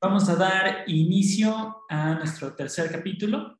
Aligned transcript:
Vamos 0.00 0.28
a 0.28 0.36
dar 0.36 0.84
inicio 0.86 1.82
a 1.88 2.14
nuestro 2.14 2.54
tercer 2.54 2.88
capítulo. 2.88 3.58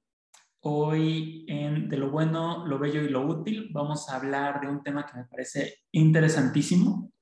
Hoy 0.60 1.44
en 1.48 1.88
De 1.88 1.96
lo 1.96 2.12
bueno, 2.12 2.64
lo 2.64 2.78
bello 2.78 3.02
y 3.02 3.08
lo 3.08 3.26
útil 3.26 3.70
vamos 3.72 4.08
a 4.08 4.16
hablar 4.16 4.60
de 4.60 4.68
un 4.68 4.84
tema 4.84 5.04
que 5.04 5.18
me 5.18 5.24
parece 5.24 5.80
interesantísimo 5.90 7.12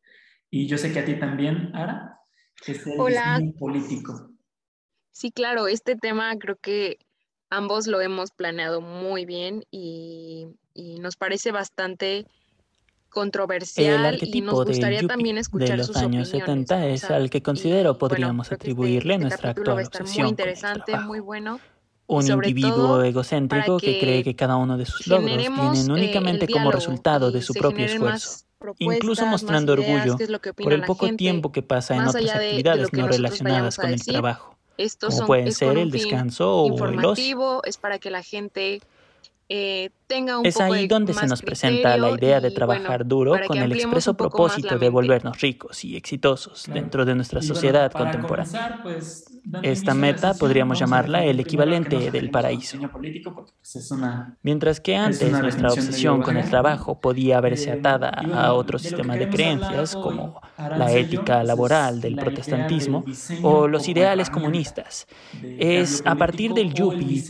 y 0.50 0.66
yo 0.66 0.76
sé 0.76 0.92
que 0.92 0.98
a 0.98 1.04
ti 1.06 1.18
también, 1.18 1.74
Ara, 1.74 2.18
que 2.62 2.72
es 2.72 2.86
el 2.86 3.00
Hola. 3.00 3.40
político. 3.58 4.32
Sí, 5.12 5.32
claro, 5.32 5.66
este 5.66 5.96
tema 5.96 6.36
creo 6.38 6.56
que 6.56 6.98
ambos 7.48 7.86
lo 7.86 8.02
hemos 8.02 8.32
planeado 8.32 8.82
muy 8.82 9.24
bien 9.24 9.64
y, 9.70 10.46
y 10.74 10.98
nos 11.00 11.16
parece 11.16 11.52
bastante 11.52 12.26
controversial 13.20 14.04
El 14.06 14.20
y 14.22 14.40
nos 14.42 14.58
del 14.58 14.66
gustaría 14.68 15.06
también 15.08 15.34
de 15.36 15.40
escuchar 15.40 15.78
los 15.78 15.86
sus 15.86 15.96
años 15.96 16.28
opiniones. 16.28 16.68
70 16.68 16.76
o 16.76 16.78
es 16.80 17.00
sea, 17.00 17.16
al 17.16 17.30
que 17.30 17.38
y, 17.38 17.40
considero 17.40 17.90
bueno, 17.94 17.98
podríamos 17.98 18.48
que 18.48 18.54
este- 18.54 18.64
atribuirle 18.66 19.14
este 19.14 19.22
nuestra 19.24 19.48
a 19.48 19.52
actual 19.52 19.80
estar 19.80 20.02
muy 20.02 20.06
obsesión 20.08 20.24
con 20.26 20.26
el 20.26 20.30
interesante, 20.32 20.82
trabajo. 20.86 21.08
muy 21.08 21.20
bueno. 21.20 21.60
Un 22.08 22.30
individuo 22.30 23.02
egocéntrico 23.02 23.66
para 23.66 23.78
que 23.80 23.98
cree 23.98 24.18
que 24.18 24.24
que 24.30 24.36
cada 24.36 24.56
uno 24.56 24.76
de 24.76 24.86
sus 24.86 25.06
logros 25.08 25.26
vienen 25.36 25.90
eh, 25.90 25.92
únicamente 25.92 26.44
el 26.44 26.50
como 26.52 26.70
resultado 26.70 27.32
de 27.32 27.38
y 27.40 27.42
su 27.42 27.52
propio 27.54 27.84
esfuerzo, 27.86 28.44
incluso 28.78 29.26
mostrando 29.26 29.72
ideas, 29.74 30.06
orgullo 30.10 30.40
que 30.40 30.52
por 30.54 30.72
el 30.72 30.82
poco 30.82 31.06
gente, 31.06 31.16
tiempo 31.18 31.50
que 31.50 31.62
pasa 31.62 31.96
en 31.96 32.02
otras 32.02 32.14
de- 32.14 32.30
de 32.30 32.36
actividades 32.46 32.90
que 32.90 32.96
no 33.00 33.08
relacionadas 33.08 33.76
con 33.76 33.86
el 33.90 33.96
decir. 33.96 34.12
trabajo, 34.12 34.56
Estos 34.78 35.08
como 35.08 35.18
son, 35.18 35.26
pueden 35.26 35.52
ser 35.52 35.78
el 35.78 35.90
descanso 35.90 36.56
o 36.62 36.84
el 36.86 37.04
ocio. 37.04 37.62
es 37.64 37.76
para 37.76 37.98
que 37.98 38.10
la 38.10 38.22
gente 38.22 38.80
eh, 39.48 39.90
tenga 40.06 40.38
un 40.38 40.46
Es 40.46 40.54
poco 40.54 40.64
ahí 40.64 40.82
de 40.82 40.88
donde 40.88 41.14
se 41.14 41.26
nos 41.26 41.42
presenta 41.42 41.96
la 41.96 42.10
idea 42.10 42.40
de 42.40 42.50
trabajar 42.50 42.98
bueno, 43.00 43.08
duro 43.08 43.32
con 43.44 43.62
el 43.62 43.72
expreso 43.72 44.16
propósito 44.16 44.78
de 44.78 44.88
volvernos 44.88 45.40
ricos 45.40 45.84
y 45.84 45.96
exitosos 45.96 46.64
Claro. 46.64 46.80
dentro 46.80 47.04
de 47.04 47.14
nuestra 47.14 47.40
Y 47.40 47.50
bueno, 47.52 47.54
sociedad 47.54 47.92
para 47.92 48.04
contemporánea. 48.04 48.60
comenzar, 48.60 48.82
pues, 48.82 49.35
Esta 49.62 49.94
meta 49.94 50.34
podríamos 50.34 50.78
llamarla 50.78 51.24
el 51.24 51.38
equivalente 51.40 52.10
del 52.10 52.30
paraíso. 52.30 52.78
pues, 52.92 53.92
Mientras 54.42 54.80
que 54.80 54.94
Es 54.94 55.00
antes 55.00 55.32
nuestra 55.32 55.72
obsesión 55.72 56.22
con 56.22 56.36
el 56.36 56.48
trabajo 56.48 57.00
podía 57.00 57.40
verse 57.40 57.70
Eh, 57.70 57.72
atada 57.78 58.12
y 58.22 58.26
bueno, 58.26 58.40
a 58.40 58.52
otro 58.52 58.78
sistema 58.78 59.16
de 59.16 59.28
creencias 59.28 59.94
como 59.94 60.40
la 60.58 60.92
ética 60.92 61.36
pues, 61.36 61.46
laboral 61.46 62.00
del 62.00 62.16
protestantismo 62.16 63.04
o 63.42 63.68
los 63.68 63.88
ideales 63.88 64.30
comunistas. 64.30 65.06
Es 65.58 66.02
a 66.04 66.14
partir 66.16 66.52
del 66.52 66.74
yuppie 66.74 67.24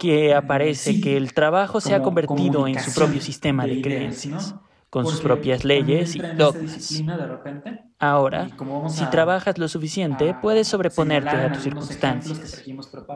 que 0.00 0.28
eh, 0.28 0.34
aparece 0.34 1.00
que 1.00 1.16
el 1.16 1.32
trabajo 1.32 1.80
se 1.80 1.94
ha 1.94 2.02
convertido 2.02 2.66
en 2.66 2.78
su 2.78 2.92
propio 2.94 3.20
sistema 3.20 3.66
de, 3.66 3.80
creencias, 3.80 4.54
con 4.90 5.06
sus 5.06 5.20
propias 5.22 5.64
leyes 5.64 6.16
y 6.16 6.26
dogmas. 6.36 7.04
disciplina, 7.04 7.16
de 7.18 7.26
repente, 7.26 7.84
Ahora, 7.98 8.52
y 8.82 8.90
si 8.92 9.06
a- 9.06 9.08
trabajas 9.08 9.58
lo 9.58 9.68
suficiente, 9.68 10.34
a 10.34 10.34
puedes 10.34 10.68
sobreponerte 10.68 11.42
a 11.42 11.50
tus 11.50 11.62
circunstancias. 11.64 12.66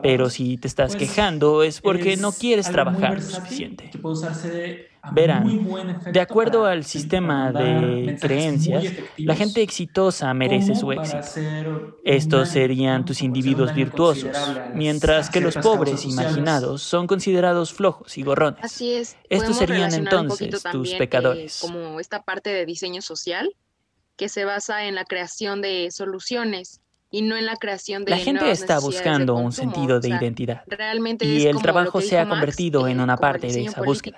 Pero 0.01 0.29
si 0.29 0.57
te 0.57 0.67
estás 0.67 0.95
pues, 0.95 0.97
quejando 0.97 1.63
es 1.63 1.81
porque 1.81 2.17
no 2.17 2.33
es 2.33 2.37
quieres 2.37 2.69
trabajar 2.71 3.19
lo 3.19 3.29
suficiente. 3.29 3.91
que 3.91 3.99
puede 3.99 4.15
usarse 4.15 4.49
a 4.92 4.92
Verán, 5.11 5.67
De 6.11 6.21
acuerdo 6.21 6.65
al 6.65 6.85
sistema 6.85 7.51
de 7.51 8.17
creencias, 8.21 8.85
la 9.17 9.35
gente 9.35 9.61
exitosa 9.61 10.33
merece 10.33 10.75
su 10.75 10.91
éxito. 10.93 11.19
Estos 12.05 12.49
serían 12.49 13.03
tus 13.03 13.21
individuos 13.21 13.73
virtuosos, 13.73 14.37
mientras 14.73 15.29
que 15.29 15.41
los 15.41 15.55
pobres 15.57 16.05
imaginados 16.05 16.81
son 16.81 17.07
considerados 17.07 17.73
flojos 17.73 18.17
y 18.17 18.23
gorrones. 18.23 18.63
Así 18.63 18.93
es. 18.93 19.17
Estos 19.29 19.57
serían 19.57 19.93
entonces 19.93 20.63
tus 20.71 20.93
eh, 20.93 20.97
pecadores. 20.97 21.59
como 21.59 21.99
esta 21.99 22.23
parte 22.23 22.51
de 22.51 22.65
diseño 22.65 23.01
social 23.01 23.53
que 24.15 24.29
se 24.29 24.45
basa 24.45 24.85
en 24.85 24.95
la 24.95 25.03
creación 25.03 25.61
de 25.61 25.89
soluciones 25.91 26.79
y 27.11 27.23
no 27.23 27.35
en 27.35 27.45
la 27.45 27.57
creación 27.57 28.05
de 28.05 28.11
La 28.11 28.17
gente 28.17 28.49
está 28.51 28.79
buscando 28.79 29.35
un 29.35 29.51
sentido 29.51 29.97
O 29.97 29.99
de 29.99 30.07
sea, 30.07 30.17
identidad. 30.17 30.63
Realmente 30.67 31.25
y 31.25 31.39
es 31.39 31.45
el 31.45 31.61
trabajo 31.61 32.01
se 32.01 32.17
ha 32.17 32.25
Marx, 32.25 32.39
convertido 32.39 32.87
en 32.87 32.99
eh, 32.99 33.03
una 33.03 33.17
como 33.17 33.27
el 33.27 33.31
parte 33.33 33.47
de 33.47 33.65
esa 33.65 33.81
búsqueda. 33.81 34.17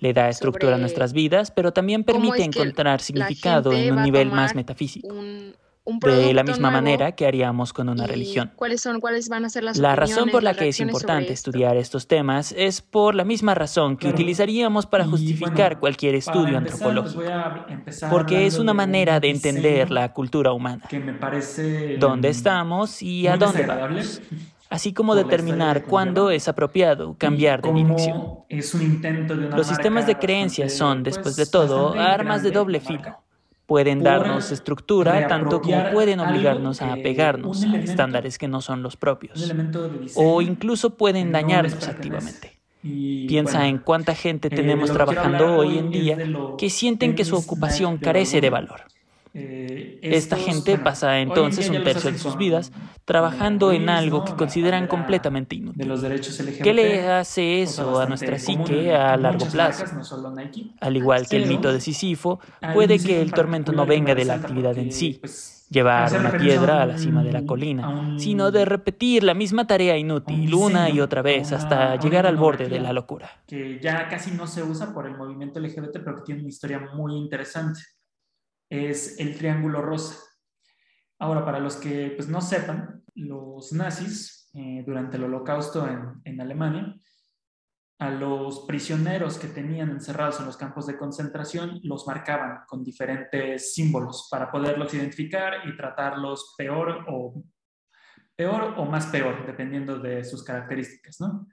Le 0.00 0.12
da 0.12 0.28
estructura 0.28 0.74
a 0.74 0.78
nuestras 0.78 1.12
vidas, 1.12 1.50
pero 1.50 1.72
también 1.72 2.04
permite 2.04 2.42
es 2.42 2.48
que 2.48 2.60
encontrar 2.60 3.00
significado 3.00 3.72
en 3.72 3.94
un 3.94 4.02
nivel 4.02 4.30
más 4.30 4.54
metafísico, 4.54 5.08
un, 5.08 5.54
un 5.86 5.98
de 6.00 6.32
la 6.32 6.42
misma 6.42 6.70
manera 6.70 7.12
que 7.12 7.26
haríamos 7.26 7.72
con 7.72 7.88
una 7.88 8.06
religión. 8.06 8.50
¿Cuáles 8.56 8.80
son, 8.80 9.00
cuáles 9.00 9.28
van 9.28 9.44
a 9.44 9.50
ser 9.50 9.64
las 9.64 9.76
La 9.76 9.94
razón 9.94 10.30
por 10.30 10.42
la 10.42 10.54
que 10.54 10.68
es 10.68 10.80
importante 10.80 11.32
esto? 11.32 11.50
estudiar 11.50 11.76
estos 11.76 12.06
temas 12.08 12.52
es 12.56 12.80
por 12.80 13.14
la 13.14 13.24
misma 13.24 13.54
razón 13.54 13.96
que 13.96 14.02
Claro. 14.06 14.14
utilizaríamos 14.16 14.86
para 14.86 15.04
Y, 15.04 15.08
justificar 15.08 15.52
bueno, 15.70 15.80
cualquier 15.80 16.14
estudio 16.14 16.56
empezar, 16.56 16.92
pues, 16.94 17.14
antropológico, 17.14 17.64
empezar 17.68 18.10
porque 18.10 18.46
es 18.46 18.58
una 18.58 18.72
de 18.72 18.76
manera 18.76 19.14
un 19.16 19.20
de 19.20 19.30
entender 19.30 19.90
la 19.90 20.12
cultura 20.12 20.52
humana, 20.52 20.82
que 20.88 20.98
me 21.00 21.12
parece 21.12 21.96
dónde 21.98 22.28
mm, 22.28 22.30
estamos 22.30 23.02
y 23.02 23.26
a 23.26 23.36
dónde 23.36 23.66
vamos, 23.66 24.22
así 24.70 24.92
como 24.92 25.14
determinar 25.14 25.84
cuándo 25.84 26.30
es 26.30 26.48
apropiado 26.48 27.16
cambiar 27.18 27.62
de 27.62 27.72
dirección. 27.72 28.38
Los 29.56 29.66
sistemas 29.66 30.06
de 30.06 30.16
creencias 30.16 30.72
son, 30.72 31.02
después 31.02 31.36
de 31.36 31.46
todo, 31.46 31.94
armas 31.94 32.42
de 32.42 32.50
doble 32.50 32.80
filo. 32.80 33.18
Pueden 33.66 34.02
darnos 34.02 34.52
estructura 34.52 35.26
tanto 35.26 35.62
como 35.62 35.90
pueden 35.90 36.20
obligarnos 36.20 36.82
a 36.82 36.92
apegarnos 36.92 37.64
a 37.64 37.78
estándares 37.78 38.36
que 38.36 38.46
no 38.46 38.60
son 38.60 38.82
los 38.82 38.96
propios, 38.96 39.54
o 40.14 40.42
incluso 40.42 40.96
pueden 40.96 41.28
no 41.28 41.38
dañarnos 41.38 41.88
activamente. 41.88 42.60
Piensa 42.82 43.66
en 43.66 43.78
cuánta 43.78 44.14
gente 44.14 44.48
eh, 44.48 44.50
tenemos 44.50 44.92
trabajando 44.92 45.56
hoy 45.56 45.78
en 45.78 45.90
día 45.90 46.18
que 46.58 46.68
sienten 46.68 47.14
que 47.14 47.24
su 47.24 47.34
ocupación 47.34 47.96
carece 47.96 48.42
de 48.42 48.50
valor. 48.50 48.82
Eh, 49.36 49.98
Esta 50.00 50.36
gente 50.36 50.78
pasa 50.78 51.18
entonces 51.20 51.68
un 51.68 51.82
tercio 51.82 52.12
de 52.12 52.18
sus 52.18 52.36
vidas 52.36 52.70
trabajando 53.04 53.72
en 53.72 53.88
algo 53.88 54.24
que 54.24 54.34
consideran 54.36 54.86
completamente 54.86 55.56
inútil. 55.56 55.92
¿Qué 56.62 56.72
le 56.72 57.08
hace 57.08 57.62
eso 57.62 57.98
a 58.00 58.06
nuestra 58.06 58.38
psique 58.38 58.94
a 58.94 59.16
largo 59.16 59.46
plazo? 59.46 59.84
Al 60.80 60.96
igual 60.96 61.26
que 61.28 61.36
el 61.36 61.46
mito 61.46 61.72
de 61.72 61.80
Sísifo, 61.80 62.38
puede 62.72 62.98
que 62.98 63.20
el 63.20 63.32
tormento 63.32 63.72
no 63.72 63.86
venga 63.86 64.14
de 64.14 64.24
la 64.24 64.34
actividad 64.34 64.78
en 64.78 64.92
sí, 64.92 65.18
pues, 65.20 65.66
llevar 65.70 66.12
una 66.18 66.36
piedra 66.36 66.82
a 66.82 66.86
la 66.86 66.96
cima 66.98 67.24
de 67.24 67.32
la 67.32 67.44
colina, 67.44 68.14
sino 68.18 68.50
de 68.52 68.64
repetir 68.64 69.24
la 69.24 69.34
misma 69.34 69.66
tarea 69.66 69.96
inútil 69.96 70.54
un 70.54 70.62
una 70.64 70.90
y 70.90 71.00
otra 71.00 71.22
vez 71.22 71.52
hasta 71.52 71.96
llegar 71.96 72.26
al 72.26 72.36
borde 72.36 72.68
de 72.68 72.78
la 72.80 72.92
locura. 72.92 73.30
que 73.46 73.80
ya 73.80 74.08
casi 74.08 74.30
no 74.30 74.46
se 74.46 74.62
usa 74.62 74.94
por 74.94 75.06
el 75.06 75.16
movimiento 75.16 75.58
LGBT, 75.60 75.98
pero 76.04 76.16
que 76.16 76.22
tiene 76.22 76.40
una 76.42 76.48
historia 76.50 76.78
muy 76.94 77.16
interesante. 77.16 77.80
Es 78.74 79.20
el 79.20 79.38
triángulo 79.38 79.82
rosa. 79.82 80.18
Ahora, 81.20 81.44
para 81.44 81.60
los 81.60 81.76
que 81.76 82.12
pues, 82.16 82.28
no 82.28 82.40
sepan, 82.40 83.04
los 83.14 83.72
nazis, 83.72 84.50
eh, 84.52 84.82
durante 84.84 85.16
el 85.16 85.22
holocausto 85.22 85.86
en, 85.86 86.20
en 86.24 86.40
Alemania, 86.40 86.96
a 88.00 88.10
los 88.10 88.66
prisioneros 88.66 89.38
que 89.38 89.46
tenían 89.46 89.90
encerrados 89.90 90.40
en 90.40 90.46
los 90.46 90.56
campos 90.56 90.88
de 90.88 90.98
concentración 90.98 91.78
los 91.84 92.08
marcaban 92.08 92.64
con 92.66 92.82
diferentes 92.82 93.74
símbolos 93.74 94.26
para 94.28 94.50
poderlos 94.50 94.92
identificar 94.92 95.68
y 95.68 95.76
tratarlos 95.76 96.56
peor 96.58 97.04
o, 97.08 97.44
peor 98.34 98.74
o 98.76 98.84
más 98.86 99.06
peor, 99.06 99.46
dependiendo 99.46 100.00
de 100.00 100.24
sus 100.24 100.42
características, 100.42 101.20
¿no? 101.20 101.46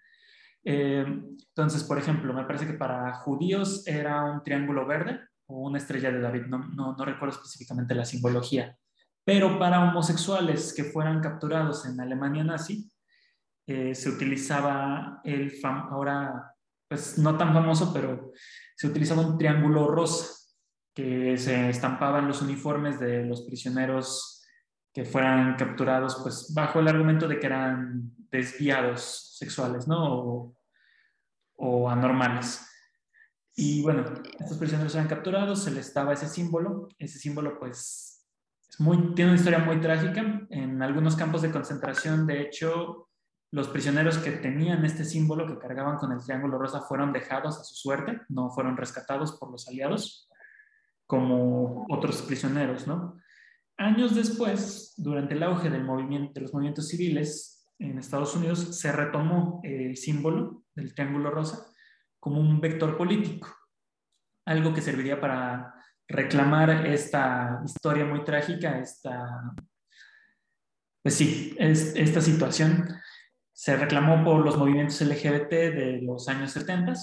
Eh, 0.63 1.05
entonces, 1.05 1.83
por 1.83 1.99
ejemplo, 1.99 2.33
me 2.33 2.45
parece 2.45 2.65
que 2.65 2.73
para 2.73 3.13
judíos 3.13 3.85
era 3.87 4.23
un 4.23 4.41
triángulo 4.41 4.87
verde 4.87 5.19
una 5.59 5.77
estrella 5.77 6.11
de 6.11 6.19
David, 6.19 6.45
no, 6.47 6.59
no, 6.59 6.95
no 6.95 7.05
recuerdo 7.05 7.35
específicamente 7.35 7.95
la 7.95 8.05
simbología, 8.05 8.77
pero 9.23 9.59
para 9.59 9.83
homosexuales 9.83 10.73
que 10.73 10.83
fueran 10.83 11.21
capturados 11.21 11.85
en 11.85 11.99
Alemania 11.99 12.43
nazi, 12.43 12.91
eh, 13.67 13.93
se 13.93 14.09
utilizaba 14.09 15.21
el, 15.23 15.53
ahora, 15.63 16.55
pues 16.87 17.17
no 17.17 17.37
tan 17.37 17.53
famoso, 17.53 17.93
pero 17.93 18.31
se 18.75 18.87
utilizaba 18.87 19.21
un 19.25 19.37
triángulo 19.37 19.87
rosa 19.87 20.35
que 20.93 21.37
se 21.37 21.69
estampaba 21.69 22.19
en 22.19 22.27
los 22.27 22.41
uniformes 22.41 22.99
de 22.99 23.23
los 23.23 23.41
prisioneros 23.43 24.43
que 24.93 25.05
fueran 25.05 25.55
capturados, 25.55 26.19
pues 26.21 26.53
bajo 26.53 26.79
el 26.79 26.87
argumento 26.87 27.27
de 27.27 27.39
que 27.39 27.45
eran 27.45 28.11
desviados 28.29 29.37
sexuales, 29.37 29.87
¿no? 29.87 30.53
O 31.55 31.89
anormales. 31.89 32.70
Y 33.55 33.81
bueno, 33.81 34.05
estos 34.39 34.57
prisioneros 34.57 34.95
eran 34.95 35.07
capturados, 35.07 35.63
se 35.63 35.71
les 35.71 35.93
daba 35.93 36.13
ese 36.13 36.27
símbolo, 36.27 36.87
ese 36.97 37.19
símbolo 37.19 37.59
pues 37.59 38.25
es 38.69 38.79
muy, 38.79 39.13
tiene 39.13 39.31
una 39.31 39.39
historia 39.39 39.59
muy 39.59 39.79
trágica. 39.81 40.47
En 40.49 40.81
algunos 40.81 41.15
campos 41.15 41.41
de 41.41 41.51
concentración, 41.51 42.25
de 42.25 42.41
hecho, 42.41 43.09
los 43.51 43.67
prisioneros 43.67 44.17
que 44.17 44.31
tenían 44.31 44.85
este 44.85 45.03
símbolo, 45.03 45.45
que 45.45 45.57
cargaban 45.59 45.97
con 45.97 46.11
el 46.13 46.23
triángulo 46.23 46.57
rosa, 46.57 46.81
fueron 46.81 47.11
dejados 47.11 47.59
a 47.59 47.63
su 47.63 47.75
suerte, 47.75 48.21
no 48.29 48.49
fueron 48.51 48.77
rescatados 48.77 49.37
por 49.37 49.51
los 49.51 49.67
aliados, 49.67 50.29
como 51.05 51.85
otros 51.89 52.21
prisioneros, 52.21 52.87
¿no? 52.87 53.17
Años 53.77 54.15
después, 54.15 54.93
durante 54.95 55.33
el 55.33 55.43
auge 55.43 55.69
del 55.69 55.83
movimiento, 55.83 56.33
de 56.35 56.41
los 56.41 56.53
movimientos 56.53 56.87
civiles 56.87 57.67
en 57.79 57.97
Estados 57.97 58.33
Unidos, 58.35 58.79
se 58.79 58.91
retomó 58.93 59.59
el 59.63 59.97
símbolo 59.97 60.63
del 60.73 60.93
triángulo 60.93 61.31
rosa 61.31 61.70
como 62.21 62.39
un 62.39 62.61
vector 62.61 62.95
político, 62.95 63.49
algo 64.45 64.73
que 64.73 64.81
serviría 64.81 65.19
para 65.19 65.73
reclamar 66.07 66.85
esta 66.85 67.61
historia 67.65 68.05
muy 68.05 68.23
trágica, 68.23 68.79
esta, 68.79 69.53
pues 71.01 71.15
sí, 71.15 71.55
es, 71.57 71.95
esta 71.95 72.21
situación 72.21 72.87
se 73.51 73.75
reclamó 73.75 74.23
por 74.23 74.45
los 74.45 74.57
movimientos 74.57 75.01
LGBT 75.01 75.49
de 75.49 75.99
los 76.03 76.27
años 76.29 76.51
70 76.51 76.93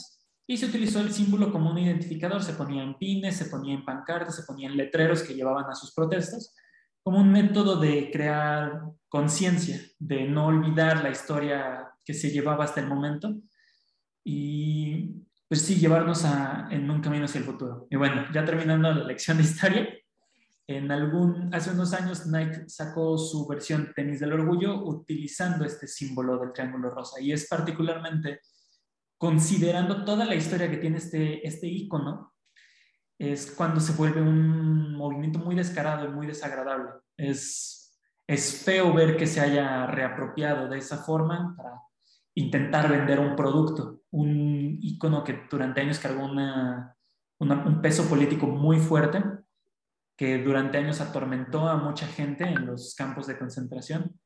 y 0.47 0.57
se 0.57 0.67
utilizó 0.67 1.01
el 1.01 1.13
símbolo 1.13 1.53
como 1.53 1.71
un 1.71 1.79
identificador. 1.79 2.43
Se 2.43 2.55
ponía 2.55 2.83
en 2.83 2.97
pines, 2.97 3.37
se 3.37 3.47
ponía 3.47 3.75
en 3.75 3.85
pancartas, 3.85 4.37
se 4.37 4.45
ponían 4.45 4.77
letreros 4.77 5.23
que 5.23 5.35
llevaban 5.35 5.67
a 5.67 5.75
sus 5.75 5.93
protestas 5.93 6.55
como 7.03 7.21
un 7.21 7.33
método 7.33 7.79
de 7.81 8.11
crear 8.11 8.83
conciencia, 9.09 9.81
de 9.99 10.25
no 10.25 10.47
olvidar 10.47 11.03
la 11.03 11.11
historia 11.11 11.91
que 12.05 12.15
se 12.15 12.31
llevaba 12.31 12.65
hasta 12.65 12.81
el 12.81 12.87
momento 12.87 13.35
y 14.31 15.27
pues 15.49 15.63
sí, 15.63 15.77
llevarnos 15.77 16.27
a, 16.27 16.69
en 16.71 16.91
un 16.91 17.01
camino 17.01 17.25
hacia 17.25 17.39
el 17.39 17.47
futuro. 17.47 17.87
Y 17.89 17.97
bueno, 17.97 18.27
ya 18.31 18.45
terminando 18.45 18.93
la 18.93 19.05
lección 19.05 19.39
de 19.39 19.45
historia, 19.45 19.89
en 20.67 20.93
algún, 20.93 21.49
hace 21.55 21.71
unos 21.71 21.95
años 21.95 22.27
Nike 22.27 22.69
sacó 22.69 23.17
su 23.17 23.47
versión 23.49 23.95
tenis 23.97 24.21
del 24.21 24.35
orgullo 24.35 24.85
utilizando 24.85 25.65
este 25.65 25.87
símbolo 25.87 26.39
del 26.39 26.53
triángulo 26.53 26.91
rosa 26.91 27.19
y 27.23 27.33
es 27.33 27.49
particularmente 27.49 28.41
considerando 29.17 30.05
toda 30.05 30.27
la 30.27 30.35
historia 30.35 30.71
que 30.71 30.77
tiene 30.77 30.99
este, 30.99 31.47
este 31.47 31.67
icono, 31.67 32.35
es 33.19 33.51
cuando 33.53 33.81
se 33.81 33.95
vuelve 33.95 34.21
un 34.21 34.95
movimiento 34.95 35.39
muy 35.39 35.55
descarado 35.55 36.05
y 36.05 36.13
muy 36.13 36.27
desagradable. 36.27 36.91
Es, 37.17 37.99
es 38.27 38.63
feo 38.63 38.93
ver 38.93 39.17
que 39.17 39.27
se 39.27 39.41
haya 39.41 39.87
reapropiado 39.87 40.69
de 40.69 40.77
esa 40.77 40.99
forma 40.99 41.55
para 41.57 41.88
intentar 42.39 42.89
vender 42.89 43.19
un 43.19 43.35
producto, 43.35 44.03
un 44.11 44.79
icono 44.81 45.25
que 45.25 45.47
durante 45.51 45.81
años 45.81 45.99
cargó 45.99 46.25
una, 46.25 46.97
un 47.39 47.83
peso 47.83 48.09
político 48.09 48.47
muy 48.47 48.79
fuerte, 48.79 49.23
que 50.17 50.43
durante 50.43 50.79
años 50.79 51.01
atormentó 51.01 51.69
a 51.69 51.77
mucha 51.77 52.07
gente 52.07 52.45
en 52.45 52.67
los 52.67 52.95
campos 52.95 53.27
de 53.27 53.39
concentración 53.39 54.19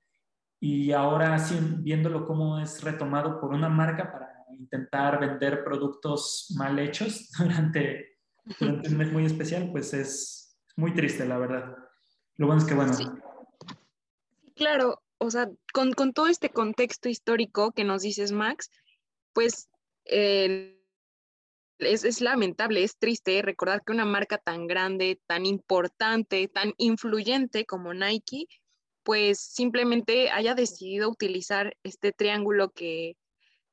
y 0.60 0.92
ahora 0.92 1.36
viéndolo 1.80 2.26
como 2.26 2.58
es 2.58 2.82
retomado 2.82 3.40
por 3.40 3.52
una 3.52 3.68
marca 3.68 4.12
para 4.12 4.44
intentar 4.58 5.18
vender 5.18 5.64
productos 5.64 6.54
mal 6.56 6.78
hechos 6.78 7.30
durante, 7.38 8.18
durante 8.60 8.88
un 8.88 8.96
mes 8.96 9.12
muy 9.12 9.26
especial, 9.26 9.70
pues 9.72 9.92
es 9.94 10.60
muy 10.76 10.94
triste, 10.94 11.26
la 11.26 11.38
verdad. 11.38 11.76
Lo 12.36 12.46
bueno 12.46 12.62
es 12.62 12.68
que, 12.68 12.74
bueno. 12.74 12.92
Claro, 14.54 15.01
o 15.22 15.30
sea, 15.30 15.48
con, 15.72 15.92
todo 16.12 16.26
este 16.26 16.50
contexto 16.50 17.08
histórico 17.08 17.72
que 17.72 17.84
nos 17.84 18.02
dices, 18.02 18.32
Max, 18.32 18.70
pues 19.32 19.68
eh, 20.04 20.78
es, 21.78 22.04
es, 22.04 22.20
lamentable, 22.20 22.82
es 22.82 22.98
triste 22.98 23.40
recordar 23.42 23.82
que 23.84 23.92
una 23.92 24.04
marca 24.04 24.38
tan 24.38 24.66
grande, 24.66 25.20
tan 25.26 25.46
importante, 25.46 26.48
tan 26.48 26.74
influyente 26.76 27.64
como 27.66 27.94
Nike, 27.94 28.46
pues 29.02 29.40
simplemente 29.40 30.30
haya 30.30 30.54
decidido 30.54 31.08
utilizar 31.08 31.76
este 31.82 32.12
triángulo 32.12 32.70
que, 32.70 33.16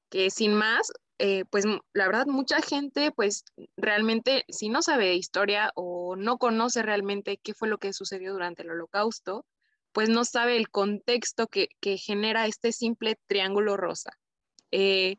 que 0.10 0.30
sin 0.30 0.54
más, 0.54 0.92
eh, 1.20 1.46
pues 1.50 1.66
la 1.66 2.08
verdad 2.08 2.28
mucha 2.28 2.62
gente 2.62 3.12
pues 3.12 3.44
realmente 3.76 4.46
si 4.48 4.70
no 4.70 4.82
sabe 4.82 5.16
historia 5.16 5.72
o 5.76 6.16
no 6.16 6.38
conoce 6.38 6.82
realmente 6.82 7.38
qué 7.38 7.54
fue 7.54 7.68
lo 7.68 7.78
que 7.78 7.92
sucedió 7.92 8.32
durante 8.32 8.64
el 8.64 8.72
holocausto, 8.72 9.46
pues 9.92 10.10
no 10.10 10.26
sabe 10.26 10.58
el 10.58 10.70
contexto 10.70 11.48
que, 11.48 11.70
genera 11.98 12.46
este 12.46 12.72
simple 12.72 13.18
triángulo 13.28 13.78
rosa. 13.78 14.12
Eh, 14.72 15.18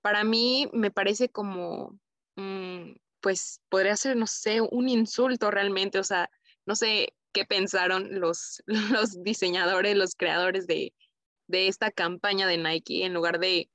para 0.00 0.24
mí 0.24 0.68
me 0.72 0.90
parece 0.90 1.28
como, 1.28 1.98
mm, 2.36 2.94
pues 3.20 3.60
podría 3.68 3.96
ser, 3.96 4.16
no 4.16 4.26
sé, 4.26 4.60
un 4.60 4.88
insulto 4.88 5.50
realmente, 5.50 5.98
o 5.98 6.04
sea, 6.04 6.30
no 6.66 6.76
sé 6.76 7.14
qué 7.32 7.44
pensaron 7.44 8.20
los, 8.20 8.62
los 9.10 9.22
diseñadores, 9.22 9.96
los 9.96 10.14
creadores 10.14 10.66
de, 10.66 10.92
de 11.46 11.68
esta 11.68 11.90
campaña 11.90 12.46
de 12.46 12.58
Nike, 12.58 13.04
en 13.04 13.14
lugar 13.14 13.38
de 13.38 13.68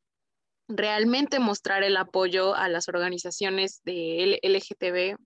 realmente 0.67 1.39
mostrar 1.39 1.83
el 1.83 1.97
apoyo 1.97 2.55
a 2.55 2.69
las 2.69 2.87
organizaciones 2.89 3.81
de 3.83 4.39
LGTB. 4.43 5.17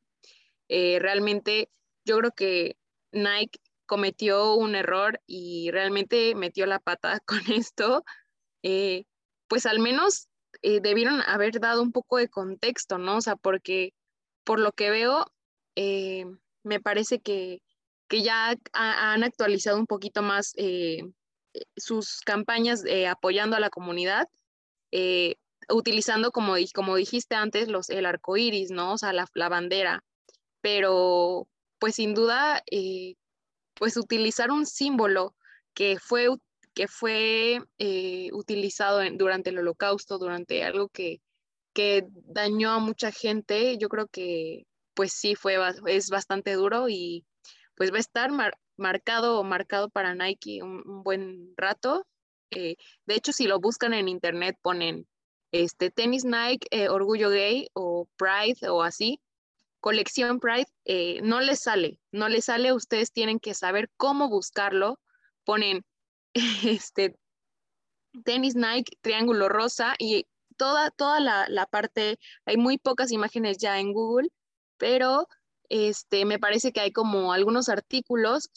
Eh, 0.69 0.99
realmente 0.99 1.69
yo 2.05 2.17
creo 2.19 2.31
que 2.31 2.77
Nike 3.11 3.59
cometió 3.91 4.55
un 4.55 4.75
error 4.75 5.19
y 5.27 5.69
realmente 5.71 6.33
metió 6.33 6.65
la 6.65 6.79
pata 6.79 7.19
con 7.25 7.41
esto. 7.51 8.05
Eh, 8.63 9.03
pues 9.49 9.65
al 9.65 9.79
menos 9.79 10.29
eh, 10.61 10.79
debieron 10.79 11.21
haber 11.27 11.59
dado 11.59 11.81
un 11.81 11.91
poco 11.91 12.15
de 12.15 12.29
contexto, 12.29 12.97
¿no? 12.97 13.17
O 13.17 13.21
sea, 13.21 13.35
porque 13.35 13.93
por 14.45 14.61
lo 14.61 14.71
que 14.71 14.89
veo, 14.91 15.25
me 16.63 16.79
parece 16.79 17.19
que, 17.19 17.61
que 18.07 18.23
ya 18.23 18.55
han 18.71 19.23
actualizado 19.25 19.77
un 19.77 19.87
poquito 19.87 20.21
más 20.21 20.53
sus 21.75 22.21
campañas 22.21 22.83
apoyando 23.09 23.57
a 23.57 23.59
la 23.59 23.69
comunidad 23.69 24.27
eh, 24.91 25.35
utilizando, 25.69 26.31
como, 26.31 26.55
como 26.73 26.95
dijiste 26.95 27.35
antes, 27.35 27.67
los, 27.67 27.89
el 27.89 28.05
arco 28.05 28.37
iris, 28.37 28.71
¿no? 28.71 28.93
O 28.93 28.97
sea, 28.97 29.13
la, 29.13 29.49
bandera. 29.49 30.03
Pero, 30.61 31.47
pues 31.79 31.95
sin 31.95 32.13
duda, 32.13 32.61
eh, 32.71 33.15
pues 33.73 33.97
utilizar 33.97 34.51
un 34.51 34.65
símbolo 34.65 35.35
que 35.73 35.97
fue, 35.99 36.27
que 36.73 36.87
fue 36.87 37.59
eh, 37.77 38.29
utilizado 38.33 39.01
durante 39.13 39.49
el 39.49 39.59
holocausto, 39.59 40.17
durante 40.17 40.63
algo 40.63 40.89
que, 40.89 41.21
que 41.73 42.05
dañó 42.25 42.71
a 42.71 42.79
mucha 42.79 43.11
gente, 43.11 43.77
yo 43.77 43.89
creo 43.89 44.07
que 44.07 44.65
pues 44.93 45.13
sí 45.13 45.35
fue, 45.35 45.57
es 45.87 46.09
bastante 46.09 46.53
duro 46.53 46.89
y 46.89 47.25
pues 47.75 47.91
va 47.91 47.97
a 47.97 48.01
estar 48.01 48.31
marcado 48.77 49.43
marcado 49.43 49.89
para 49.89 50.13
Nike 50.15 50.61
un 50.61 51.03
buen 51.03 51.53
rato. 51.55 52.05
Eh, 52.51 52.75
de 53.05 53.15
hecho, 53.15 53.31
si 53.31 53.47
lo 53.47 53.59
buscan 53.59 53.93
en 53.93 54.09
internet, 54.09 54.57
ponen 54.61 55.07
este, 55.51 55.91
tenis 55.91 56.25
Nike, 56.25 56.67
eh, 56.71 56.89
Orgullo 56.89 57.29
Gay 57.29 57.67
o 57.73 58.07
Pride 58.17 58.69
o 58.69 58.83
así, 58.83 59.21
colección 59.81 60.39
Pride, 60.39 60.67
eh, 60.85 61.21
no 61.23 61.41
les 61.41 61.59
sale, 61.59 61.99
no 62.11 62.29
les 62.29 62.45
sale, 62.45 62.73
ustedes 62.73 63.11
tienen 63.11 63.39
que 63.39 63.53
saber 63.53 63.89
cómo 63.97 64.29
buscarlo. 64.29 64.99
Ponen 65.43 65.83
este, 66.63 67.17
tenis 68.23 68.55
Nike, 68.55 68.97
triángulo 69.01 69.49
rosa 69.49 69.95
y 69.99 70.27
toda, 70.57 70.91
toda 70.91 71.19
la, 71.19 71.65
parte, 71.65 72.19
hay 72.45 72.57
muy 72.57 72.77
pocas 72.77 73.11
imágenes 73.11 73.57
ya 73.57 73.79
en 73.79 73.93
Google, 73.93 74.29
pero 74.77 75.27
este, 75.69 76.25
me 76.25 76.39
parece 76.39 76.71
que 76.71 76.81
hay 76.81 76.91
como 76.91 77.33
algunos 77.33 77.69
artículos 77.69 78.49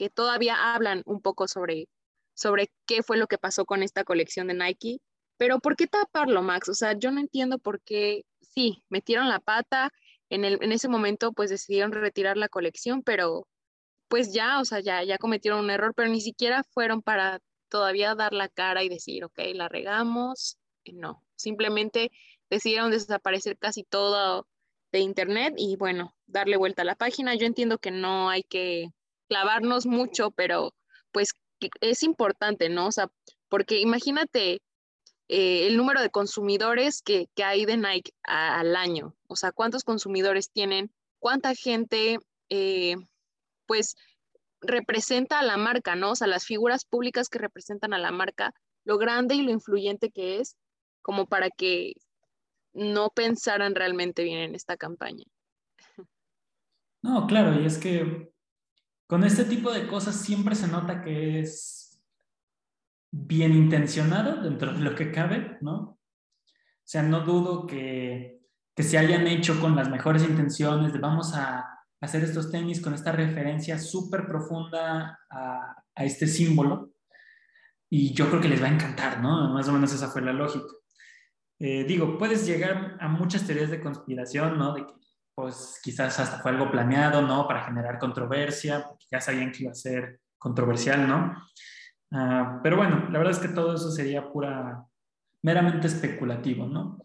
que 0.00 0.08
todavía 0.08 0.74
hablan 0.74 1.02
un 1.04 1.20
poco 1.20 1.48
sobre, 1.48 1.88
sobre 2.34 2.70
qué 2.86 3.02
fue 3.02 3.18
lo 3.18 3.26
que 3.26 3.38
pasó 3.38 3.66
con 3.66 3.82
esta 3.82 4.04
colección 4.04 4.46
de 4.46 4.54
Nike. 4.54 5.00
Pero 5.36 5.58
¿por 5.58 5.76
qué 5.76 5.86
taparlo, 5.86 6.42
Max? 6.42 6.68
O 6.68 6.74
sea, 6.74 6.94
yo 6.98 7.10
no 7.10 7.20
entiendo 7.20 7.58
por 7.58 7.80
qué, 7.82 8.24
sí, 8.54 8.84
metieron 8.88 9.28
la 9.28 9.40
pata, 9.40 9.90
en, 10.28 10.44
el, 10.44 10.58
en 10.62 10.72
ese 10.72 10.88
momento 10.88 11.32
pues 11.32 11.50
decidieron 11.50 11.92
retirar 11.92 12.36
la 12.36 12.48
colección, 12.48 13.02
pero 13.02 13.46
pues 14.08 14.32
ya, 14.32 14.60
o 14.60 14.64
sea, 14.64 14.80
ya, 14.80 15.02
ya 15.04 15.18
cometieron 15.18 15.60
un 15.60 15.70
error, 15.70 15.94
pero 15.94 16.08
ni 16.08 16.20
siquiera 16.20 16.64
fueron 16.72 17.02
para 17.02 17.40
todavía 17.68 18.14
dar 18.14 18.32
la 18.32 18.48
cara 18.48 18.82
y 18.82 18.88
decir, 18.88 19.24
ok, 19.24 19.38
la 19.54 19.68
regamos. 19.68 20.58
No, 20.92 21.24
simplemente 21.36 22.10
decidieron 22.50 22.90
desaparecer 22.90 23.56
casi 23.58 23.84
todo 23.84 24.48
de 24.92 24.98
internet 25.00 25.54
y 25.56 25.76
bueno, 25.76 26.14
darle 26.26 26.56
vuelta 26.56 26.82
a 26.82 26.84
la 26.84 26.96
página. 26.96 27.34
Yo 27.36 27.46
entiendo 27.46 27.78
que 27.78 27.92
no 27.92 28.28
hay 28.28 28.42
que 28.42 28.88
clavarnos 29.28 29.86
mucho, 29.86 30.32
pero 30.32 30.74
pues 31.12 31.32
es 31.80 32.02
importante, 32.02 32.68
¿no? 32.68 32.88
O 32.88 32.92
sea, 32.92 33.08
porque 33.48 33.80
imagínate 33.80 34.62
eh, 35.32 35.68
el 35.68 35.76
número 35.76 36.02
de 36.02 36.10
consumidores 36.10 37.02
que, 37.02 37.28
hay 37.36 37.64
de 37.64 37.76
Nike 37.76 38.10
al 38.24 38.74
año, 38.74 39.14
o 39.28 39.36
sea, 39.36 39.52
cuántos 39.52 39.84
consumidores 39.84 40.50
tienen, 40.50 40.90
cuánta 41.20 41.54
gente, 41.54 42.18
eh, 42.48 42.96
pues, 43.66 43.94
representa 44.60 45.38
a 45.38 45.44
la 45.44 45.56
marca, 45.56 45.94
¿no? 45.94 46.10
O 46.10 46.16
sea, 46.16 46.26
las 46.26 46.44
figuras 46.44 46.84
públicas 46.84 47.28
que 47.28 47.38
representan 47.38 47.94
a 47.94 47.98
la 47.98 48.10
marca, 48.10 48.52
lo 48.84 48.98
grande 48.98 49.36
y 49.36 49.42
lo 49.42 49.52
influyente 49.52 50.10
que 50.10 50.40
es, 50.40 50.56
como 51.00 51.26
para 51.26 51.48
que 51.48 51.92
no 52.72 53.10
pensaran 53.10 53.76
realmente 53.76 54.24
bien 54.24 54.40
en 54.40 54.56
esta 54.56 54.76
campaña. 54.76 55.26
No, 57.02 57.28
claro, 57.28 57.60
y 57.60 57.66
es 57.66 57.78
que 57.78 58.32
con 59.06 59.22
este 59.22 59.44
tipo 59.44 59.70
de 59.70 59.86
cosas 59.86 60.16
siempre 60.16 60.56
se 60.56 60.66
nota 60.66 61.02
que 61.02 61.38
es 61.38 61.79
bien 63.10 63.54
intencionado 63.54 64.42
dentro 64.42 64.72
de 64.72 64.80
lo 64.80 64.94
que 64.94 65.10
cabe, 65.10 65.58
¿no? 65.60 65.76
O 65.76 65.98
sea, 66.84 67.02
no 67.02 67.20
dudo 67.20 67.66
que, 67.66 68.38
se 68.76 68.96
hayan 68.96 69.26
hecho 69.26 69.60
con 69.60 69.76
las 69.76 69.90
mejores 69.90 70.22
intenciones 70.22 70.94
de 70.94 70.98
vamos 70.98 71.34
a 71.34 71.66
hacer 72.00 72.24
estos 72.24 72.50
tenis 72.50 72.80
con 72.80 72.94
esta 72.94 73.12
referencia 73.12 73.78
súper 73.78 74.26
profunda 74.26 75.18
a, 75.28 75.76
este 75.96 76.26
símbolo. 76.26 76.92
Y 77.90 78.14
yo 78.14 78.30
creo 78.30 78.40
que 78.40 78.48
les 78.48 78.62
va 78.62 78.68
a 78.68 78.72
encantar, 78.72 79.20
¿no? 79.20 79.52
Más 79.52 79.68
o 79.68 79.72
menos 79.72 79.92
esa 79.92 80.08
fue 80.08 80.22
la 80.22 80.32
lógica. 80.32 80.72
Eh, 81.58 81.84
digo, 81.84 82.16
puedes 82.16 82.46
llegar 82.46 82.96
a 82.98 83.08
muchas 83.08 83.46
teorías 83.46 83.70
de 83.70 83.82
conspiración, 83.82 84.56
¿no? 84.56 84.72
De 84.72 84.86
que 84.86 84.94
pues 85.34 85.78
quizás 85.82 86.18
hasta 86.18 86.40
fue 86.40 86.52
algo 86.52 86.70
planeado, 86.70 87.20
¿no? 87.20 87.46
Para 87.46 87.64
generar 87.64 87.98
controversia, 87.98 88.86
porque 88.88 89.06
ya 89.10 89.20
sabían 89.20 89.52
que 89.52 89.64
iba 89.64 89.72
a 89.72 89.74
ser 89.74 90.20
controversial, 90.38 91.06
¿no? 91.06 91.36
Ah, 92.12 92.60
pero 92.62 92.76
bueno, 92.76 93.08
la 93.10 93.18
verdad 93.18 93.32
es 93.32 93.38
que 93.38 93.54
todo 93.54 93.74
eso 93.74 93.90
sería 93.90 94.32
pura, 94.32 94.84
meramente 95.42 95.86
especulativo, 95.86 96.66
¿no? 96.66 96.98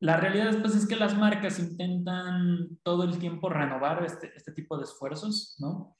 La 0.00 0.16
realidad 0.16 0.60
pues, 0.60 0.74
es 0.74 0.86
que 0.86 0.96
las 0.96 1.16
marcas 1.16 1.58
intentan 1.60 2.78
todo 2.82 3.04
el 3.04 3.18
tiempo 3.18 3.48
renovar 3.48 4.04
este, 4.04 4.32
este 4.34 4.52
tipo 4.52 4.76
de 4.76 4.84
esfuerzos, 4.84 5.56
¿no? 5.60 5.96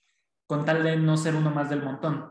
Con 0.46 0.64
tal 0.64 0.82
de 0.82 0.96
no 0.96 1.16
ser 1.16 1.37
uno 1.37 1.50
más 1.50 1.70
del 1.70 1.84
montón. 1.84 2.28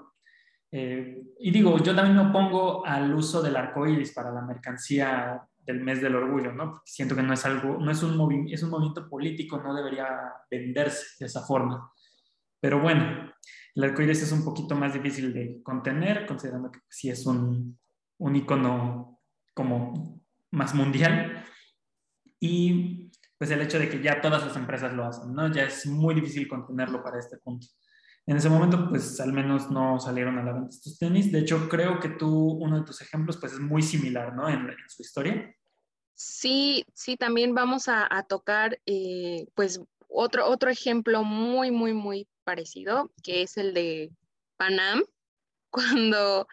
Eh, 0.69 1.21
y 1.39 1.51
digo, 1.51 1.77
yo 1.79 1.95
también 1.95 2.17
me 2.17 2.29
opongo 2.29 2.85
al 2.85 3.13
uso 3.13 3.41
del 3.41 3.55
arco 3.55 3.87
iris 3.87 4.13
para 4.13 4.31
la 4.31 4.41
mercancía 4.41 5.41
del 5.59 5.81
mes 5.81 6.01
del 6.01 6.15
orgullo, 6.15 6.51
¿no? 6.51 6.71
Porque 6.71 6.91
siento 6.91 7.15
que 7.15 7.23
no 7.23 7.33
es 7.33 7.45
algo, 7.45 7.77
no 7.77 7.91
es 7.91 8.03
un, 8.03 8.47
es 8.49 8.63
un 8.63 8.69
movimiento 8.69 9.09
político, 9.09 9.61
no 9.61 9.73
debería 9.73 10.07
venderse 10.49 11.15
de 11.19 11.25
esa 11.27 11.41
forma. 11.41 11.91
Pero 12.59 12.81
bueno, 12.81 13.31
el 13.75 13.83
arco 13.83 14.01
iris 14.01 14.23
es 14.23 14.31
un 14.31 14.43
poquito 14.43 14.75
más 14.75 14.93
difícil 14.93 15.33
de 15.33 15.61
contener, 15.63 16.25
considerando 16.25 16.71
que 16.71 16.79
sí 16.89 17.09
es 17.09 17.25
un, 17.25 17.79
un 18.17 18.35
icono 18.35 19.19
como 19.53 20.21
más 20.51 20.73
mundial. 20.75 21.45
Y 22.39 23.11
pues 23.37 23.49
el 23.51 23.61
hecho 23.61 23.79
de 23.79 23.89
que 23.89 24.01
ya 24.01 24.21
todas 24.21 24.45
las 24.45 24.55
empresas 24.55 24.93
lo 24.93 25.05
hacen, 25.05 25.33
¿no? 25.33 25.51
Ya 25.51 25.63
es 25.63 25.85
muy 25.85 26.13
difícil 26.13 26.47
contenerlo 26.47 27.03
para 27.03 27.19
este 27.19 27.37
punto. 27.37 27.67
En 28.27 28.37
ese 28.37 28.49
momento, 28.49 28.87
pues 28.89 29.19
al 29.19 29.33
menos 29.33 29.71
no 29.71 29.99
salieron 29.99 30.37
a 30.37 30.43
la 30.43 30.53
venta 30.53 30.69
estos 30.69 30.99
tenis. 30.99 31.31
De 31.31 31.39
hecho, 31.39 31.67
creo 31.67 31.99
que 31.99 32.09
tú, 32.09 32.29
uno 32.29 32.79
de 32.79 32.85
tus 32.85 33.01
ejemplos, 33.01 33.37
pues 33.37 33.53
es 33.53 33.59
muy 33.59 33.81
similar, 33.81 34.35
¿no? 34.35 34.47
En, 34.47 34.67
su 34.87 35.01
historia. 35.01 35.55
Sí, 36.13 36.85
sí, 36.93 37.17
también 37.17 37.55
vamos 37.55 37.87
a, 37.87 38.07
tocar, 38.29 38.79
eh, 38.85 39.47
pues, 39.55 39.81
otro, 40.07 40.47
otro 40.47 40.69
ejemplo 40.69 41.23
muy, 41.23 41.71
muy, 41.71 41.93
muy 41.93 42.27
parecido, 42.51 43.11
que 43.23 43.43
es 43.43 43.55
el 43.57 43.73
de 43.73 44.11
Panam, 44.57 45.03
cuando, 45.71 46.47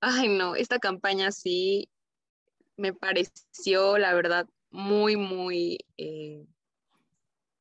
ay 0.00 0.28
no, 0.28 0.54
esta 0.54 0.78
campaña 0.78 1.32
sí 1.32 1.88
me 2.76 2.94
pareció, 2.94 3.98
la 3.98 4.14
verdad, 4.14 4.46
muy, 4.70 5.16
muy, 5.16 5.78
eh, 5.96 6.46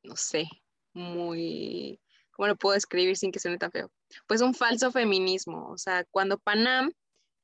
no 0.03 0.15
sé, 0.15 0.48
muy 0.93 2.00
¿cómo 2.39 2.48
lo 2.48 2.55
puedo 2.55 2.77
escribir 2.77 3.17
sin 3.17 3.34
que 3.34 3.39
suene 3.39 3.58
tan 3.58 3.69
feo? 3.69 3.91
Pues 4.25 4.39
un 4.41 4.53
falso 4.53 4.93
feminismo. 4.93 5.67
O 5.72 5.77
sea, 5.77 6.05
cuando 6.05 6.38
Panam 6.38 6.89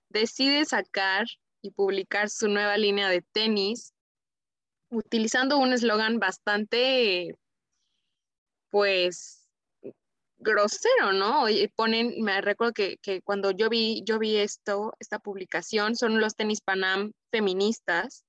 decide 0.08 0.64
sacar 0.64 1.26
y 1.62 1.72
publicar 1.72 2.30
su 2.30 2.48
nueva 2.48 2.78
línea 2.78 3.10
de 3.10 3.22
tenis, 3.22 3.94
utilizando 4.90 5.58
un 5.58 5.74
eslogan 5.74 6.18
bastante, 6.18 7.38
pues, 8.70 9.45
grosero, 10.46 11.12
¿no? 11.12 11.50
Y 11.50 11.68
ponen, 11.68 12.22
me 12.22 12.40
recuerdo 12.40 12.74
que, 12.74 13.22
cuando 13.24 13.52
yo 13.52 13.70
vi, 13.70 14.04
yo 14.06 14.20
vi 14.20 14.38
esto, 14.38 14.94
esta 15.00 15.20
publicación, 15.20 15.96
son 15.98 16.22
los 16.22 16.36
tenis 16.36 16.62
Panam 16.62 17.12
feministas, 17.32 18.24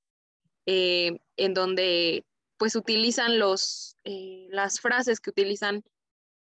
eh, 0.67 1.19
en 1.37 1.55
donde 1.55 2.25
pues 2.57 2.75
utilizan 2.75 3.39
los, 3.39 3.97
eh, 4.05 4.49
las 4.51 4.81
frases 4.81 5.21
que 5.21 5.31
utilizan 5.31 5.83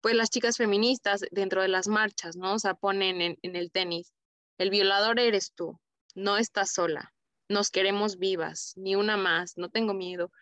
pues 0.00 0.14
las 0.14 0.30
chicas 0.30 0.56
feministas 0.56 1.20
dentro 1.30 1.62
de 1.62 1.68
las 1.68 1.86
marchas, 1.86 2.34
¿no? 2.36 2.54
O 2.54 2.58
sea, 2.58 2.74
ponen 2.74 3.20
en, 3.20 3.36
el 3.42 3.70
tenis, 3.70 4.14
el 4.58 4.70
violador 4.70 5.20
eres 5.20 5.52
tú, 5.54 5.78
no 6.14 6.38
estás 6.38 6.72
sola, 6.72 7.12
nos 7.48 7.70
queremos 7.70 8.18
vivas, 8.18 8.72
ni 8.76 8.96
una 8.96 9.18
más, 9.18 9.58
no 9.58 9.68
tengo 9.68 9.92
miedo. 9.92 10.32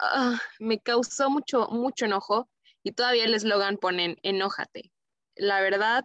Ah, 0.00 0.38
me 0.58 0.78
causó 0.80 1.30
mucho, 1.30 1.68
mucho 1.68 2.04
enojo 2.04 2.48
y 2.86 2.92
todavía 2.92 3.24
el 3.24 3.34
eslogan 3.34 3.78
ponen, 3.78 4.16
enójate. 4.22 4.92
La 5.34 5.60
verdad, 5.60 6.04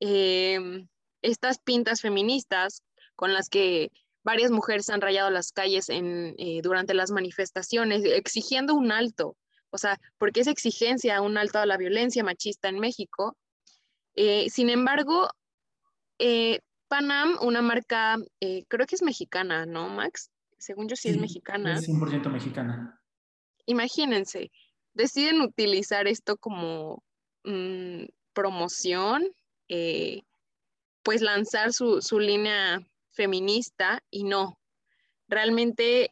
em, 0.00 0.86
estas 1.22 1.60
pintas 1.60 2.02
feministas 2.02 2.82
con 3.16 3.32
las 3.32 3.48
que 3.48 3.90
varias 4.22 4.50
mujeres 4.50 4.90
han 4.90 5.00
rayado 5.00 5.30
las 5.30 5.50
calles 5.50 5.88
en, 5.88 6.34
eh, 6.36 6.60
durante 6.62 6.92
las 6.92 7.10
manifestaciones 7.10 8.04
exigiendo 8.04 8.74
un 8.74 8.92
alto, 8.92 9.38
o 9.70 9.78
sea, 9.78 9.98
porque 10.18 10.40
es 10.40 10.46
exigencia 10.46 11.22
un 11.22 11.38
alto 11.38 11.58
a 11.58 11.64
la 11.64 11.78
violencia 11.78 12.22
machista 12.22 12.68
en 12.68 12.80
México. 12.80 13.34
Eh, 14.14 14.50
sin 14.50 14.68
embargo, 14.68 15.30
eh, 16.18 16.60
Panam, 16.88 17.38
una 17.40 17.62
marca, 17.62 18.18
eh, 18.40 18.64
creo 18.68 18.86
que 18.86 18.96
es 18.96 19.02
mexicana, 19.02 19.64
¿no, 19.64 19.88
Max? 19.88 20.30
Según 20.58 20.86
yo 20.86 20.96
sí, 20.96 21.08
es 21.08 21.16
mexicana. 21.16 21.78
Es 21.78 21.88
100% 21.88 22.28
mexicana. 22.28 23.00
Imagínense, 23.64 24.50
deciden 24.94 25.40
utilizar 25.40 26.06
esto 26.08 26.36
como 26.36 27.02
mm, 27.44 28.04
promoción, 28.32 29.24
pues 31.02 31.22
lanzar 31.22 31.72
su, 31.72 32.02
su, 32.02 32.18
línea 32.18 32.80
feminista 33.12 34.02
y 34.10 34.24
no. 34.24 34.58
Realmente, 35.28 36.10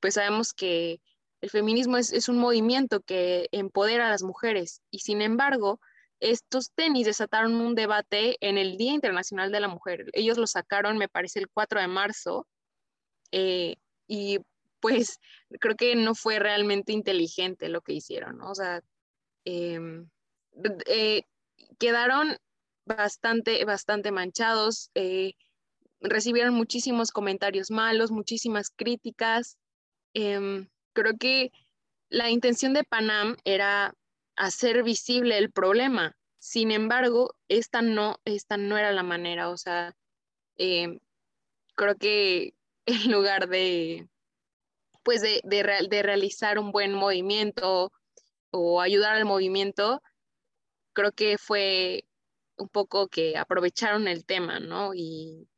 pues 0.00 0.14
sabemos 0.14 0.54
que 0.54 1.00
el 1.40 1.50
feminismo 1.50 1.96
es, 1.96 2.28
un 2.28 2.38
movimiento 2.38 3.00
que 3.00 3.48
empodera 3.52 4.08
a 4.08 4.10
las 4.10 4.22
mujeres 4.22 4.80
y 4.90 5.00
sin 5.00 5.22
embargo, 5.22 5.80
estos 6.18 6.72
tenis 6.72 7.06
desataron 7.06 7.54
un 7.54 7.74
debate 7.74 8.36
en 8.40 8.58
el 8.58 8.78
Día 8.78 8.94
Internacional 8.94 9.52
de 9.52 9.60
la 9.60 9.68
Mujer. 9.68 10.06
Ellos 10.14 10.38
lo 10.38 10.46
sacaron, 10.46 10.96
me 10.96 11.08
parece, 11.08 11.40
el 11.40 11.48
4 11.48 11.80
de 11.80 11.88
marzo 11.88 12.46
eh, 13.32 13.76
y 14.08 14.38
pues 14.80 15.18
creo 15.60 15.76
que 15.76 15.94
no 15.96 16.14
fue 16.14 16.38
realmente 16.38 16.92
inteligente 16.92 17.68
lo 17.68 17.80
que 17.80 17.94
hicieron, 17.94 18.38
¿no? 18.38 18.50
O 18.50 18.54
sea, 18.54 18.82
em, 19.44 20.08
eh, 20.86 21.22
quedaron 21.78 22.36
bastante, 22.84 23.64
bastante 23.64 24.12
manchados, 24.12 24.90
eh, 24.94 25.34
recibieron 26.00 26.54
muchísimos 26.54 27.10
comentarios 27.10 27.70
malos, 27.70 28.10
muchísimas 28.10 28.70
críticas. 28.70 29.58
Em, 30.14 30.68
creo 30.92 31.16
que 31.18 31.52
la 32.08 32.30
intención 32.30 32.74
de 32.74 32.84
Panam 32.84 33.36
era 33.44 33.94
hacer 34.36 34.82
visible 34.82 35.38
el 35.38 35.50
problema. 35.52 36.16
Sin 36.38 36.70
embargo, 36.70 37.34
esta 37.48 37.82
no, 37.82 38.18
esta 38.24 38.56
no 38.56 38.78
era 38.78 38.92
la 38.92 39.02
manera. 39.02 39.50
O 39.50 39.56
sea, 39.56 39.94
eh, 40.58 40.98
creo 41.74 41.96
que 41.96 42.54
en 42.86 43.12
lugar 43.12 43.48
de, 43.48 44.08
pues 45.06 45.22
de, 45.22 45.40
de, 45.44 46.02
realizar 46.02 46.58
un 46.58 46.72
buen 46.72 46.92
movimiento 46.92 47.92
o 48.50 48.80
ayudar 48.80 49.14
al 49.14 49.24
movimiento, 49.24 50.02
creo 50.94 51.12
que 51.12 51.38
fue 51.38 52.08
un 52.56 52.68
poco 52.68 53.06
que 53.06 53.36
aprovecharon 53.36 54.08
el 54.08 54.24
tema, 54.24 54.58
¿no? 54.58 54.94
Y, 54.94 55.48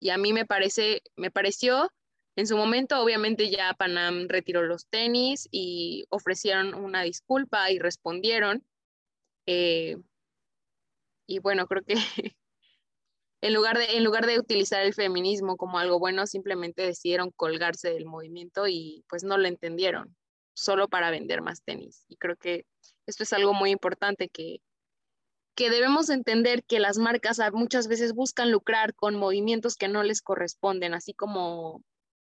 y 0.00 0.10
a 0.10 0.18
mí 0.18 0.32
me 0.32 0.44
parece, 0.44 1.04
me 1.14 1.30
pareció 1.30 1.88
en 2.34 2.48
su 2.48 2.56
momento, 2.56 3.00
obviamente, 3.00 3.48
ya 3.48 3.74
Panam 3.74 4.26
retiró 4.28 4.64
los 4.64 4.88
tenis 4.88 5.48
y 5.52 6.06
ofrecieron 6.10 6.74
una 6.74 7.02
disculpa 7.02 7.70
y 7.70 7.78
respondieron. 7.78 8.66
Eh, 9.46 9.98
y 11.28 11.38
bueno, 11.38 11.68
creo 11.68 11.84
que 11.84 11.94
en 13.40 13.54
lugar, 13.54 13.78
de, 13.78 13.96
en 13.96 14.04
lugar 14.04 14.26
de 14.26 14.38
utilizar 14.38 14.82
el 14.82 14.94
feminismo 14.94 15.56
como 15.56 15.78
algo 15.78 15.98
bueno, 15.98 16.26
simplemente 16.26 16.82
decidieron 16.82 17.30
colgarse 17.30 17.90
del 17.90 18.06
movimiento 18.06 18.66
y 18.66 19.04
pues 19.08 19.24
no 19.24 19.36
lo 19.38 19.46
entendieron, 19.46 20.16
solo 20.54 20.88
para 20.88 21.10
vender 21.10 21.42
más 21.42 21.62
tenis. 21.62 22.04
Y 22.08 22.16
creo 22.16 22.36
que 22.36 22.64
esto 23.06 23.22
es 23.22 23.32
algo 23.32 23.52
muy 23.52 23.70
importante 23.70 24.28
que, 24.28 24.60
que 25.54 25.70
debemos 25.70 26.10
entender 26.10 26.64
que 26.64 26.80
las 26.80 26.98
marcas 26.98 27.40
muchas 27.52 27.88
veces 27.88 28.12
buscan 28.12 28.50
lucrar 28.50 28.94
con 28.94 29.16
movimientos 29.16 29.76
que 29.76 29.88
no 29.88 30.02
les 30.02 30.22
corresponden, 30.22 30.94
así 30.94 31.12
como 31.12 31.82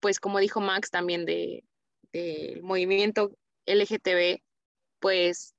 pues 0.01 0.21
como 0.21 0.39
dijo 0.39 0.61
Max 0.61 0.91
también 0.91 1.25
del 1.25 1.65
de 2.13 2.61
movimiento 2.63 3.35
LGTB, 3.65 4.43
pues 5.01 5.55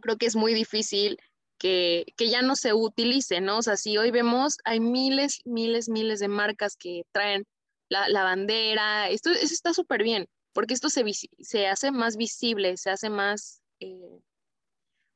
creo 0.00 0.16
que 0.16 0.24
es 0.24 0.34
muy 0.34 0.54
difícil 0.54 1.18
que, 1.60 2.06
ya 2.18 2.42
no 2.42 2.56
se 2.56 2.72
utilice, 2.72 3.40
¿no? 3.40 3.58
O 3.58 3.62
sea, 3.62 3.76
si 3.76 3.98
hoy 3.98 4.10
vemos, 4.10 4.58
hay 4.64 4.80
miles, 4.80 5.42
miles, 5.44 5.88
miles 5.88 6.18
de 6.18 6.28
marcas 6.28 6.74
que 6.76 7.04
traen 7.12 7.46
la, 7.88 8.24
bandera, 8.24 9.10
esto, 9.10 9.30
eso 9.30 9.52
está 9.52 9.74
súper 9.74 10.02
bien, 10.02 10.26
porque 10.52 10.74
esto 10.74 10.88
se, 10.88 11.04
se, 11.40 11.66
hace 11.66 11.90
más 11.90 12.16
visible, 12.16 12.76
se 12.76 12.90
hace 12.90 13.10
más, 13.10 13.60
eh, 13.80 14.20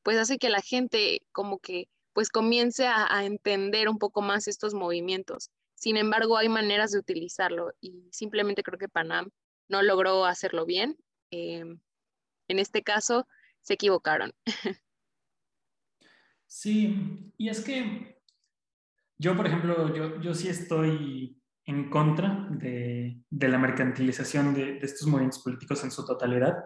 pues 0.02 0.18
hace 0.18 0.38
que 0.38 0.50
la 0.50 0.60
gente 0.60 1.22
como 1.32 1.58
que 1.58 1.88
pues 2.12 2.28
comience 2.28 2.86
a, 2.86 3.24
entender 3.24 3.88
un 3.88 3.98
poco 3.98 4.22
más 4.22 4.46
estos 4.46 4.74
movimientos. 4.74 5.50
Sin 5.74 5.96
embargo, 5.96 6.36
hay 6.36 6.48
maneras 6.48 6.92
de 6.92 6.98
utilizarlo 6.98 7.72
y 7.80 8.08
simplemente 8.12 8.62
creo 8.62 8.78
que 8.78 8.88
Panam 8.88 9.30
no 9.68 9.82
logró 9.82 10.24
hacerlo 10.24 10.66
bien. 10.66 10.96
Em, 11.30 11.80
en 12.48 12.58
este 12.58 12.82
caso, 12.82 13.26
se 13.62 13.74
equivocaron. 13.74 14.32
Sí, 16.56 17.32
y 17.36 17.48
es 17.48 17.64
que 17.64 18.22
yo, 19.18 19.36
por 19.36 19.48
ejemplo, 19.48 19.92
yo, 19.92 20.20
yo 20.20 20.34
sí 20.34 20.48
estoy 20.48 21.42
en 21.66 21.90
contra 21.90 22.46
de, 22.48 23.20
de 23.28 23.48
la 23.48 23.58
mercantilización 23.58 24.54
de, 24.54 24.74
de, 24.74 24.86
estos 24.86 25.08
movimientos 25.08 25.42
políticos 25.42 25.82
en 25.82 25.90
su 25.90 26.06
totalidad, 26.06 26.64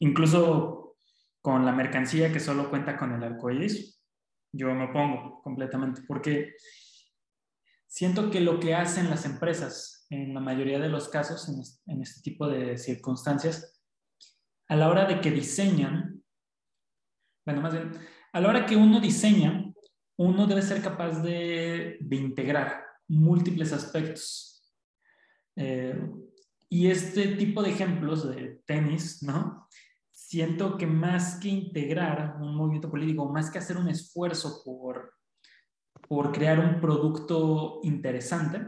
incluso 0.00 0.96
con 1.40 1.64
la 1.64 1.70
mercancía 1.70 2.32
que 2.32 2.40
solo 2.40 2.68
cuenta 2.68 2.96
con 2.96 3.12
el 3.12 3.22
arco 3.22 3.48
iris. 3.48 4.02
yo 4.50 4.74
me 4.74 4.86
opongo 4.86 5.40
completamente, 5.40 6.02
porque 6.08 6.56
siento 7.86 8.32
que 8.32 8.40
lo 8.40 8.58
que 8.58 8.74
hacen 8.74 9.08
las 9.08 9.24
empresas 9.24 10.04
en 10.10 10.34
la 10.34 10.40
mayoría 10.40 10.80
de 10.80 10.88
los 10.88 11.08
casos, 11.08 11.48
en, 11.48 11.94
en 11.94 12.02
este 12.02 12.22
tipo 12.22 12.48
de 12.48 12.76
circunstancias, 12.76 13.80
a 14.66 14.74
la 14.74 14.88
hora 14.88 15.04
de 15.04 15.20
que 15.20 15.30
diseñan, 15.30 16.24
bueno, 17.46 17.60
más 17.60 17.72
bien, 17.72 17.92
a 18.32 18.40
la 18.40 18.48
hora 18.48 18.66
que 18.66 18.76
uno 18.76 19.00
diseña, 19.00 19.72
uno 20.16 20.46
debe 20.46 20.62
ser 20.62 20.82
capaz 20.82 21.22
de, 21.22 21.98
integrar 22.10 22.84
múltiples 23.08 23.72
aspectos. 23.72 24.62
Eh, 25.56 25.98
y 26.68 26.88
este 26.88 27.28
tipo 27.36 27.62
de 27.62 27.70
ejemplos 27.70 28.28
de 28.28 28.60
tenis, 28.66 29.22
¿no? 29.22 29.66
Siento 30.10 30.76
que 30.76 30.86
más 30.86 31.36
que 31.40 31.48
integrar 31.48 32.36
un 32.40 32.54
movimiento 32.54 32.90
político, 32.90 33.32
más 33.32 33.50
que 33.50 33.58
hacer 33.58 33.76
un 33.78 33.88
esfuerzo 33.88 34.62
por, 34.64 35.14
por 36.06 36.32
crear 36.32 36.58
un 36.58 36.80
producto 36.80 37.80
interesante, 37.82 38.60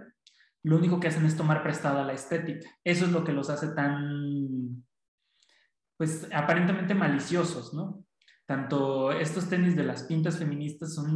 lo 0.63 0.77
único 0.77 1.01
que 1.01 1.09
hacen 1.09 1.27
es 1.27 1.37
tomar 1.37 1.63
prestada 1.63 2.05
la 2.05 2.13
estética. 2.13 2.69
Eso 2.85 3.07
es 3.07 3.13
lo 3.13 3.25
que 3.25 3.33
los 3.33 3.51
hace 3.51 3.69
tan, 3.69 4.85
pues 5.97 6.27
aparentemente 6.33 6.95
maliciosos, 6.95 7.75
¿no? 7.75 8.05
Tanto 8.51 9.13
estos 9.13 9.49
tenis 9.49 9.77
de 9.77 9.85
las 9.85 10.03
pintas 10.03 10.37
feministas 10.37 10.93
son 10.97 11.07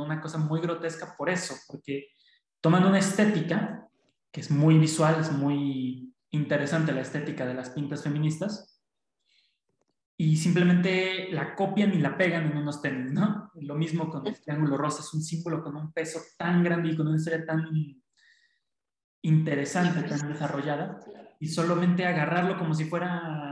una 0.00 0.22
cosa 0.22 0.38
muy 0.38 0.58
grotesca 0.62 1.14
por 1.18 1.28
eso, 1.28 1.54
porque 1.66 2.06
toman 2.62 2.86
una 2.86 2.98
estética 2.98 3.86
que 4.32 4.40
es 4.40 4.50
muy 4.50 4.78
visual, 4.78 5.20
es 5.20 5.30
muy 5.30 6.14
interesante 6.30 6.92
la 6.92 7.02
estética 7.02 7.44
de 7.44 7.52
las 7.52 7.68
pintas 7.68 8.02
feministas, 8.02 8.82
y 10.16 10.38
simplemente 10.38 11.28
la 11.30 11.54
copian 11.54 11.92
y 11.92 11.98
la 11.98 12.16
pegan 12.16 12.50
en 12.50 12.56
unos 12.56 12.80
tenis, 12.80 13.12
¿no? 13.12 13.50
Lo 13.56 13.74
mismo 13.74 14.08
con 14.08 14.26
el 14.26 14.40
triángulo 14.40 14.78
rosa, 14.78 15.02
es 15.02 15.12
un 15.12 15.20
símbolo 15.20 15.62
con 15.62 15.76
un 15.76 15.92
peso 15.92 16.20
tan 16.38 16.64
grande 16.64 16.88
y 16.88 16.96
con 16.96 17.06
una 17.06 17.18
historia 17.18 17.44
tan 17.44 17.68
interesante, 19.20 20.08
tan 20.08 20.32
desarrollada, 20.32 21.00
y 21.38 21.48
solamente 21.48 22.06
agarrarlo 22.06 22.56
como 22.56 22.72
si 22.72 22.86
fuera 22.86 23.47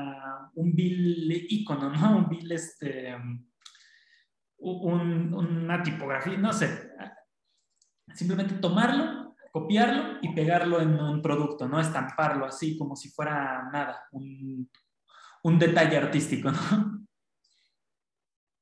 un 0.57 0.75
vil 0.75 1.47
icono, 1.51 1.91
¿no? 1.91 2.19
Un 2.19 2.29
vil, 2.29 2.51
este, 2.53 3.15
un, 4.59 5.35
una 5.35 5.83
tipografía, 5.83 6.37
no 6.39 6.53
sé. 6.53 6.91
Simplemente 8.15 8.55
tomarlo, 8.55 9.37
copiarlo 9.53 10.19
y 10.23 10.35
pegarlo 10.35 10.81
en 10.81 10.99
un 10.99 11.23
producto, 11.23 11.69
¿no? 11.69 11.81
Estamparlo 11.81 12.47
así 12.47 12.79
como 12.79 12.97
si 12.97 13.11
fuera 13.11 13.69
nada, 13.73 14.07
un, 14.13 14.71
un 15.43 15.59
detalle 15.59 15.97
artístico, 15.97 16.51
¿no? 16.51 17.07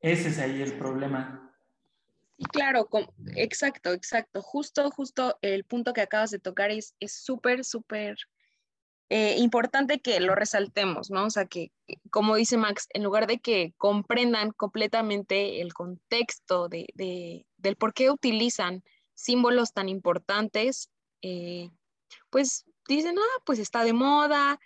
Ese 0.00 0.28
es 0.28 0.38
ahí 0.38 0.60
el 0.60 0.76
problema. 0.76 1.40
Y 2.36 2.44
claro, 2.46 2.88
exacto, 3.36 3.92
exacto. 3.92 4.42
Justo, 4.42 4.90
justo 4.90 5.38
el 5.40 5.64
punto 5.64 5.92
que 5.92 6.00
acabas 6.00 6.32
de 6.32 6.40
tocar 6.40 6.72
es 6.72 6.94
súper, 7.06 7.64
súper 7.64 8.16
eh, 9.16 9.36
importante 9.38 10.00
que 10.00 10.18
lo 10.18 10.34
resaltemos, 10.34 11.08
¿no? 11.08 11.26
O 11.26 11.30
sea, 11.30 11.46
que, 11.46 11.70
como 12.10 12.34
dice 12.34 12.56
Max, 12.56 12.88
en 12.90 13.04
lugar 13.04 13.28
de 13.28 13.38
que 13.38 13.72
comprendan 13.76 14.50
completamente 14.50 15.60
el 15.60 15.72
contexto 15.72 16.68
de, 16.68 16.88
de, 16.94 17.46
del 17.56 17.76
por 17.76 17.94
qué 17.94 18.10
utilizan 18.10 18.82
símbolos 19.14 19.72
tan 19.72 19.88
importantes, 19.88 20.90
eh, 21.22 21.70
pues 22.28 22.64
dicen, 22.88 23.16
ah, 23.16 23.42
pues 23.46 23.60
está 23.60 23.84
de 23.84 23.92
moda, 23.92 24.58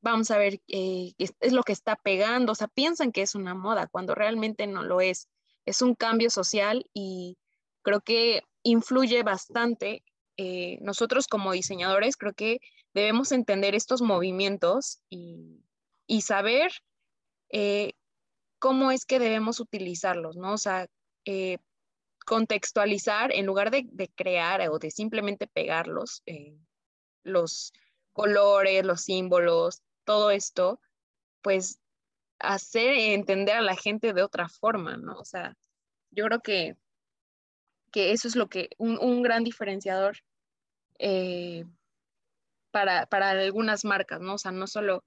vamos 0.00 0.30
a 0.30 0.38
ver, 0.38 0.62
eh, 0.68 1.12
es, 1.18 1.34
es, 1.38 1.52
lo 1.52 1.62
que 1.62 1.72
está 1.72 1.94
pegando, 1.96 2.52
o 2.52 2.54
sea, 2.54 2.68
piensan 2.68 3.12
que 3.12 3.20
es 3.20 3.34
una 3.34 3.54
moda 3.54 3.86
cuando 3.86 4.14
realmente 4.14 4.66
no 4.66 4.82
lo 4.82 5.02
es. 5.02 5.28
Es 5.66 5.82
un 5.82 5.94
cambio 5.94 6.30
social 6.30 6.88
y 6.94 7.36
creo 7.82 8.00
que 8.00 8.44
influye 8.62 9.22
bastante. 9.24 10.02
Eh, 10.38 10.78
nosotros 10.80 11.26
como 11.26 11.52
diseñadores 11.52 12.16
creo 12.16 12.32
que 12.32 12.60
debemos 12.94 13.32
entender 13.32 13.74
estos 13.74 14.02
movimientos 14.02 15.00
y, 15.08 15.62
y 16.06 16.22
saber 16.22 16.72
eh, 17.50 17.92
cómo 18.58 18.90
es 18.90 19.06
que 19.06 19.18
debemos 19.18 19.60
utilizarlos, 19.60 20.36
¿no? 20.36 20.54
O 20.54 20.58
sea, 20.58 20.86
eh, 21.24 21.58
contextualizar 22.26 23.32
en 23.32 23.46
lugar 23.46 23.70
de, 23.70 24.08
crear 24.14 24.68
o 24.68 24.78
de 24.78 24.90
simplemente 24.90 25.46
pegarlos, 25.46 26.22
eh, 26.26 26.56
los 27.24 27.72
colores, 28.12 28.84
los 28.84 29.02
símbolos, 29.02 29.82
todo 30.04 30.30
esto, 30.30 30.80
pues 31.42 31.80
hacer 32.38 32.94
entender 32.94 33.56
a 33.56 33.62
la 33.62 33.76
gente 33.76 34.12
de 34.12 34.22
otra 34.22 34.48
forma, 34.48 34.96
¿no? 34.96 35.14
O 35.14 35.24
sea, 35.24 35.56
yo 36.10 36.24
creo 36.26 36.40
que, 36.40 36.76
que 37.92 38.12
eso 38.12 38.28
es 38.28 38.36
lo 38.36 38.48
que, 38.48 38.70
un, 38.78 38.98
un 38.98 39.22
gran 39.22 39.44
diferenciador 39.44 40.18
eh, 40.98 41.64
para, 42.70 43.06
para, 43.06 43.30
algunas 43.30 43.84
marcas, 43.84 44.20
¿no? 44.20 44.34
O 44.34 44.38
sea, 44.38 44.52
no 44.52 44.66
solo 44.66 45.04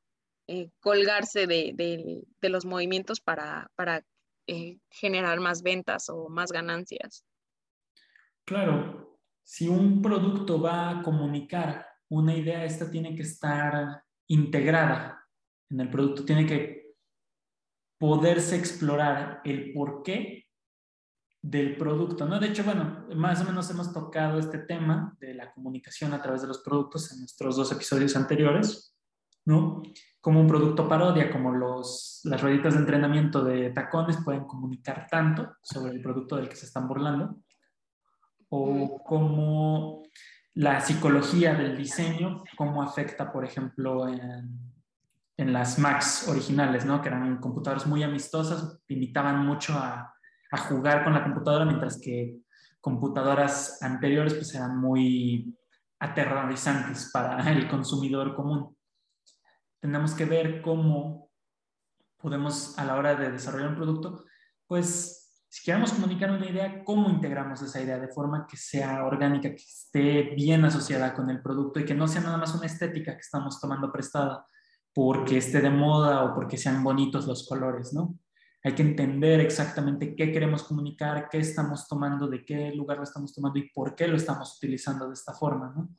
eh, 0.47 0.69
colgarse 0.79 1.47
de, 1.47 1.73
de, 1.75 2.49
los 2.49 2.65
movimientos 2.65 3.21
para, 3.21 3.71
para 3.75 4.03
eh, 4.47 4.77
generar 4.89 5.39
más 5.39 5.63
ventas 5.63 6.09
o 6.09 6.29
más 6.29 6.51
ganancias. 6.51 7.23
Claro, 8.45 9.19
si 9.43 9.67
un 9.67 10.01
producto 10.01 10.61
va 10.61 10.89
a 10.89 11.01
comunicar 11.01 11.87
una 12.09 12.35
idea, 12.35 12.65
esta 12.65 12.91
tiene 12.91 13.15
que 13.15 13.23
estar 13.23 14.03
integrada 14.27 15.25
en 15.69 15.79
el 15.79 15.89
producto, 15.89 16.25
tiene 16.25 16.45
que 16.45 16.93
poderse 17.97 18.57
explorar 18.57 19.41
el 19.45 19.71
porqué 19.73 20.42
del 21.43 21.75
producto, 21.75 22.25
¿no? 22.25 22.39
De 22.39 22.47
hecho, 22.47 22.63
bueno, 22.63 23.05
más 23.15 23.41
o 23.41 23.43
menos 23.43 23.69
hemos 23.69 23.91
tocado 23.91 24.39
este 24.39 24.59
tema 24.59 25.13
de 25.19 25.33
la 25.33 25.51
comunicación 25.51 26.13
a 26.13 26.21
través 26.21 26.41
de 26.41 26.47
los 26.47 26.59
productos 26.59 27.11
en 27.11 27.19
nuestros 27.19 27.57
dos 27.57 27.69
episodios 27.73 28.15
anteriores, 28.15 28.95
¿no? 29.43 29.83
Como 30.21 30.39
un 30.39 30.47
producto 30.47 30.87
parodia, 30.87 31.29
como 31.29 31.51
los, 31.51 32.21
las 32.23 32.41
rueditas 32.41 32.75
de 32.75 32.79
entrenamiento 32.79 33.43
de 33.43 33.71
tacones 33.71 34.23
pueden 34.23 34.45
comunicar 34.45 35.05
tanto 35.11 35.57
sobre 35.61 35.91
el 35.91 36.01
producto 36.01 36.37
del 36.37 36.47
que 36.47 36.55
se 36.55 36.65
están 36.65 36.87
burlando, 36.87 37.35
o 38.47 39.03
como 39.03 40.03
la 40.53 40.79
psicología 40.79 41.55
del 41.55 41.75
diseño, 41.75 42.45
cómo 42.55 42.81
afecta, 42.81 43.33
por 43.33 43.43
ejemplo, 43.43 44.07
en, 44.07 44.71
en 45.35 45.51
las 45.51 45.77
Macs 45.77 46.25
originales, 46.29 46.85
¿no? 46.85 47.01
Que 47.01 47.09
eran 47.09 47.41
computadoras 47.41 47.85
muy 47.85 48.01
amistosas, 48.01 48.81
invitaban 48.87 49.45
mucho 49.45 49.73
a, 49.73 50.12
a, 50.53 50.57
jugar 50.57 51.03
con 51.03 51.13
la 51.13 51.23
computadora, 51.23 51.65
mientras 51.65 51.99
que 51.99 52.37
computadoras 52.79 53.81
anteriores 53.81 54.33
pues 54.33 54.53
eran 54.55 54.77
muy 54.77 55.57
aterrorizantes 55.99 57.09
para 57.11 57.37
el 57.51 57.67
consumidor 57.67 58.35
común. 58.35 58.75
Tenemos 59.79 60.13
que 60.13 60.25
ver 60.25 60.61
cómo 60.61 61.29
podemos, 62.17 62.77
a 62.77 62.85
la 62.85 62.95
hora 62.95 63.15
de 63.15 63.31
desarrollar 63.31 63.69
un 63.69 63.75
producto, 63.75 64.23
pues 64.67 65.23
si 65.49 65.63
queremos 65.63 65.93
comunicar 65.93 66.31
una 66.31 66.49
idea, 66.49 66.83
cómo 66.83 67.09
integramos 67.09 67.61
esa 67.61 67.79
idea 67.79 67.99
de 67.99 68.07
forma 68.07 68.47
que 68.47 68.57
sea 68.57 69.05
orgánica, 69.05 69.49
que 69.49 69.55
esté 69.55 70.23
bien 70.35 70.65
asociada 70.65 71.13
con 71.13 71.29
el 71.29 71.43
producto 71.43 71.79
y 71.79 71.85
que 71.85 71.93
no 71.93 72.07
sea 72.07 72.21
nada 72.21 72.37
más 72.37 72.55
una 72.55 72.65
estética 72.65 73.13
que 73.13 73.19
estamos 73.19 73.59
tomando 73.61 73.91
prestada 73.91 74.47
porque 74.93 75.37
esté 75.37 75.61
de 75.61 75.69
moda 75.69 76.23
o 76.23 76.33
porque 76.33 76.57
sean 76.57 76.83
bonitos 76.83 77.27
los 77.27 77.47
colores, 77.47 77.93
¿no? 77.93 78.17
Hay 78.63 78.73
que 78.75 78.81
entender 78.81 79.41
exactamente 79.41 80.15
qué 80.15 80.31
queremos 80.31 80.63
comunicar, 80.63 81.27
qué 81.29 81.39
estamos 81.39 81.87
tomando, 81.87 82.27
de 82.27 82.45
qué 82.45 82.71
lugar 82.73 82.97
lo 82.97 83.03
estamos 83.03 83.33
tomando 83.33 83.59
y 83.59 83.69
por 83.71 83.93
qué 83.93 84.07
lo 84.07 84.15
estamos 84.15 84.55
utilizando 84.55 85.07
de 85.07 85.13
esta 85.13 85.33
forma, 85.33 85.73
¿no? 85.75 85.89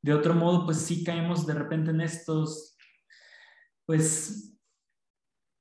De 0.00 0.12
otro 0.12 0.34
modo, 0.34 0.64
pues 0.64 0.78
sí 0.78 1.02
caemos 1.02 1.46
de 1.46 1.54
repente 1.54 1.90
en 1.90 2.00
estos, 2.02 2.76
pues, 3.84 4.54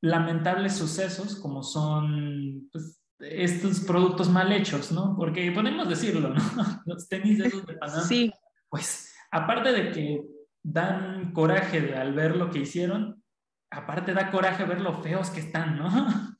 lamentables 0.01 0.73
sucesos 0.73 1.35
como 1.37 1.63
son, 1.63 2.69
pues, 2.71 3.01
estos 3.19 3.79
productos 3.79 4.29
mal 4.29 4.51
hechos, 4.51 4.91
¿no? 4.91 5.15
Porque 5.17 5.51
podemos 5.51 5.87
decirlo, 5.89 6.29
¿no? 6.29 6.35
Los 6.85 7.07
tenis 7.07 7.39
de 7.39 7.47
esos 7.47 7.65
de 7.65 7.77
Panamá, 7.77 8.03
sí. 8.03 8.31
pues, 8.69 9.13
aparte 9.31 9.71
de 9.71 9.91
que 9.91 10.21
dan 10.61 11.33
coraje 11.33 11.95
al 11.95 12.13
ver 12.13 12.35
lo 12.35 12.51
que 12.51 12.59
hicieron, 12.59 13.22
aparte 13.73 14.13
da 14.13 14.31
coraje 14.31 14.65
ver 14.65 14.81
lo 14.81 15.01
feos 15.01 15.29
que 15.29 15.39
están, 15.39 15.77
¿no? 15.77 15.89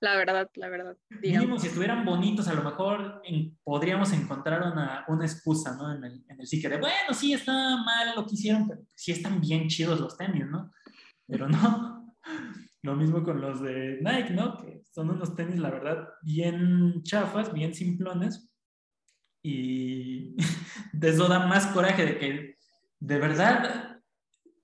La 0.00 0.16
verdad, 0.16 0.48
la 0.54 0.68
verdad. 0.68 0.96
Digamos. 1.20 1.62
si 1.62 1.68
estuvieran 1.68 2.04
bonitos, 2.04 2.46
a 2.46 2.54
lo 2.54 2.62
mejor 2.62 3.20
en, 3.24 3.58
podríamos 3.64 4.12
encontrar 4.12 4.62
una, 4.62 5.04
una 5.08 5.24
excusa, 5.24 5.74
¿no? 5.76 5.92
En 5.92 6.04
el, 6.04 6.24
en 6.28 6.40
el 6.40 6.46
psique 6.46 6.68
de, 6.68 6.78
bueno, 6.78 7.12
sí, 7.12 7.32
está 7.32 7.52
mal 7.52 8.14
lo 8.14 8.24
que 8.24 8.34
hicieron, 8.34 8.68
pero 8.68 8.82
sí 8.94 9.10
están 9.10 9.40
bien 9.40 9.66
chidos 9.66 9.98
los 9.98 10.16
tenis, 10.16 10.46
¿no? 10.46 10.70
Pero 11.26 11.48
no. 11.48 12.16
Lo 12.82 12.94
mismo 12.94 13.24
con 13.24 13.40
los 13.40 13.60
de 13.60 13.98
Nike, 14.00 14.30
¿no? 14.30 14.56
Que 14.56 14.82
son 14.92 15.10
unos 15.10 15.34
tenis, 15.34 15.58
la 15.58 15.70
verdad, 15.70 16.08
bien 16.22 17.02
chafas, 17.02 17.52
bien 17.52 17.74
simplones. 17.74 18.48
Y 19.42 20.36
eso 21.02 21.26
da 21.26 21.44
más 21.48 21.66
coraje 21.66 22.06
de 22.06 22.18
que 22.18 22.58
de 23.00 23.18
verdad, 23.18 23.87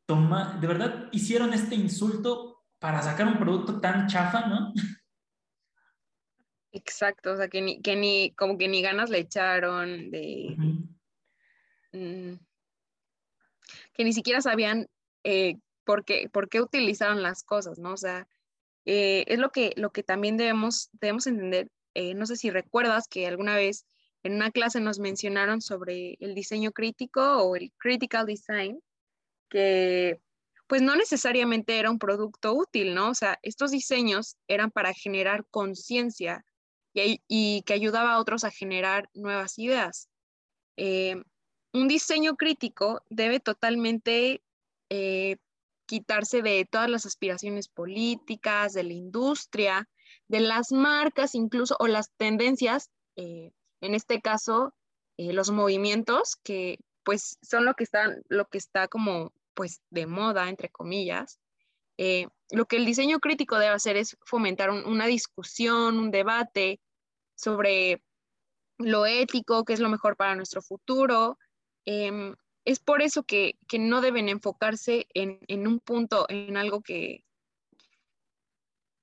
toma, 0.06 0.58
de 0.60 0.66
verdad 0.66 1.08
hicieron 1.12 1.52
este 1.54 1.74
insulto 1.74 2.64
para 2.78 3.02
sacar 3.02 3.26
un 3.26 3.38
producto 3.38 3.80
tan 3.80 4.06
chafa, 4.06 4.46
¿no? 4.46 4.72
Exacto, 6.72 7.32
o 7.32 7.36
sea, 7.36 7.48
que 7.48 7.62
ni, 7.62 7.80
que 7.80 7.94
ni, 7.94 8.32
como 8.32 8.58
que 8.58 8.68
ni 8.68 8.82
ganas 8.82 9.08
le 9.08 9.18
echaron 9.18 10.10
de, 10.10 10.56
mm, 11.92 12.34
que 13.92 14.04
ni 14.04 14.12
siquiera 14.12 14.40
sabían 14.40 14.88
eh, 15.22 15.58
por 15.84 16.04
qué, 16.04 16.28
por 16.28 16.48
qué 16.48 16.60
utilizaron 16.60 17.22
las 17.22 17.44
cosas, 17.44 17.78
¿no? 17.78 17.92
O 17.92 17.96
sea, 17.96 18.26
eh, 18.86 19.24
es 19.28 19.38
lo 19.38 19.50
que, 19.50 19.72
lo 19.76 19.92
que 19.92 20.02
también 20.02 20.36
debemos, 20.36 20.90
debemos 20.92 21.26
entender. 21.26 21.68
Eh, 21.94 22.14
no 22.14 22.26
sé 22.26 22.36
si 22.36 22.50
recuerdas 22.50 23.06
que 23.08 23.26
alguna 23.26 23.54
vez 23.54 23.86
en 24.24 24.34
una 24.34 24.50
clase 24.50 24.80
nos 24.80 24.98
mencionaron 24.98 25.60
sobre 25.60 26.16
el 26.20 26.34
diseño 26.34 26.72
crítico 26.72 27.38
o 27.42 27.56
el 27.56 27.72
critical 27.78 28.26
design, 28.26 28.80
que 29.54 30.20
pues 30.66 30.82
no 30.82 30.96
necesariamente 30.96 31.78
era 31.78 31.88
un 31.88 32.00
producto 32.00 32.54
útil, 32.54 32.92
¿no? 32.92 33.10
O 33.10 33.14
sea, 33.14 33.38
estos 33.42 33.70
diseños 33.70 34.36
eran 34.48 34.72
para 34.72 34.92
generar 34.92 35.46
conciencia 35.48 36.44
y, 36.92 37.62
que 37.62 37.72
ayudaba 37.72 38.14
a 38.14 38.18
otros 38.18 38.42
a 38.42 38.50
generar 38.50 39.08
nuevas 39.14 39.56
ideas. 39.58 40.08
Eh, 40.76 41.22
un 41.72 41.86
diseño 41.86 42.34
crítico 42.34 43.02
debe 43.10 43.38
totalmente 43.38 44.42
eh, 44.90 45.36
quitarse 45.86 46.42
de 46.42 46.66
todas 46.68 46.90
las 46.90 47.06
aspiraciones 47.06 47.68
políticas, 47.68 48.72
de 48.72 48.82
la 48.82 48.92
industria, 48.94 49.88
de 50.26 50.40
las 50.40 50.72
marcas 50.72 51.36
incluso, 51.36 51.76
o 51.78 51.86
las 51.86 52.10
tendencias, 52.16 52.90
eh, 53.14 53.52
en 53.80 53.94
este 53.94 54.20
caso, 54.20 54.74
los 55.16 55.52
movimientos 55.52 56.34
que 56.42 56.80
pues 57.04 57.38
son 57.42 57.64
lo 57.64 57.74
que 57.74 57.84
está, 57.84 58.16
lo 58.28 58.46
que 58.46 58.58
está 58.58 58.88
como 58.88 59.32
pues 59.54 59.80
de 59.90 60.06
moda, 60.06 60.48
entre 60.48 60.68
comillas. 60.70 61.40
Eh, 61.98 62.26
lo 62.50 62.66
que 62.66 62.76
el 62.76 62.84
diseño 62.86 63.20
crítico 63.20 63.58
debe 63.58 63.72
hacer 63.74 63.96
es 63.96 64.16
fomentar 64.26 64.70
un- 64.70 64.84
una 64.86 65.06
discusión, 65.06 65.98
un 65.98 66.10
debate 66.10 66.80
sobre 67.36 68.02
lo 68.78 69.06
ético, 69.06 69.64
qué 69.64 69.72
es 69.74 69.80
lo 69.80 69.88
mejor 69.88 70.16
para 70.16 70.34
nuestro 70.34 70.60
futuro. 70.62 71.38
Em, 71.84 72.34
es 72.64 72.80
por 72.80 73.02
eso 73.02 73.22
que, 73.24 73.56
que 73.68 73.78
no 73.78 74.00
deben 74.00 74.28
enfocarse 74.28 75.06
en, 75.14 75.38
en 75.48 75.66
un 75.66 75.80
punto, 75.80 76.26
en 76.28 76.56
algo 76.56 76.80
que, 76.82 77.24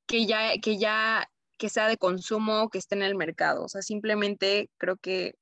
que 0.07 0.25
ya, 0.25 0.53
que 0.61 0.77
ya 0.77 1.29
que 1.57 1.69
sea 1.69 1.87
de 1.87 1.97
consumo, 1.97 2.69
que 2.69 2.79
esté 2.79 2.95
en 2.95 3.03
el 3.03 3.15
mercado. 3.15 3.63
O 3.63 3.69
sea, 3.69 3.81
simplemente 3.83 4.69
creo 4.77 4.97
que 4.97 5.35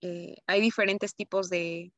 eh, 0.00 0.36
hay 0.46 0.60
diferentes 0.60 1.14
tipos 1.14 1.50
de, 1.50 1.92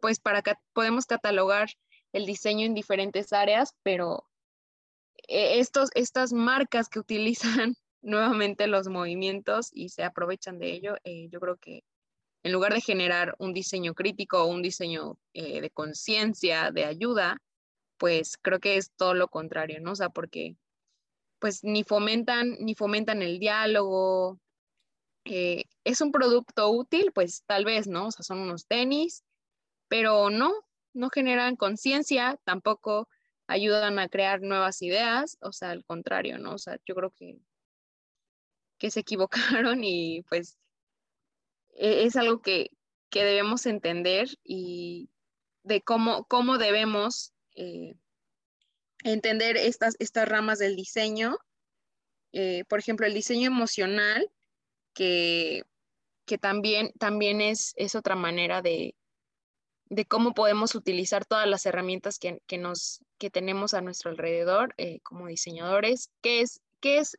pues 0.00 0.20
para 0.20 0.42
que 0.42 0.54
podemos 0.72 1.06
catalogar 1.06 1.68
el 2.12 2.26
diseño 2.26 2.66
en 2.66 2.74
diferentes 2.74 3.32
áreas, 3.32 3.74
pero 3.82 4.28
eh, 5.28 5.58
estos, 5.58 5.90
estas 5.94 6.32
marcas 6.32 6.88
que 6.88 6.98
utilizan 7.00 7.76
nuevamente 8.02 8.66
los 8.66 8.88
movimientos 8.88 9.70
y 9.72 9.88
se 9.88 10.04
aprovechan 10.04 10.58
de 10.58 10.72
ello, 10.72 10.96
eh, 11.04 11.28
yo 11.30 11.40
creo 11.40 11.56
que 11.56 11.84
en 12.44 12.52
lugar 12.52 12.74
de 12.74 12.82
generar 12.82 13.34
un 13.38 13.54
diseño 13.54 13.94
crítico 13.94 14.42
o 14.42 14.46
un 14.46 14.62
diseño 14.62 15.18
eh, 15.32 15.62
de 15.62 15.70
conciencia, 15.70 16.70
de 16.70 16.84
ayuda, 16.84 17.38
pues 17.96 18.36
creo 18.36 18.60
que 18.60 18.76
es 18.76 18.92
todo 18.96 19.14
lo 19.14 19.28
contrario, 19.28 19.80
¿no? 19.80 19.92
O 19.92 19.96
sea, 19.96 20.10
porque 20.10 20.56
pues 21.38 21.64
ni 21.64 21.84
fomentan, 21.84 22.56
ni 22.60 22.74
fomentan 22.74 23.22
el 23.22 23.38
diálogo. 23.38 24.38
eh, 25.24 25.64
es 25.84 26.00
un 26.00 26.12
producto 26.12 26.70
útil, 26.70 27.12
pues 27.14 27.44
tal 27.46 27.64
vez, 27.64 27.86
¿no? 27.88 28.08
O 28.08 28.10
sea, 28.12 28.24
son 28.24 28.40
unos 28.40 28.66
tenis, 28.66 29.24
pero 29.94 30.28
no, 30.28 30.52
no 30.92 31.08
generan 31.08 31.54
conciencia, 31.54 32.36
tampoco 32.42 33.08
ayudan 33.46 34.00
a 34.00 34.08
crear 34.08 34.42
nuevas 34.42 34.82
ideas, 34.82 35.38
o 35.40 35.52
sea, 35.52 35.70
al 35.70 35.84
contrario, 35.84 36.36
¿no? 36.36 36.54
O 36.54 36.58
sea, 36.58 36.80
yo 36.84 36.96
creo 36.96 37.12
que, 37.12 37.38
que 38.76 38.90
se 38.90 38.98
equivocaron 39.68 39.84
y 39.84 40.22
pues 40.22 40.58
e- 41.76 42.06
es 42.06 42.16
algo 42.16 42.42
que, 42.42 42.70
que 43.08 43.22
debemos 43.22 43.66
entender 43.66 44.26
y 44.42 45.10
de 45.62 45.80
cómo, 45.80 46.24
cómo 46.24 46.58
debemos 46.58 47.32
eh, 47.54 47.94
entender 49.04 49.56
estas, 49.56 49.94
estas 50.00 50.28
ramas 50.28 50.58
del 50.58 50.74
diseño. 50.74 51.38
Eh, 52.32 52.64
por 52.64 52.80
ejemplo, 52.80 53.06
el 53.06 53.14
diseño 53.14 53.46
emocional, 53.46 54.28
que, 54.92 55.62
que 56.26 56.36
también, 56.36 56.92
también 56.98 57.40
es, 57.40 57.74
es 57.76 57.94
otra 57.94 58.16
manera 58.16 58.60
de, 58.60 58.96
de 59.86 60.04
cómo 60.06 60.34
podemos 60.34 60.74
utilizar 60.74 61.24
todas 61.24 61.48
las 61.48 61.66
herramientas 61.66 62.18
que, 62.18 62.40
que 62.46 62.58
nos, 62.58 63.02
que 63.18 63.30
tenemos 63.30 63.74
a 63.74 63.80
nuestro 63.80 64.10
alrededor 64.10 64.74
eh, 64.76 65.00
como 65.02 65.26
diseñadores, 65.26 66.10
que 66.22 66.40
es, 66.40 66.60
que 66.80 66.98
es 66.98 67.18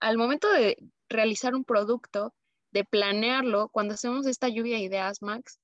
al 0.00 0.18
momento 0.18 0.50
de 0.50 0.76
realizar 1.08 1.54
un 1.54 1.64
producto, 1.64 2.34
de 2.72 2.84
planearlo, 2.84 3.68
cuando 3.68 3.94
hacemos 3.94 4.26
esta 4.26 4.48
lluvia 4.48 4.76
de 4.76 4.84
ideas, 4.84 5.22
Max, 5.22 5.58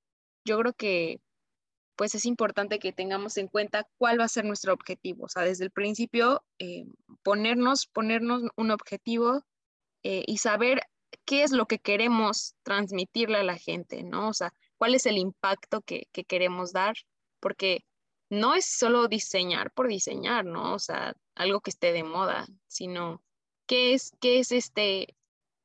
yo 0.44 0.58
creo 0.58 0.72
que 0.72 1.20
pues 1.96 2.14
es 2.14 2.26
importante 2.26 2.78
que 2.78 2.92
tengamos 2.92 3.38
en 3.38 3.48
cuenta 3.48 3.88
cuál 3.96 4.20
va 4.20 4.24
a 4.24 4.28
ser 4.28 4.44
nuestro 4.44 4.74
objetivo. 4.74 5.24
O 5.24 5.28
sea, 5.28 5.42
desde 5.42 5.64
el 5.64 5.70
principio, 5.70 6.44
eh, 6.58 6.84
ponernos, 7.22 7.86
ponernos 7.86 8.42
un 8.54 8.70
objetivo 8.70 9.42
eh, 10.02 10.22
y 10.26 10.38
saber 10.38 10.82
qué 11.24 11.42
es 11.42 11.52
lo 11.52 11.66
que 11.66 11.78
queremos 11.78 12.54
transmitirle 12.62 13.38
a 13.38 13.44
la 13.44 13.56
gente, 13.56 14.02
¿no? 14.02 14.28
O 14.28 14.34
sea, 14.34 14.52
cuál 14.78 14.94
es 14.94 15.06
el 15.06 15.18
impacto 15.18 15.80
que, 15.82 16.08
que 16.12 16.24
queremos 16.24 16.72
dar, 16.72 16.94
porque 17.40 17.84
no 18.28 18.54
es 18.54 18.66
solo 18.66 19.08
diseñar 19.08 19.70
por 19.72 19.88
diseñar, 19.88 20.44
¿no? 20.44 20.74
O 20.74 20.78
sea, 20.78 21.14
algo 21.34 21.60
que 21.60 21.70
esté 21.70 21.92
de 21.92 22.02
moda, 22.02 22.46
sino 22.66 23.22
qué 23.66 23.94
es, 23.94 24.12
qué 24.20 24.38
es 24.38 24.52
este, 24.52 25.16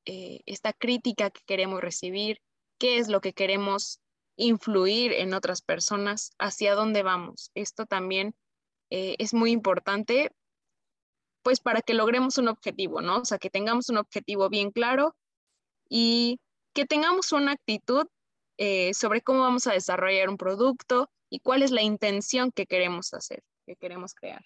eh, 0.06 0.42
esta 0.46 0.74
crítica 0.74 1.30
que 1.30 1.42
queremos 1.46 1.82
recibir, 1.82 2.42
qué 2.78 2.98
es 2.98 3.08
lo 3.08 3.22
que 3.22 3.34
queremos 3.34 4.00
influir 4.36 5.14
en 5.14 5.34
otras 5.34 5.62
personas, 5.62 6.34
hacia 6.40 6.76
dónde 6.76 7.04
vamos. 7.04 7.52
Esto 7.56 7.86
también 7.86 8.34
eh, 8.90 9.16
es 9.20 9.34
muy 9.34 9.52
importante, 9.52 10.32
pues 11.44 11.60
para 11.60 11.82
que 11.82 11.94
logremos 11.94 12.38
un 12.38 12.48
objetivo, 12.48 13.02
¿no? 13.02 13.20
O 13.20 13.26
sea, 13.26 13.40
que 13.40 13.50
tengamos 13.50 13.90
un 13.90 13.98
objetivo 13.98 14.50
bien 14.50 14.72
claro 14.72 15.16
y 15.90 16.40
que 16.74 16.86
tengamos 16.86 17.32
una 17.32 17.54
actitud 17.54 18.08
eh, 18.64 18.94
sobre 18.94 19.22
cómo 19.22 19.40
vamos 19.40 19.66
a 19.66 19.74
desarrollar 19.74 20.30
un 20.30 20.38
producto 20.38 21.10
y 21.32 21.40
cuál 21.40 21.64
es 21.64 21.72
la 21.72 21.82
intención 21.82 22.52
que 22.52 22.68
queremos 22.68 23.12
hacer, 23.16 23.42
que 23.66 23.76
queremos 23.76 24.14
crear. 24.14 24.46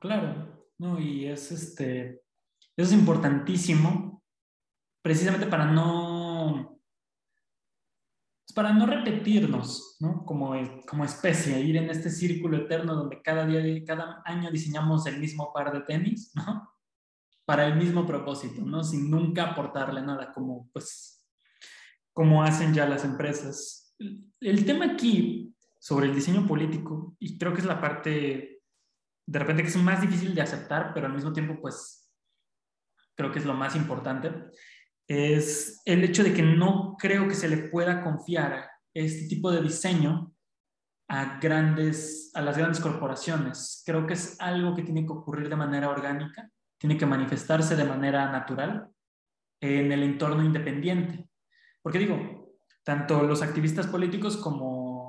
Claro, 0.00 0.70
no, 0.78 0.98
y 0.98 1.26
es 1.26 1.52
este, 1.52 2.22
eso 2.74 2.88
es 2.88 2.92
importantísimo, 2.94 4.22
precisamente 5.02 5.46
para 5.46 5.66
no, 5.66 6.80
pues 8.46 8.54
para 8.54 8.72
no 8.72 8.86
repetirnos, 8.86 9.98
¿no? 10.00 10.24
Como, 10.24 10.54
como 10.88 11.04
especie, 11.04 11.60
ir 11.60 11.76
en 11.76 11.90
este 11.90 12.08
círculo 12.08 12.56
eterno 12.56 12.94
donde 12.94 13.20
cada 13.20 13.44
día, 13.44 13.84
cada 13.86 14.22
año 14.24 14.50
diseñamos 14.50 15.06
el 15.06 15.20
mismo 15.20 15.52
par 15.52 15.74
de 15.74 15.82
tenis, 15.82 16.32
¿no? 16.34 16.72
Para 17.44 17.66
el 17.66 17.76
mismo 17.76 18.06
propósito, 18.06 18.62
¿no? 18.62 18.82
Sin 18.82 19.10
nunca 19.10 19.50
aportarle 19.50 20.00
nada, 20.00 20.32
como 20.32 20.70
pues, 20.72 21.23
como 22.14 22.42
hacen 22.42 22.72
ya 22.72 22.86
las 22.86 23.04
empresas. 23.04 23.94
El 24.40 24.64
tema 24.64 24.86
aquí 24.86 25.54
sobre 25.78 26.06
el 26.06 26.14
diseño 26.14 26.46
político, 26.46 27.14
y 27.18 27.36
creo 27.36 27.52
que 27.52 27.60
es 27.60 27.66
la 27.66 27.80
parte 27.80 28.62
de 29.26 29.38
repente 29.38 29.62
que 29.62 29.68
es 29.68 29.76
más 29.76 30.00
difícil 30.00 30.34
de 30.34 30.42
aceptar, 30.42 30.92
pero 30.94 31.06
al 31.06 31.14
mismo 31.14 31.32
tiempo, 31.32 31.60
pues, 31.60 32.10
creo 33.16 33.32
que 33.32 33.38
es 33.38 33.46
lo 33.46 33.54
más 33.54 33.74
importante, 33.76 34.32
es 35.08 35.82
el 35.84 36.04
hecho 36.04 36.22
de 36.22 36.32
que 36.32 36.42
no 36.42 36.96
creo 36.98 37.28
que 37.28 37.34
se 37.34 37.48
le 37.48 37.68
pueda 37.68 38.02
confiar 38.02 38.70
este 38.94 39.28
tipo 39.28 39.50
de 39.50 39.62
diseño 39.62 40.32
a 41.08 41.38
grandes, 41.38 42.30
a 42.34 42.40
las 42.40 42.56
grandes 42.56 42.80
corporaciones. 42.80 43.82
Creo 43.84 44.06
que 44.06 44.14
es 44.14 44.40
algo 44.40 44.74
que 44.74 44.82
tiene 44.82 45.04
que 45.04 45.12
ocurrir 45.12 45.48
de 45.48 45.56
manera 45.56 45.90
orgánica, 45.90 46.50
tiene 46.78 46.96
que 46.96 47.06
manifestarse 47.06 47.76
de 47.76 47.84
manera 47.84 48.30
natural 48.30 48.88
en 49.60 49.92
el 49.92 50.02
entorno 50.02 50.42
independiente. 50.42 51.28
Porque 51.84 51.98
digo, 51.98 52.56
tanto 52.82 53.22
los 53.22 53.42
activistas 53.42 53.86
políticos 53.86 54.38
como 54.38 55.04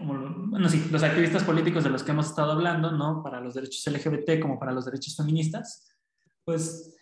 como, 0.00 0.14
bueno, 0.46 0.66
sí, 0.70 0.88
los 0.90 1.02
activistas 1.02 1.44
políticos 1.44 1.84
de 1.84 1.90
los 1.90 2.02
que 2.02 2.12
hemos 2.12 2.30
estado 2.30 2.52
hablando, 2.52 2.90
¿no? 2.90 3.22
Para 3.22 3.38
los 3.38 3.54
derechos 3.54 3.86
LGBT 3.86 4.40
como 4.40 4.58
para 4.58 4.72
los 4.72 4.86
derechos 4.86 5.14
feministas, 5.14 5.94
pues 6.42 6.96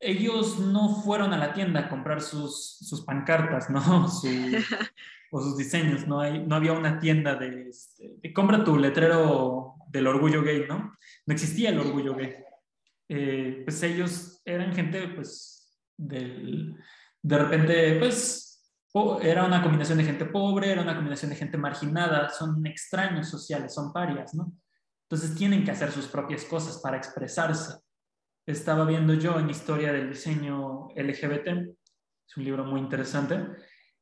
ellos 0.00 0.58
no 0.58 1.02
fueron 1.02 1.32
a 1.32 1.38
la 1.38 1.52
tienda 1.52 1.80
a 1.80 1.88
comprar 1.88 2.20
sus, 2.20 2.78
sus 2.80 3.02
pancartas, 3.02 3.70
¿no? 3.70 4.08
Su, 4.08 4.28
o 5.30 5.40
sus 5.40 5.56
diseños, 5.56 6.06
¿no? 6.08 6.20
Hay, 6.20 6.44
no 6.44 6.56
había 6.56 6.72
una 6.72 6.98
tienda 6.98 7.36
de, 7.36 7.68
este, 7.68 8.16
de, 8.20 8.32
compra 8.32 8.64
tu 8.64 8.76
letrero 8.76 9.74
del 9.88 10.08
orgullo 10.08 10.42
gay, 10.42 10.64
¿no? 10.68 10.96
No 11.26 11.34
existía 11.34 11.70
el 11.70 11.78
orgullo 11.78 12.16
gay. 12.16 12.34
Eh, 13.08 13.62
pues 13.64 13.82
ellos 13.84 14.40
eran 14.44 14.74
gente, 14.74 15.06
pues, 15.08 15.80
del, 15.96 16.76
de 17.22 17.38
repente, 17.38 17.98
pues, 17.98 18.48
era 19.22 19.44
una 19.44 19.62
combinación 19.62 19.98
de 19.98 20.04
gente 20.04 20.24
pobre, 20.24 20.72
era 20.72 20.82
una 20.82 20.94
combinación 20.94 21.30
de 21.30 21.36
gente 21.36 21.58
marginada, 21.58 22.30
son 22.30 22.66
extraños 22.66 23.28
sociales, 23.28 23.74
son 23.74 23.92
parias, 23.92 24.34
¿no? 24.34 24.52
Entonces 25.08 25.36
tienen 25.36 25.64
que 25.64 25.70
hacer 25.70 25.90
sus 25.90 26.06
propias 26.06 26.44
cosas 26.44 26.78
para 26.78 26.96
expresarse. 26.96 27.80
estaba 28.46 28.86
viendo 28.86 29.12
yo 29.12 29.38
en 29.38 29.50
Historia 29.50 29.92
del 29.92 30.08
Diseño 30.08 30.88
LGBT, 30.96 31.48
es 31.48 32.36
un 32.36 32.44
libro 32.44 32.64
muy 32.64 32.80
interesante, 32.80 33.46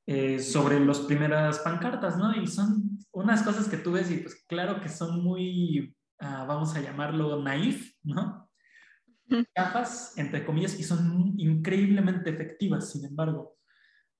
eh, 0.06 0.38
sobre 0.38 0.78
las 0.78 1.00
primeras 1.00 1.58
pancartas, 1.60 2.16
¿no? 2.16 2.32
Y 2.34 2.46
son 2.46 2.98
unas 3.12 3.42
cosas 3.42 3.68
que 3.68 3.76
tú 3.76 3.92
ves 3.92 4.08
y 4.10 4.18
pues 4.18 4.44
claro 4.46 4.80
que 4.80 4.88
son 4.88 5.22
muy, 5.22 5.96
ah, 6.20 6.44
vamos 6.46 6.76
a 6.76 6.80
llamarlo 6.80 7.42
naif, 7.42 7.92
¿no? 8.04 8.45
Capas, 9.54 10.16
entre 10.16 10.44
comillas, 10.44 10.78
y 10.78 10.84
son 10.84 11.34
increíblemente 11.36 12.30
efectivas, 12.30 12.90
sin 12.90 13.04
embargo. 13.04 13.56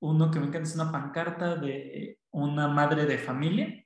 Uno 0.01 0.31
que 0.31 0.41
me 0.41 0.47
encanta 0.47 0.69
es 0.69 0.75
una 0.75 0.93
pancarta 0.93 1.57
de 1.57 2.19
una 2.31 2.69
madre 2.69 3.07
de 3.07 3.19
familia. 3.19 3.85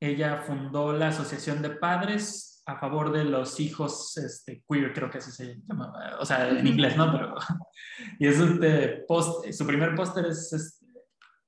Ella 0.00 0.36
fundó 0.38 0.92
la 0.92 1.08
Asociación 1.08 1.62
de 1.62 1.70
Padres 1.70 2.62
a 2.66 2.78
favor 2.78 3.12
de 3.12 3.24
los 3.24 3.58
hijos 3.58 4.16
este, 4.16 4.62
queer, 4.68 4.92
creo 4.92 5.10
que 5.10 5.18
así 5.18 5.32
se 5.32 5.60
llama, 5.66 5.92
o 6.20 6.24
sea, 6.24 6.48
en 6.48 6.66
inglés, 6.66 6.96
¿no? 6.96 7.10
Pero, 7.10 7.34
y 8.18 8.26
es 8.26 8.38
este 8.38 9.04
post, 9.08 9.50
su 9.52 9.66
primer 9.66 9.94
póster 9.94 10.26
es, 10.26 10.52
es 10.52 10.84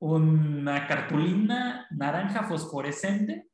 una 0.00 0.86
cartulina 0.86 1.86
naranja 1.90 2.44
fosforescente 2.44 3.48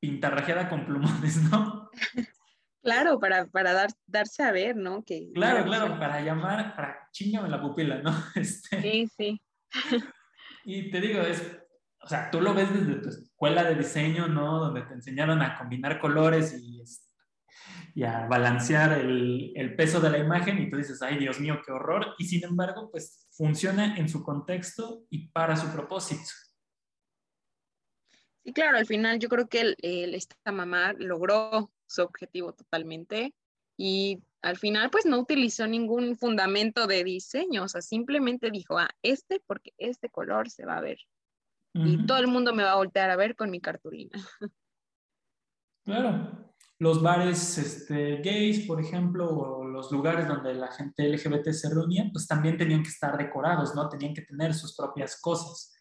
pintarrajeada 0.00 0.68
con 0.68 0.86
plumones, 0.86 1.42
¿no? 1.50 1.90
Claro, 2.82 3.20
para, 3.20 3.46
para 3.46 3.72
dar, 3.72 3.90
darse 4.06 4.42
a 4.42 4.50
ver, 4.50 4.76
¿no? 4.76 5.04
Que, 5.04 5.30
claro, 5.32 5.64
claro, 5.64 5.98
para 6.00 6.20
llamar, 6.20 6.74
para 6.74 7.08
chingame 7.12 7.48
la 7.48 7.60
pupila, 7.60 8.02
¿no? 8.02 8.10
Este, 8.34 8.82
sí, 8.82 9.08
sí. 9.16 9.40
Y 10.64 10.90
te 10.90 11.00
digo, 11.00 11.20
es, 11.20 11.58
o 12.02 12.08
sea, 12.08 12.30
tú 12.30 12.40
lo 12.40 12.54
ves 12.54 12.72
desde 12.72 13.00
tu 13.00 13.08
escuela 13.08 13.62
de 13.64 13.76
diseño, 13.76 14.26
¿no? 14.26 14.58
Donde 14.58 14.82
te 14.82 14.94
enseñaron 14.94 15.40
a 15.42 15.56
combinar 15.56 16.00
colores 16.00 16.58
y, 16.60 16.82
y 17.94 18.02
a 18.02 18.26
balancear 18.26 18.98
el, 18.98 19.52
el 19.54 19.76
peso 19.76 20.00
de 20.00 20.10
la 20.10 20.18
imagen 20.18 20.58
y 20.60 20.68
tú 20.68 20.76
dices, 20.76 21.00
ay, 21.02 21.18
Dios 21.18 21.38
mío, 21.38 21.60
qué 21.64 21.70
horror. 21.70 22.14
Y 22.18 22.24
sin 22.24 22.44
embargo, 22.44 22.90
pues 22.90 23.28
funciona 23.30 23.96
en 23.96 24.08
su 24.08 24.24
contexto 24.24 25.04
y 25.08 25.28
para 25.28 25.56
su 25.56 25.72
propósito. 25.72 26.30
Sí, 28.44 28.52
claro, 28.52 28.78
al 28.78 28.86
final 28.86 29.20
yo 29.20 29.28
creo 29.28 29.48
que 29.48 29.60
el, 29.60 30.14
esta 30.14 30.50
mamá 30.50 30.94
logró 30.98 31.70
su 31.92 32.02
objetivo 32.02 32.52
totalmente 32.52 33.34
y 33.76 34.22
al 34.42 34.56
final 34.56 34.90
pues 34.90 35.06
no 35.06 35.18
utilizó 35.18 35.66
ningún 35.66 36.16
fundamento 36.16 36.86
de 36.86 37.04
diseño, 37.04 37.64
o 37.64 37.68
sea, 37.68 37.80
simplemente 37.80 38.50
dijo, 38.50 38.78
ah, 38.78 38.90
este 39.02 39.40
porque 39.46 39.72
este 39.78 40.08
color 40.08 40.50
se 40.50 40.66
va 40.66 40.78
a 40.78 40.82
ver 40.82 40.98
y 41.74 42.04
todo 42.06 42.18
el 42.18 42.26
mundo 42.26 42.54
me 42.54 42.62
va 42.62 42.72
a 42.72 42.76
voltear 42.76 43.10
a 43.10 43.16
ver 43.16 43.34
con 43.36 43.50
mi 43.50 43.60
cartulina. 43.60 44.12
Claro, 45.84 46.54
los 46.78 47.02
bares 47.02 47.58
este, 47.58 48.18
gays, 48.18 48.68
por 48.68 48.80
ejemplo, 48.80 49.28
o 49.28 49.64
los 49.64 49.90
lugares 49.90 50.28
donde 50.28 50.54
la 50.54 50.70
gente 50.70 51.08
LGBT 51.08 51.50
se 51.50 51.74
reunía, 51.74 52.08
pues 52.12 52.28
también 52.28 52.56
tenían 52.56 52.84
que 52.84 52.88
estar 52.88 53.18
decorados, 53.18 53.74
¿no? 53.74 53.88
Tenían 53.88 54.14
que 54.14 54.22
tener 54.22 54.54
sus 54.54 54.76
propias 54.76 55.20
cosas, 55.20 55.74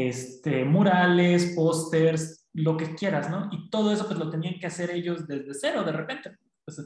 este, 0.00 0.64
murales, 0.64 1.52
pósters, 1.54 2.48
lo 2.54 2.76
que 2.76 2.94
quieras, 2.94 3.30
¿no? 3.30 3.48
Y 3.52 3.68
todo 3.68 3.92
eso 3.92 4.06
pues 4.06 4.18
lo 4.18 4.30
tenían 4.30 4.58
que 4.58 4.66
hacer 4.66 4.90
ellos 4.90 5.26
desde 5.26 5.54
cero, 5.54 5.82
de 5.82 5.92
repente. 5.92 6.36
Pues, 6.64 6.80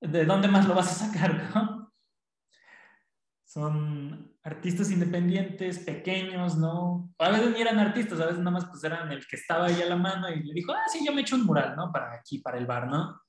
¿De 0.00 0.24
dónde 0.24 0.48
más 0.48 0.66
lo 0.66 0.74
vas 0.74 0.90
a 0.90 1.06
sacar, 1.06 1.50
no? 1.54 1.92
Son 3.44 4.34
artistas 4.42 4.90
independientes, 4.90 5.78
pequeños, 5.80 6.56
¿no? 6.56 7.12
A 7.18 7.30
veces 7.30 7.52
ni 7.52 7.60
eran 7.60 7.78
artistas, 7.78 8.18
a 8.20 8.26
veces 8.26 8.38
nada 8.38 8.50
más 8.50 8.64
pues 8.66 8.82
eran 8.82 9.12
el 9.12 9.26
que 9.26 9.36
estaba 9.36 9.66
ahí 9.66 9.80
a 9.82 9.86
la 9.86 9.96
mano 9.96 10.28
y 10.30 10.42
le 10.42 10.54
dijo, 10.54 10.72
ah, 10.72 10.88
sí, 10.90 11.04
yo 11.04 11.12
me 11.12 11.20
echo 11.20 11.36
un 11.36 11.44
mural, 11.44 11.76
¿no? 11.76 11.92
Para 11.92 12.14
aquí, 12.14 12.38
para 12.38 12.58
el 12.58 12.66
bar, 12.66 12.88
¿no? 12.88 13.20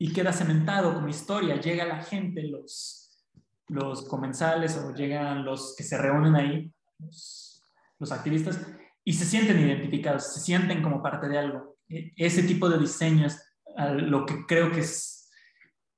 Y 0.00 0.12
queda 0.12 0.32
cementado 0.32 0.94
como 0.94 1.08
historia, 1.08 1.60
llega 1.60 1.84
la 1.84 2.02
gente, 2.02 2.42
los, 2.42 3.24
los 3.68 4.06
comensales 4.06 4.76
o 4.76 4.94
llegan 4.94 5.44
los 5.44 5.74
que 5.76 5.84
se 5.84 5.96
reúnen 5.96 6.34
ahí, 6.34 6.72
los, 6.98 8.12
activistas, 8.12 8.60
y 9.04 9.12
se 9.12 9.24
sienten 9.24 9.58
identificados, 9.60 10.32
se 10.32 10.40
sienten 10.40 10.82
como 10.82 11.02
parte 11.02 11.28
de 11.28 11.38
algo. 11.38 11.78
E, 11.88 12.12
ese 12.16 12.42
tipo 12.42 12.68
de 12.68 12.78
diseño 12.78 13.26
es 13.26 13.42
lo 13.76 14.26
que 14.26 14.44
creo 14.46 14.70
que 14.72 14.80
es 14.80 15.30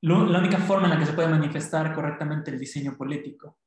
la 0.02 0.38
única 0.38 0.58
forma 0.58 0.86
en 0.86 0.94
la 0.94 0.98
que 0.98 1.06
se 1.06 1.12
puede 1.12 1.28
manifestar 1.28 1.94
correctamente 1.94 2.50
el 2.50 2.58
diseño 2.58 2.96
político. 2.96 3.58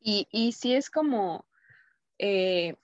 Y, 0.00 0.26
y 0.30 0.52
sí 0.52 0.74
es 0.74 0.90
como, 0.90 1.46
eh, 2.18 2.74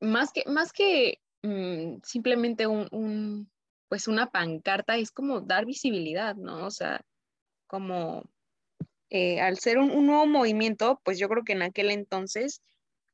más 0.00 0.32
que, 0.32 0.44
más 0.46 0.72
que 0.72 1.20
mm, 1.42 1.98
simplemente 2.02 2.66
un, 2.66 3.50
pues 3.88 4.08
una 4.08 4.30
pancarta, 4.30 4.96
es 4.96 5.10
como 5.10 5.40
dar 5.40 5.64
visibilidad, 5.64 6.36
¿no? 6.36 6.66
O 6.66 6.70
sea, 6.70 7.04
como 7.66 8.24
eh, 9.10 9.40
al 9.40 9.58
ser 9.58 9.78
un, 9.78 9.90
un, 9.90 10.06
nuevo 10.06 10.26
movimiento, 10.26 11.00
pues 11.04 11.18
yo 11.18 11.28
creo 11.28 11.44
que 11.44 11.52
en 11.52 11.62
aquel 11.62 11.90
entonces, 11.90 12.62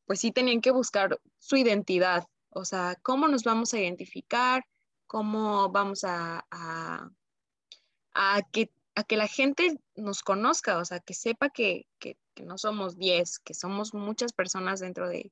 pues 0.07 0.21
sí 0.21 0.33
tenían 0.33 0.61
que 0.61 0.71
buscar 0.71 1.19
su 1.39 1.57
identidad, 1.57 2.25
o 2.51 2.65
sea, 2.65 2.97
¿cómo 3.03 3.29
nos 3.29 3.45
vamos 3.45 3.75
a 3.75 3.81
identificar? 3.81 4.65
cómo 5.13 5.69
vamos 5.69 6.05
a, 6.05 6.47
a, 6.51 8.43
que, 8.51 8.71
a 8.95 9.05
que 9.05 9.17
la 9.19 9.27
gente 9.27 9.79
nos 9.95 10.23
conozca, 10.23 10.79
o 10.79 10.87
sea, 10.87 11.01
que 11.01 11.13
sepa 11.13 11.51
que, 11.51 11.87
que, 11.99 12.17
no 12.43 12.57
somos 12.57 12.97
10, 12.97 13.41
que 13.41 13.53
somos 13.53 13.93
muchas 13.93 14.33
personas 14.33 14.81
dentro 14.81 15.11
de, 15.11 15.31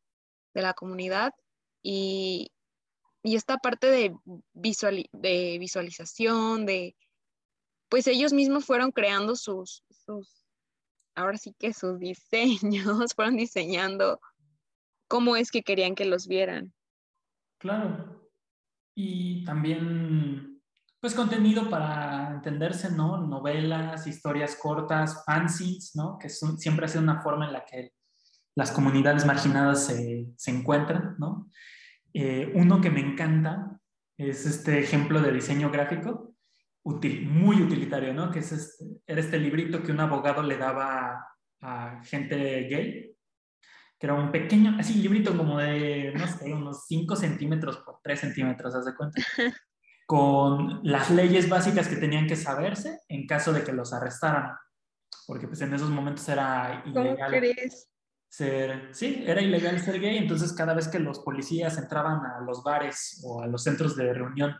de 0.53 0.63
la 0.63 0.75
comunidad. 0.75 1.33
Y, 1.83 2.53
y, 3.23 3.37
esta 3.37 3.57
parte 3.57 3.87
de, 3.87 4.15
visual, 4.53 5.09
de 5.13 5.57
visualización, 5.59 6.67
de, 6.67 6.95
pues 7.89 8.07
ellos 8.07 8.35
mismos 8.35 8.67
fueron 8.67 8.93
creando 8.93 9.35
sus, 9.35 9.83
sus, 9.89 10.40
ahora 11.15 11.39
sí 11.39 11.55
que 11.59 11.73
sus 11.73 11.99
diseños, 11.99 13.15
fueron 13.15 13.37
diseñando 13.37 14.21
cómo 15.09 15.37
es 15.37 15.51
que 15.51 15.63
querían 15.63 15.95
que 15.95 16.05
los 16.05 16.27
vieran. 16.27 16.73
Claro, 17.59 18.31
y 18.95 19.45
también, 19.45 20.61
pues 21.01 21.15
contenido 21.15 21.69
para 21.69 22.31
entenderse, 22.35 22.91
¿no? 22.91 23.19
Novelas, 23.19 24.07
historias 24.07 24.57
cortas, 24.57 25.25
fanzines, 25.25 25.93
¿no? 25.95 26.19
Que 26.19 26.29
siempre 26.29 26.85
ha 26.85 26.89
sido 26.89 27.03
una 27.03 27.23
forma 27.23 27.47
en 27.47 27.53
la 27.53 27.65
que 27.65 27.93
las 28.55 28.73
comunidades 28.73 29.27
marginadas 29.27 29.87
se, 29.87 30.27
se 30.37 30.51
encuentran, 30.51 31.17
¿no? 31.19 31.51
Eh, 32.13 32.53
uno 32.55 32.81
que 32.81 32.91
me 32.91 33.01
encanta 33.01 33.81
es 34.19 34.45
este 34.45 34.81
ejemplo 34.81 35.21
de 35.21 35.33
diseño 35.33 35.71
gráfico, 35.71 36.35
muy 36.85 37.63
utilitario, 37.63 38.15
¿no? 38.15 38.31
Que 38.31 38.41
es 38.41 38.53
este, 38.53 38.85
era 39.07 39.21
este 39.21 39.39
librito 39.39 39.83
que 39.83 39.93
un 39.93 40.01
abogado 40.01 40.43
le 40.43 40.57
daba 40.57 41.27
a 41.61 42.03
gente 42.05 42.37
gay 42.65 43.11
que 44.01 44.07
era 44.07 44.15
un 44.15 44.33
pequeño, 44.33 44.77
así, 44.81 44.95
librito 44.95 45.37
como 45.37 45.59
de, 45.59 46.15
no 46.17 46.27
sé, 46.27 46.55
unos 46.55 46.87
5 46.87 47.17
centímetros 47.17 47.77
por 47.79 48.01
3 48.03 48.19
centímetros, 48.19 48.75
haz 48.75 48.87
de 48.87 48.95
cuenta, 48.95 49.21
con 50.07 50.81
las 50.83 51.11
leyes 51.11 51.51
básicas 51.51 51.87
que 51.87 51.97
tenían 51.97 52.27
que 52.27 52.35
saberse 52.35 53.01
en 53.09 53.27
caso 53.27 53.53
de 53.53 53.63
que 53.63 53.75
los 53.75 53.93
arrestaran, 53.93 54.57
porque 55.27 55.47
pues 55.47 55.61
en 55.61 55.75
esos 55.75 55.91
momentos 55.91 56.27
era 56.31 56.83
ilegal. 56.87 57.55
Ser, 58.27 58.95
sí, 58.95 59.23
era 59.27 59.43
ilegal 59.43 59.79
ser 59.81 60.01
gay, 60.01 60.17
entonces 60.17 60.55
cada 60.55 60.73
vez 60.73 60.89
que 60.89 60.99
los 60.99 61.19
policías 61.19 61.77
entraban 61.77 62.25
a 62.25 62.41
los 62.41 62.63
bares 62.63 63.21
o 63.23 63.43
a 63.43 63.49
los 63.49 63.65
centros 63.65 63.97
de 63.97 64.15
reunión 64.15 64.57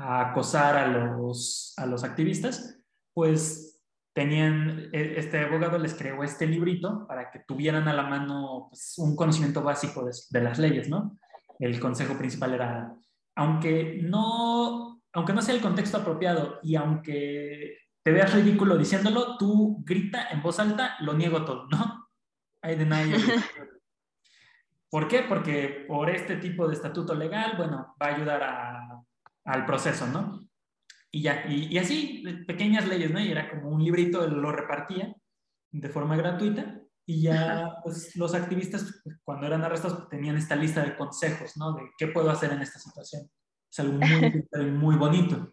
a 0.00 0.30
acosar 0.30 0.76
a 0.76 0.86
los, 0.86 1.74
a 1.76 1.84
los 1.84 2.04
activistas, 2.04 2.80
pues 3.12 3.80
tenían, 4.14 4.88
e, 4.92 5.18
este 5.18 5.40
abogado 5.40 5.78
les 5.78 5.94
creó 5.94 6.24
este 6.24 6.46
librito 6.46 7.06
para 7.06 7.30
que 7.30 7.40
tuvieran 7.40 7.86
a 7.86 7.92
la 7.92 8.04
mano 8.04 8.68
pues, 8.70 8.94
un 8.96 9.14
conocimiento 9.14 9.62
básico 9.62 10.04
de, 10.30 10.40
las 10.40 10.58
leyes, 10.58 10.88
¿no? 10.88 11.18
El 11.58 11.78
consejo 11.78 12.16
principal 12.16 12.54
era, 12.54 12.94
aunque 13.36 14.00
no, 14.02 15.02
aunque 15.12 15.34
no 15.34 15.42
sea 15.42 15.54
el 15.54 15.60
contexto 15.60 15.98
apropiado 15.98 16.60
y 16.62 16.76
aunque 16.76 17.76
te 18.02 18.10
veas 18.10 18.32
ridículo 18.32 18.78
diciéndolo, 18.78 19.36
tú 19.36 19.82
grita 19.84 20.28
en 20.30 20.42
voz 20.42 20.58
alta, 20.58 20.96
lo 21.00 21.12
niego 21.12 21.44
todo, 21.44 21.66
¿no? 21.68 22.08
I 22.62 22.74
deny 22.74 23.12
¿Por 24.90 25.06
qué? 25.06 25.22
Porque 25.28 25.84
por 25.86 26.08
este 26.10 26.36
tipo 26.36 26.66
de 26.66 26.74
estatuto 26.74 27.14
legal, 27.14 27.54
bueno, 27.56 27.94
va 28.02 28.06
a 28.06 28.14
ayudar 28.14 28.42
a, 28.42 29.00
al 29.50 29.66
proceso, 29.66 30.06
¿no? 30.06 30.46
Y 31.10 31.22
ya, 31.22 31.44
y, 31.48 31.76
así, 31.76 32.22
pequeñas 32.46 32.86
leyes, 32.86 33.10
¿no? 33.10 33.20
Y 33.20 33.32
era 33.32 33.50
como 33.50 33.70
un 33.70 33.82
librito, 33.82 34.26
lo 34.28 34.52
repartía 34.52 35.12
de 35.72 35.88
forma 35.88 36.16
gratuita 36.16 36.80
y 37.04 37.22
ya 37.22 37.76
pues, 37.82 38.14
los 38.14 38.34
activistas 38.34 39.02
cuando 39.24 39.46
eran 39.46 39.64
arrestados 39.64 40.08
tenían 40.08 40.36
esta 40.36 40.54
lista 40.54 40.84
de 40.84 40.96
consejos, 40.96 41.56
¿no? 41.56 41.72
De 41.72 41.82
qué 41.98 42.06
puedo 42.08 42.30
hacer 42.30 42.52
en 42.52 42.62
esta 42.62 42.78
situación. 42.78 43.28
Es 43.68 43.80
algo 43.80 43.94
muy, 43.94 44.44
muy 44.70 44.96
bonito. 44.96 45.52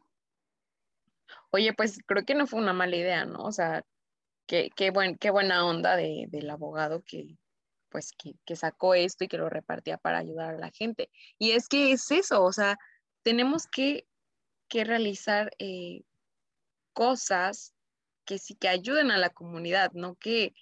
Oye, 1.50 1.74
pues 1.74 1.98
creo 2.06 2.24
que 2.24 2.36
no 2.36 2.46
fue 2.46 2.60
una 2.60 2.74
mala 2.74 2.96
idea, 2.96 3.26
¿no? 3.26 3.44
O 3.44 3.52
sea, 3.52 3.84
qué, 4.46 4.70
qué, 4.76 4.92
buen, 4.92 5.18
qué 5.18 5.32
buena 5.32 5.66
onda 5.66 5.96
de, 5.96 6.26
del 6.30 6.50
abogado 6.52 7.02
que, 7.04 7.36
pues, 7.90 8.12
que, 8.16 8.36
que 8.46 8.56
sacó 8.56 8.94
esto 8.94 9.24
y 9.24 9.28
que 9.28 9.40
lo 9.40 9.50
repartía 9.50 9.98
para 9.98 10.20
ayudar 10.20 10.54
a 10.54 10.60
la 10.60 10.70
gente. 10.70 11.10
Y 11.40 11.52
es 11.52 11.68
que 11.68 11.94
es 11.94 12.12
eso, 12.12 12.44
o 12.44 12.54
sea, 12.54 12.78
tenemos 13.28 13.68
que 13.68 14.08
que 14.70 14.86
realizar 14.86 15.52
eh, 15.60 16.04
cosas 16.94 17.74
que 18.24 18.38
sí 18.38 18.56
que 18.56 18.70
ayuden 18.70 19.12
a 19.12 19.18
la 19.18 19.30
comunidad, 19.30 19.92
no 19.92 20.16
que, 20.16 20.54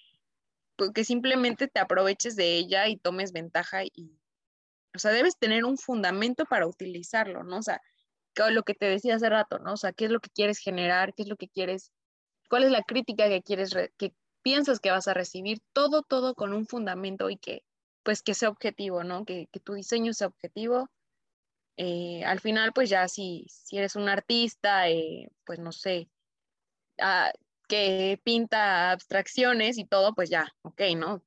pues, 0.74 0.90
que 0.90 1.04
simplemente 1.04 1.68
te 1.68 1.78
aproveches 1.78 2.34
de 2.34 2.56
ella 2.56 2.88
y 2.88 2.96
tomes 2.96 3.30
ventaja 3.30 3.84
y, 3.84 4.18
o 4.96 4.98
sea, 4.98 5.12
debes 5.12 5.38
tener 5.38 5.64
un 5.64 5.78
fundamento 5.78 6.44
para 6.44 6.66
utilizarlo, 6.66 7.44
¿no? 7.44 7.58
O 7.58 7.62
sea, 7.62 7.80
lo 8.50 8.64
que 8.64 8.74
te 8.74 8.86
decía 8.86 9.14
hace 9.14 9.30
rato, 9.30 9.60
¿no? 9.60 9.74
O 9.74 9.76
sea, 9.76 9.92
qué 9.92 10.06
es 10.06 10.10
lo 10.10 10.18
que 10.18 10.30
quieres 10.30 10.58
generar, 10.58 11.14
qué 11.14 11.22
es 11.22 11.28
lo 11.28 11.36
que 11.36 11.48
quieres, 11.48 11.92
cuál 12.50 12.64
es 12.64 12.72
la 12.72 12.82
crítica 12.82 13.28
que 13.28 13.42
quieres, 13.42 13.76
que 13.96 14.12
piensas 14.42 14.80
que 14.80 14.90
vas 14.90 15.06
a 15.06 15.14
recibir, 15.14 15.60
todo, 15.72 16.02
todo 16.02 16.34
con 16.34 16.52
un 16.52 16.66
fundamento 16.66 17.30
y 17.30 17.36
que, 17.36 17.62
pues, 18.02 18.22
que 18.22 18.34
sea 18.34 18.48
objetivo, 18.48 19.04
¿no? 19.04 19.24
Que, 19.24 19.46
que 19.52 19.60
tu 19.60 19.74
diseño 19.74 20.12
sea 20.14 20.26
objetivo. 20.26 20.90
Eh, 21.76 22.22
al 22.24 22.40
final, 22.40 22.72
pues 22.72 22.88
ya 22.88 23.06
si, 23.08 23.46
si 23.48 23.76
eres 23.78 23.96
un 23.96 24.08
artista, 24.08 24.88
eh, 24.88 25.28
pues 25.44 25.58
no 25.58 25.72
sé, 25.72 26.08
ah, 27.00 27.30
que 27.68 28.20
pinta 28.24 28.92
abstracciones 28.92 29.78
y 29.78 29.84
todo, 29.84 30.14
pues 30.14 30.30
ya, 30.30 30.48
ok, 30.62 30.82
¿no? 30.96 31.22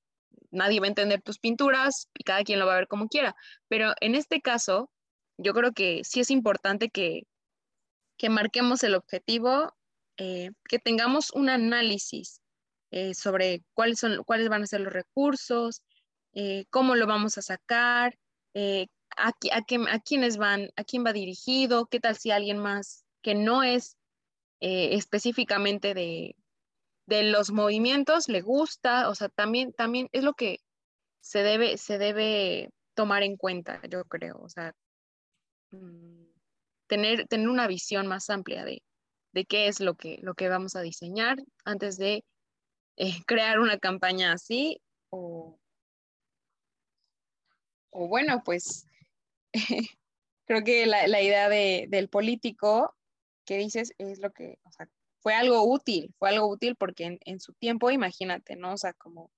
Nadie 0.52 0.80
va 0.80 0.88
a 0.88 0.90
entender 0.90 1.22
tus 1.22 1.38
pinturas 1.40 2.10
y 2.16 2.24
cada 2.24 2.44
quien 2.44 2.60
lo 2.60 2.66
va 2.66 2.74
a 2.74 2.78
ver 2.78 2.88
como 2.88 3.08
quiera. 3.08 3.36
Pero 3.68 3.94
en 4.02 4.16
este 4.16 4.42
caso, 4.42 4.90
yo 5.38 5.54
creo 5.54 5.74
que 5.74 6.04
sí 6.04 6.22
es 6.22 6.32
importante 6.32 6.90
que, 6.90 7.24
que 8.18 8.30
marquemos 8.30 8.84
el 8.84 8.96
objetivo, 8.96 9.76
eh, 10.18 10.52
que 10.68 10.80
tengamos 10.80 11.32
un 11.32 11.50
análisis 11.50 12.42
sobre 13.14 13.62
cuáles, 13.76 14.00
son, 14.00 14.24
cuáles 14.24 14.50
van 14.50 14.64
a 14.64 14.68
ser 14.68 14.82
los 14.82 14.92
recursos, 14.92 15.84
cómo 16.72 16.96
lo 16.96 17.06
vamos 17.06 17.38
a 17.38 17.44
sacar, 17.44 18.18
a, 19.20 19.30
a, 19.30 19.94
a, 19.94 20.00
quiénes 20.00 20.38
van, 20.38 20.70
a 20.76 20.84
quién 20.84 21.06
va 21.06 21.14
dirigido, 21.14 21.88
qué 21.88 22.00
tal 22.00 22.16
si 22.16 22.32
alguien 22.32 22.58
más 22.58 23.06
que 23.22 23.36
no 23.36 23.64
es 23.64 23.98
específicamente 24.62 25.94
de, 25.94 26.36
de, 27.06 27.24
los 27.24 27.52
movimientos 27.52 28.28
le 28.28 28.42
gusta, 28.42 29.08
o 29.08 29.16
sea, 29.16 29.30
también, 29.30 29.72
también 29.72 30.10
es 30.12 30.24
lo 30.24 30.34
que 30.34 30.60
se 31.22 31.44
debe, 31.44 31.78
se 31.78 31.98
debe 31.98 32.70
tomar 32.94 33.24
en 33.24 33.38
cuenta, 33.38 33.82
yo 33.90 34.04
creo, 34.04 34.38
o 34.42 34.50
sea, 34.50 34.76
Mm, 35.72 36.26
tener, 36.88 37.28
tener 37.28 37.48
una 37.48 37.68
visión 37.68 38.08
más 38.08 38.30
amplia 38.30 38.66
de, 38.66 38.82
de 39.34 39.46
qué 39.46 39.68
es 39.68 39.80
lo 39.80 39.96
que, 39.96 40.18
lo 40.22 40.34
que 40.34 40.50
vamos 40.50 40.76
a 40.76 40.82
diseñar 40.82 41.38
antes 41.64 41.98
de 41.98 42.24
eh, 42.98 43.14
crear 43.28 43.60
una 43.60 43.78
campaña 43.78 44.34
así 44.34 44.82
o, 45.10 45.60
o 47.92 48.08
bueno, 48.08 48.42
pues 48.44 48.88
creo 50.46 50.64
que 50.64 50.86
la, 50.86 51.08
la 51.08 51.22
idea 51.22 51.50
de, 51.50 51.88
del 51.90 52.10
político 52.10 52.96
que 53.46 53.58
dices 53.58 53.94
es 53.98 54.20
lo 54.20 54.32
que, 54.32 54.60
fue 55.22 55.34
algo 55.34 55.64
útil, 55.64 56.14
fue 56.18 56.30
algo 56.30 56.48
útil 56.48 56.76
porque 56.76 57.06
en, 57.06 57.20
en, 57.26 57.40
su 57.40 57.54
tiempo, 57.54 57.92
imagínate, 57.92 58.56
¿no? 58.56 58.74
O 58.74 58.78
sea, 58.78 58.94
como 58.94 59.32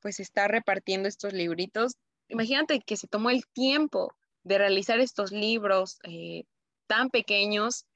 pues 0.00 0.20
está 0.20 0.48
repartiendo 0.48 1.08
estos 1.08 1.32
libritos, 1.32 1.96
imagínate 2.28 2.80
que 2.80 2.96
se 2.96 3.06
tomó 3.06 3.30
el 3.30 3.46
tiempo 3.52 4.14
de 4.42 4.58
realizar 4.58 5.00
estos 5.00 5.32
libros 5.32 5.98
eh, 6.04 6.44
tan 6.86 7.10
pequeños 7.10 7.86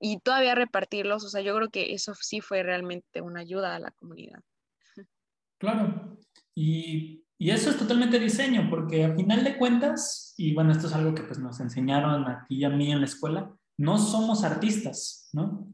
y 0.00 0.18
todavía 0.18 0.54
repartirlos, 0.54 1.24
o 1.24 1.28
sea, 1.28 1.42
yo 1.42 1.54
creo 1.54 1.68
que 1.68 1.92
eso 1.92 2.14
sí 2.14 2.40
fue 2.40 2.62
realmente 2.62 3.20
una 3.20 3.40
ayuda 3.40 3.76
a 3.76 3.78
la 3.78 3.90
comunidad. 3.92 4.40
Claro, 5.58 6.18
y, 6.54 7.24
y 7.42 7.52
eso 7.52 7.70
es 7.70 7.78
totalmente 7.78 8.18
diseño, 8.18 8.68
porque 8.68 9.06
a 9.06 9.14
final 9.14 9.42
de 9.42 9.56
cuentas, 9.56 10.34
y 10.36 10.52
bueno, 10.52 10.72
esto 10.72 10.88
es 10.88 10.92
algo 10.92 11.14
que 11.14 11.22
pues 11.22 11.38
nos 11.38 11.58
enseñaron 11.58 12.28
aquí 12.28 12.56
y 12.56 12.64
a 12.64 12.68
mí 12.68 12.92
en 12.92 13.00
la 13.00 13.06
escuela, 13.06 13.50
no 13.78 13.96
somos 13.96 14.44
artistas, 14.44 15.30
¿no? 15.32 15.66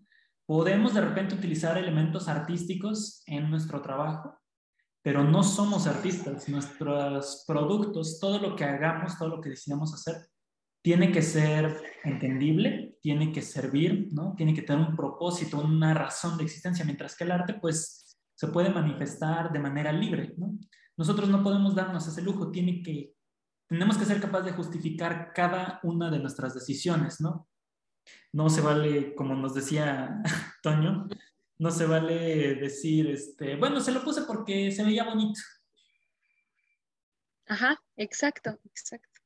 Podemos 0.47 0.95
de 0.95 1.01
repente 1.01 1.35
utilizar 1.35 1.77
elementos 1.77 2.29
artísticos 2.29 3.25
en 3.27 3.51
nuestro 3.51 3.83
trabajo, 3.83 4.39
pero 5.03 5.25
no 5.25 5.43
somos 5.43 5.89
artistas. 5.89 6.49
Nuestros 6.49 7.43
productos, 7.49 8.21
todo 8.21 8.39
lo 8.39 8.55
que 8.55 8.63
hagamos, 8.63 9.19
todo 9.19 9.31
lo 9.31 9.41
que 9.41 9.51
decidamos 9.51 9.93
hacer, 9.93 10.25
tiene 10.85 11.11
que 11.11 11.23
ser 11.23 11.83
entendible, 12.05 12.97
tiene 13.03 13.33
que 13.33 13.43
servir, 13.43 14.11
¿no? 14.13 14.35
Tiene 14.37 14.55
que 14.55 14.63
tener 14.63 14.87
un 14.87 14.95
propósito, 14.95 15.59
una 15.59 15.95
razón 15.95 16.39
de 16.39 16.45
existencia, 16.45 16.85
mientras 16.85 17.17
que 17.17 17.25
el 17.25 17.33
arte, 17.33 17.55
pues, 17.55 18.17
se 18.37 18.47
puede 18.47 18.71
manifestar 18.71 19.51
de 19.51 19.59
manera 19.59 19.91
libre, 19.91 20.33
¿no? 20.37 20.57
Nosotros 20.97 21.29
no 21.29 21.43
podemos 21.43 21.75
darnos 21.75 22.07
ese 22.07 22.23
lujo, 22.23 22.51
tiene 22.51 22.83
que, 22.83 23.15
tenemos 23.67 23.99
que 23.99 24.05
ser 24.05 24.21
capaces 24.21 24.47
de 24.47 24.53
justificar 24.53 25.33
cada 25.35 25.81
una 25.83 26.11
de 26.11 26.19
nuestras 26.19 26.55
decisiones, 26.55 27.21
¿no? 27.21 27.49
No 28.33 28.49
se 28.49 28.61
vale, 28.61 29.15
como 29.15 29.35
nos 29.35 29.55
decía 29.55 30.23
Toño, 30.63 31.09
no 31.59 31.71
se 31.71 31.87
vale 31.87 32.55
decir, 32.55 33.09
este, 33.09 33.57
bueno, 33.57 33.81
se 33.81 33.93
lo 33.93 34.05
puse 34.05 34.23
porque 34.23 34.71
se 34.71 34.85
veía 34.85 35.05
bonito. 35.05 35.41
Ajá, 37.47 37.79
exacto, 37.97 38.59
exacto. 38.65 39.21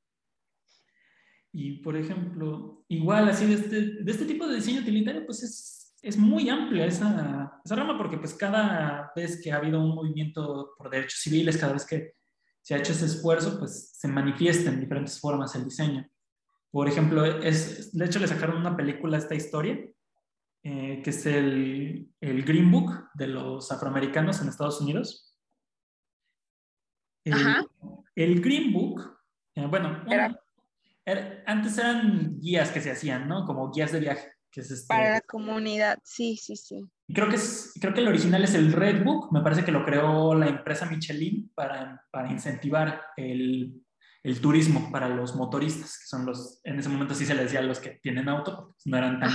Y 1.52 1.78
por 1.78 1.96
ejemplo, 1.96 2.84
igual 2.88 3.28
así 3.28 3.46
de 3.46 3.54
este, 3.54 3.80
de 4.04 4.12
este 4.12 4.24
tipo 4.24 4.46
de 4.46 4.56
diseño 4.56 4.82
utilitario, 4.82 5.26
pues 5.26 5.42
es, 5.42 5.79
es 6.02 6.16
muy 6.16 6.48
amplia 6.48 6.86
esa, 6.86 7.60
esa, 7.64 7.76
rama, 7.76 7.96
porque 7.98 8.16
pues 8.16 8.34
cada 8.34 9.12
vez 9.14 9.40
que 9.42 9.52
ha 9.52 9.56
habido 9.56 9.80
un 9.80 9.94
movimiento 9.94 10.74
por 10.76 10.90
derechos 10.90 11.20
civiles, 11.20 11.58
cada 11.58 11.74
vez 11.74 11.84
que 11.84 12.14
se 12.62 12.74
ha 12.74 12.78
hecho 12.78 12.92
ese 12.92 13.06
esfuerzo, 13.06 13.58
pues 13.58 13.92
se 13.94 14.08
manifiesta 14.08 14.70
en 14.70 14.80
diferentes 14.80 15.18
formas 15.20 15.54
el 15.54 15.64
diseño. 15.64 16.06
Por 16.70 16.88
ejemplo, 16.88 17.24
es, 17.24 17.92
de 17.92 18.04
hecho 18.04 18.18
le 18.18 18.28
sacaron 18.28 18.58
una 18.58 18.76
película 18.76 19.16
a 19.16 19.20
esta 19.20 19.34
historia, 19.34 19.78
eh, 20.62 21.00
que 21.02 21.10
es 21.10 21.26
el, 21.26 22.08
el, 22.20 22.44
Green 22.44 22.70
Book 22.70 23.08
de 23.14 23.26
los 23.26 23.72
afroamericanos 23.72 24.40
en 24.40 24.48
Estados 24.48 24.80
Unidos. 24.80 25.36
El, 27.24 27.34
Ajá. 27.34 27.64
el 28.14 28.40
Green 28.40 28.72
Book, 28.72 29.18
eh, 29.54 29.66
bueno, 29.66 30.04
era, 30.08 30.38
era, 31.04 31.42
antes 31.46 31.76
eran 31.76 32.38
guías 32.38 32.70
que 32.70 32.80
se 32.80 32.90
hacían, 32.90 33.26
¿no? 33.26 33.44
Como 33.44 33.70
guías 33.70 33.92
de 33.92 34.00
viaje. 34.00 34.32
Que 34.50 34.60
es 34.62 34.70
este, 34.70 34.88
Para 34.88 35.10
la 35.10 35.20
comunidad, 35.20 35.98
sí, 36.02 36.36
sí, 36.36 36.56
sí. 36.56 36.84
Creo 37.12 37.28
que, 37.28 37.36
es, 37.36 37.72
creo 37.80 37.94
que 37.94 38.00
el 38.00 38.08
original 38.08 38.42
es 38.44 38.54
el 38.54 38.72
Red 38.72 39.04
Book, 39.04 39.32
me 39.32 39.42
parece 39.42 39.64
que 39.64 39.72
lo 39.72 39.84
creó 39.84 40.34
la 40.34 40.48
empresa 40.48 40.86
Michelin 40.86 41.50
para, 41.54 42.04
para 42.10 42.30
incentivar 42.30 43.02
el, 43.16 43.80
el 44.22 44.40
turismo 44.40 44.90
para 44.90 45.08
los 45.08 45.34
motoristas, 45.34 45.98
que 45.98 46.06
son 46.06 46.26
los, 46.26 46.60
en 46.64 46.78
ese 46.78 46.88
momento 46.88 47.14
sí 47.14 47.24
se 47.24 47.34
les 47.34 47.44
decía 47.44 47.60
a 47.60 47.64
los 47.64 47.78
que 47.78 48.00
tienen 48.02 48.28
auto, 48.28 48.56
porque 48.56 48.74
no 48.86 48.98
eran 48.98 49.20
tan 49.20 49.30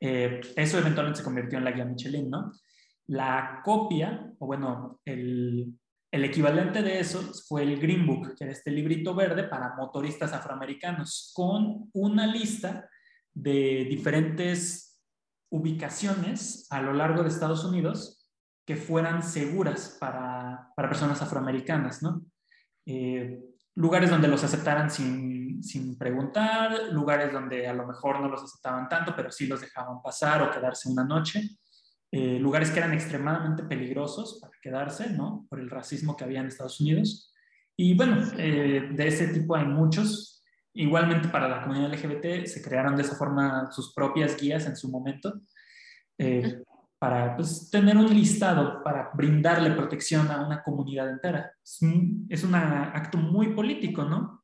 eh, 0.00 0.40
eso 0.56 0.78
eventualmente 0.78 1.20
se 1.20 1.24
convirtió 1.24 1.58
en 1.58 1.64
la 1.64 1.70
guía 1.70 1.86
Michelin, 1.86 2.28
¿no? 2.28 2.52
La 3.06 3.60
copia, 3.64 4.30
o 4.38 4.46
bueno, 4.46 5.00
el, 5.04 5.78
el, 6.10 6.24
equivalente 6.24 6.82
de 6.82 7.00
eso 7.00 7.32
fue 7.48 7.62
el 7.62 7.80
Green 7.80 8.06
Book, 8.06 8.34
que 8.36 8.44
era 8.44 8.52
este 8.52 8.70
librito 8.70 9.14
verde 9.14 9.44
para 9.44 9.74
motoristas 9.76 10.32
afroamericanos, 10.34 11.32
con 11.34 11.90
una 11.94 12.26
lista 12.26 12.86
de 13.34 13.86
diferentes 13.88 15.02
ubicaciones 15.50 16.66
a 16.70 16.80
lo 16.80 16.92
largo 16.92 17.22
de 17.22 17.28
Estados 17.28 17.64
Unidos 17.64 18.30
que 18.64 18.76
fueran 18.76 19.22
seguras 19.22 19.96
para, 20.00 20.70
para 20.74 20.88
personas 20.88 21.20
afroamericanas, 21.20 22.02
¿no? 22.02 22.22
Eh, 22.86 23.40
lugares 23.76 24.10
donde 24.10 24.28
los 24.28 24.42
aceptaran 24.44 24.90
sin, 24.90 25.62
sin, 25.62 25.98
preguntar, 25.98 26.92
lugares 26.92 27.32
donde 27.32 27.66
a 27.66 27.74
lo 27.74 27.86
mejor 27.86 28.20
no 28.20 28.28
los 28.28 28.42
aceptaban 28.42 28.88
tanto, 28.88 29.14
pero 29.16 29.30
sí 29.30 29.46
los 29.46 29.60
dejaban 29.60 30.00
pasar 30.02 30.42
o 30.42 30.50
quedarse 30.50 30.88
una 30.88 31.04
noche, 31.04 31.42
eh, 32.12 32.38
lugares 32.38 32.70
que 32.70 32.78
eran 32.78 32.94
extremadamente 32.94 33.64
peligrosos 33.64 34.38
para 34.40 34.54
quedarse, 34.62 35.10
¿no? 35.10 35.46
Por 35.50 35.58
el 35.58 35.68
racismo 35.68 36.16
que 36.16 36.24
había 36.24 36.40
en 36.40 36.46
Estados 36.46 36.80
Unidos. 36.80 37.34
Y 37.76 37.96
bueno, 37.96 38.22
eh, 38.38 38.90
de 38.92 39.06
ese 39.08 39.28
tipo 39.28 39.56
hay 39.56 39.66
muchos. 39.66 40.33
Igualmente 40.74 41.28
para 41.28 41.48
la 41.48 41.62
comunidad 41.62 41.92
LGBT 41.92 42.46
se 42.46 42.62
crearon 42.62 42.96
de 42.96 43.02
esa 43.02 43.16
forma 43.16 43.70
sus 43.70 43.94
propias 43.94 44.36
guías 44.36 44.66
en 44.66 44.76
su 44.76 44.90
momento. 44.90 45.40
Eh, 46.18 46.62
para 46.98 47.36
pues, 47.36 47.68
tener 47.70 47.96
un 47.96 48.12
listado, 48.14 48.82
para 48.82 49.10
brindarle 49.12 49.72
protección 49.72 50.30
a 50.30 50.44
una 50.46 50.62
comunidad 50.62 51.10
entera. 51.10 51.52
Es 51.62 51.82
un, 51.82 52.26
es 52.30 52.42
un 52.44 52.54
acto 52.54 53.18
muy 53.18 53.52
político, 53.54 54.04
¿no? 54.04 54.42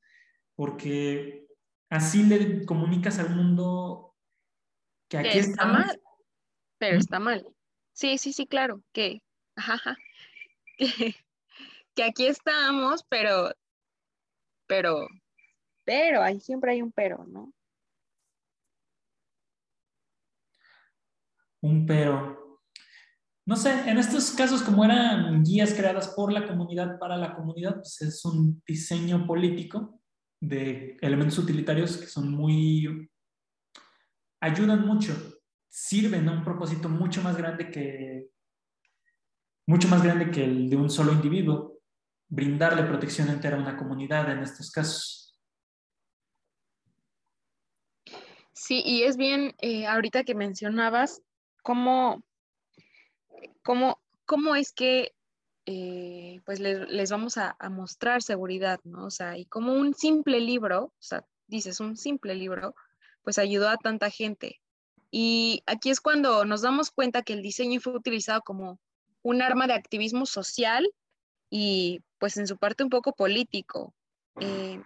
Porque 0.54 1.46
así 1.88 2.24
le 2.24 2.64
comunicas 2.66 3.18
al 3.18 3.34
mundo 3.34 4.14
que 5.09 5.18
aquí 5.18 5.30
que 5.30 5.38
está 5.38 5.50
estamos. 5.52 5.78
mal, 5.78 6.00
pero 6.78 6.98
está 6.98 7.18
mal. 7.18 7.46
Sí, 7.92 8.18
sí, 8.18 8.32
sí, 8.32 8.46
claro, 8.46 8.82
que, 8.92 9.22
ajá, 9.57 9.96
que, 10.78 11.16
que 11.94 12.04
aquí 12.04 12.26
estamos, 12.26 13.04
pero, 13.09 13.52
pero, 14.66 15.09
pero, 15.91 16.22
ahí 16.22 16.38
siempre 16.38 16.70
hay 16.70 16.82
un 16.82 16.93
pero, 16.93 17.24
¿no? 17.26 17.53
Un 21.62 21.84
pero. 21.84 22.61
No 23.45 23.57
sé, 23.57 23.91
en 23.91 23.99
estos 23.99 24.30
casos, 24.30 24.62
como 24.62 24.84
eran 24.84 25.43
guías 25.43 25.74
creadas 25.74 26.07
por 26.14 26.32
la 26.32 26.47
comunidad 26.47 26.97
para 27.01 27.16
la 27.16 27.34
comunidad, 27.34 27.74
pues 27.74 28.01
es 28.03 28.24
un 28.24 28.62
diseño 28.64 29.26
político 29.26 30.01
de 30.41 30.97
elementos 31.01 31.38
utilitarios 31.38 31.97
que 31.97 32.07
son 32.07 32.30
muy, 32.30 33.11
ayudan 34.41 34.86
mucho, 34.86 35.12
sirven 35.68 36.28
a 36.28 36.32
un 36.32 36.45
propósito 36.45 36.88
mucho 36.88 37.20
más 37.20 37.36
grande 37.36 37.68
que 37.68 38.28
mucho 39.66 39.88
más 39.88 40.05
grande 40.05 40.30
que 40.30 40.45
el 40.45 40.70
de 40.70 40.76
un 40.76 40.88
solo 40.88 41.12
individuo, 41.12 41.80
brindarle 42.28 42.84
protección 42.84 43.28
entera 43.28 43.57
a 43.57 43.61
una 43.61 43.76
comunidad 43.76 44.30
en 44.30 44.38
estos 44.38 44.70
casos. 44.70 45.19
Sí, 48.61 48.82
y 48.84 49.04
es 49.04 49.16
bien, 49.16 49.54
eh, 49.62 49.86
ahorita 49.86 50.22
que 50.22 50.34
mencionabas, 50.34 51.22
cómo, 51.62 52.22
cómo, 53.64 53.98
cómo 54.26 54.54
es 54.54 54.70
que 54.72 55.14
eh, 55.64 56.42
pues 56.44 56.61
les, 56.61 56.86
les 56.90 57.11
vamos 57.11 57.38
a, 57.38 57.56
a, 57.58 57.70
mostrar 57.70 58.20
seguridad, 58.20 58.78
¿no? 58.84 59.06
O 59.06 59.11
sea, 59.11 59.38
y 59.38 59.46
como 59.46 59.72
un 59.72 59.94
simple 59.94 60.40
libro, 60.40 60.84
o 60.84 60.92
sea, 60.98 61.24
dices 61.46 61.80
un 61.80 61.96
simple 61.96 62.34
libro, 62.34 62.74
pues 63.22 63.38
ayudó 63.38 63.70
a 63.70 63.78
tanta 63.78 64.11
gente. 64.11 64.61
Y 65.11 65.62
aquí 65.64 65.88
es 65.88 66.02
cuando 66.02 66.44
nos 66.44 66.61
damos 66.61 66.90
cuenta 66.90 67.22
que 67.22 67.32
el 67.32 67.40
diseño 67.40 67.80
fue 67.80 67.96
utilizado 67.96 68.42
como 68.42 68.78
un 69.22 69.40
arma 69.40 69.68
de 69.68 69.72
activismo 69.72 70.26
social 70.26 70.86
y 71.48 72.02
pues 72.18 72.36
en 72.36 72.46
su 72.46 72.58
parte 72.58 72.84
un 72.84 72.90
poco 72.90 73.14
político. 73.14 73.94
Eh, 74.38 74.82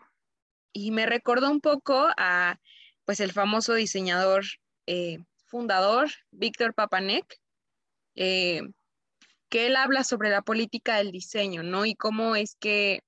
y 0.73 0.93
me 0.93 1.07
recordó 1.07 1.51
un 1.51 1.61
poco 1.61 2.07
a 2.17 2.61
pues 3.05 3.21
el 3.21 3.33
famoso 3.33 3.75
diseñador 3.75 4.45
eh, 4.87 5.19
fundador, 5.47 6.11
Víctor 6.31 6.75
Papanek, 6.75 7.41
eh, 8.17 8.63
que 9.49 9.67
él 9.67 9.77
habla 9.77 10.05
sobre 10.05 10.31
la 10.31 10.43
política 10.43 10.97
del 10.97 11.13
diseño, 11.13 11.63
¿no? 11.63 11.87
Y 11.87 11.95
cómo 11.95 12.35
es 12.35 12.57
que 12.57 13.03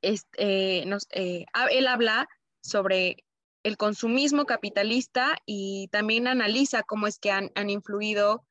este, 0.00 0.84
nos, 0.86 1.06
él 1.10 1.86
habla 1.86 2.28
sobre 2.62 3.24
el 3.62 3.76
consumismo 3.76 4.44
capitalista 4.44 5.36
y 5.46 5.88
también 5.88 6.26
analiza 6.26 6.82
cómo 6.82 7.06
es 7.06 7.18
que 7.18 7.30
han, 7.30 7.52
han 7.54 7.70
influido 7.70 8.44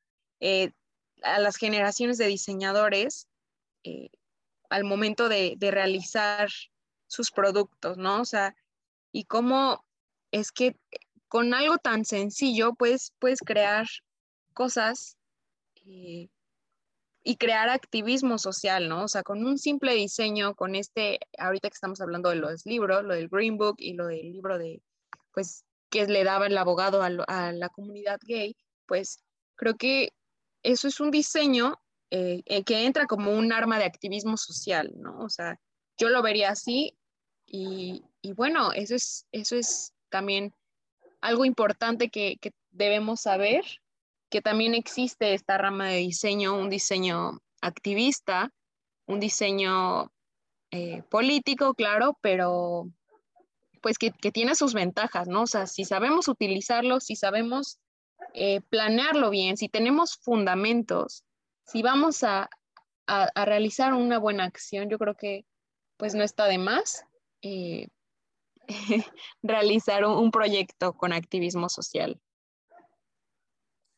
a 1.22 1.38
las 1.38 1.56
generaciones 1.56 2.16
de 2.16 2.26
diseñadores 2.26 3.28
al 4.70 4.84
momento 4.84 5.28
de, 5.28 5.54
de, 5.58 5.70
realizar 5.70 6.48
sus 7.06 7.30
productos, 7.30 7.98
¿no? 7.98 8.22
O 8.22 8.24
sea, 8.24 8.56
y 9.12 9.24
cómo 9.24 9.84
es 10.30 10.50
que 10.50 10.76
con 11.28 11.54
algo 11.54 11.78
tan 11.78 12.04
sencillo 12.04 12.74
puedes, 12.74 13.14
puedes 13.18 13.40
crear 13.40 13.86
cosas 14.54 15.16
eh, 15.86 16.28
y 17.24 17.36
crear 17.36 17.68
activismo 17.68 18.38
social, 18.38 18.88
¿no? 18.88 19.04
O 19.04 19.08
sea, 19.08 19.22
con 19.22 19.44
un 19.46 19.58
simple 19.58 19.94
diseño, 19.94 20.54
con 20.54 20.74
este, 20.74 21.20
ahorita 21.38 21.68
que 21.68 21.74
estamos 21.74 22.00
hablando 22.00 22.30
de 22.30 22.36
los 22.36 22.66
libros, 22.66 23.04
lo 23.04 23.14
del 23.14 23.28
Green 23.28 23.56
Book 23.56 23.76
y 23.78 23.94
lo 23.94 24.06
del 24.06 24.32
libro 24.32 24.58
de, 24.58 24.82
pues, 25.32 25.64
que 25.88 26.06
le 26.06 26.24
daba 26.24 26.46
el 26.46 26.58
abogado 26.58 27.02
a, 27.02 27.52
la 27.52 27.68
comunidad 27.68 28.18
gay, 28.26 28.56
pues 28.86 29.22
creo 29.56 29.76
que 29.76 30.12
eso 30.62 30.88
es 30.88 31.00
un 31.00 31.10
diseño 31.10 31.80
eh, 32.10 32.42
eh, 32.46 32.64
que 32.64 32.84
entra 32.86 33.06
como 33.06 33.32
un 33.32 33.52
arma 33.52 33.78
de 33.78 33.84
activismo 33.84 34.36
social, 34.36 34.90
¿no? 34.96 35.18
O 35.20 35.28
sea, 35.28 35.60
yo 35.98 36.08
lo 36.08 36.22
vería 36.22 36.50
así 36.50 36.96
y, 37.54 38.32
bueno, 38.32 38.72
eso 38.72 38.94
es, 38.94 39.26
eso 39.30 39.56
es 39.56 39.92
también 40.08 40.54
algo 41.20 41.44
importante 41.44 42.08
que, 42.08 42.38
que, 42.40 42.52
debemos 42.70 43.20
saber, 43.20 43.62
que 44.30 44.40
también 44.40 44.72
existe 44.72 45.34
esta 45.34 45.58
rama 45.58 45.88
de 45.88 45.98
diseño, 45.98 46.56
un 46.56 46.70
diseño 46.70 47.42
activista, 47.60 48.50
un 49.06 49.20
diseño 49.20 50.10
eh, 50.70 51.02
político, 51.10 51.74
claro, 51.74 52.18
pero 52.22 52.88
pues 53.82 53.98
que, 53.98 54.12
que, 54.12 54.32
tiene 54.32 54.54
sus 54.54 54.72
ventajas, 54.72 55.28
¿no? 55.28 55.42
O 55.42 55.46
sea, 55.46 55.66
si 55.66 55.84
sabemos 55.84 56.28
utilizarlo, 56.28 57.00
si 57.00 57.14
sabemos 57.14 57.78
eh, 58.32 58.62
planearlo 58.62 59.28
bien, 59.28 59.58
si 59.58 59.68
tenemos 59.68 60.16
fundamentos, 60.16 61.24
si 61.66 61.82
vamos 61.82 62.24
a, 62.24 62.48
a, 63.06 63.24
a, 63.34 63.44
realizar 63.44 63.92
una 63.92 64.18
buena 64.18 64.44
acción, 64.44 64.88
yo 64.88 64.98
creo 64.98 65.14
que 65.14 65.44
pues 65.98 66.14
no 66.14 66.24
está 66.24 66.46
de 66.46 66.56
más 66.56 67.04
eh, 67.42 67.88
realizar 69.42 70.04
un, 70.04 70.12
un, 70.12 70.30
proyecto 70.30 70.94
con 70.94 71.12
activismo 71.12 71.68
social. 71.68 72.20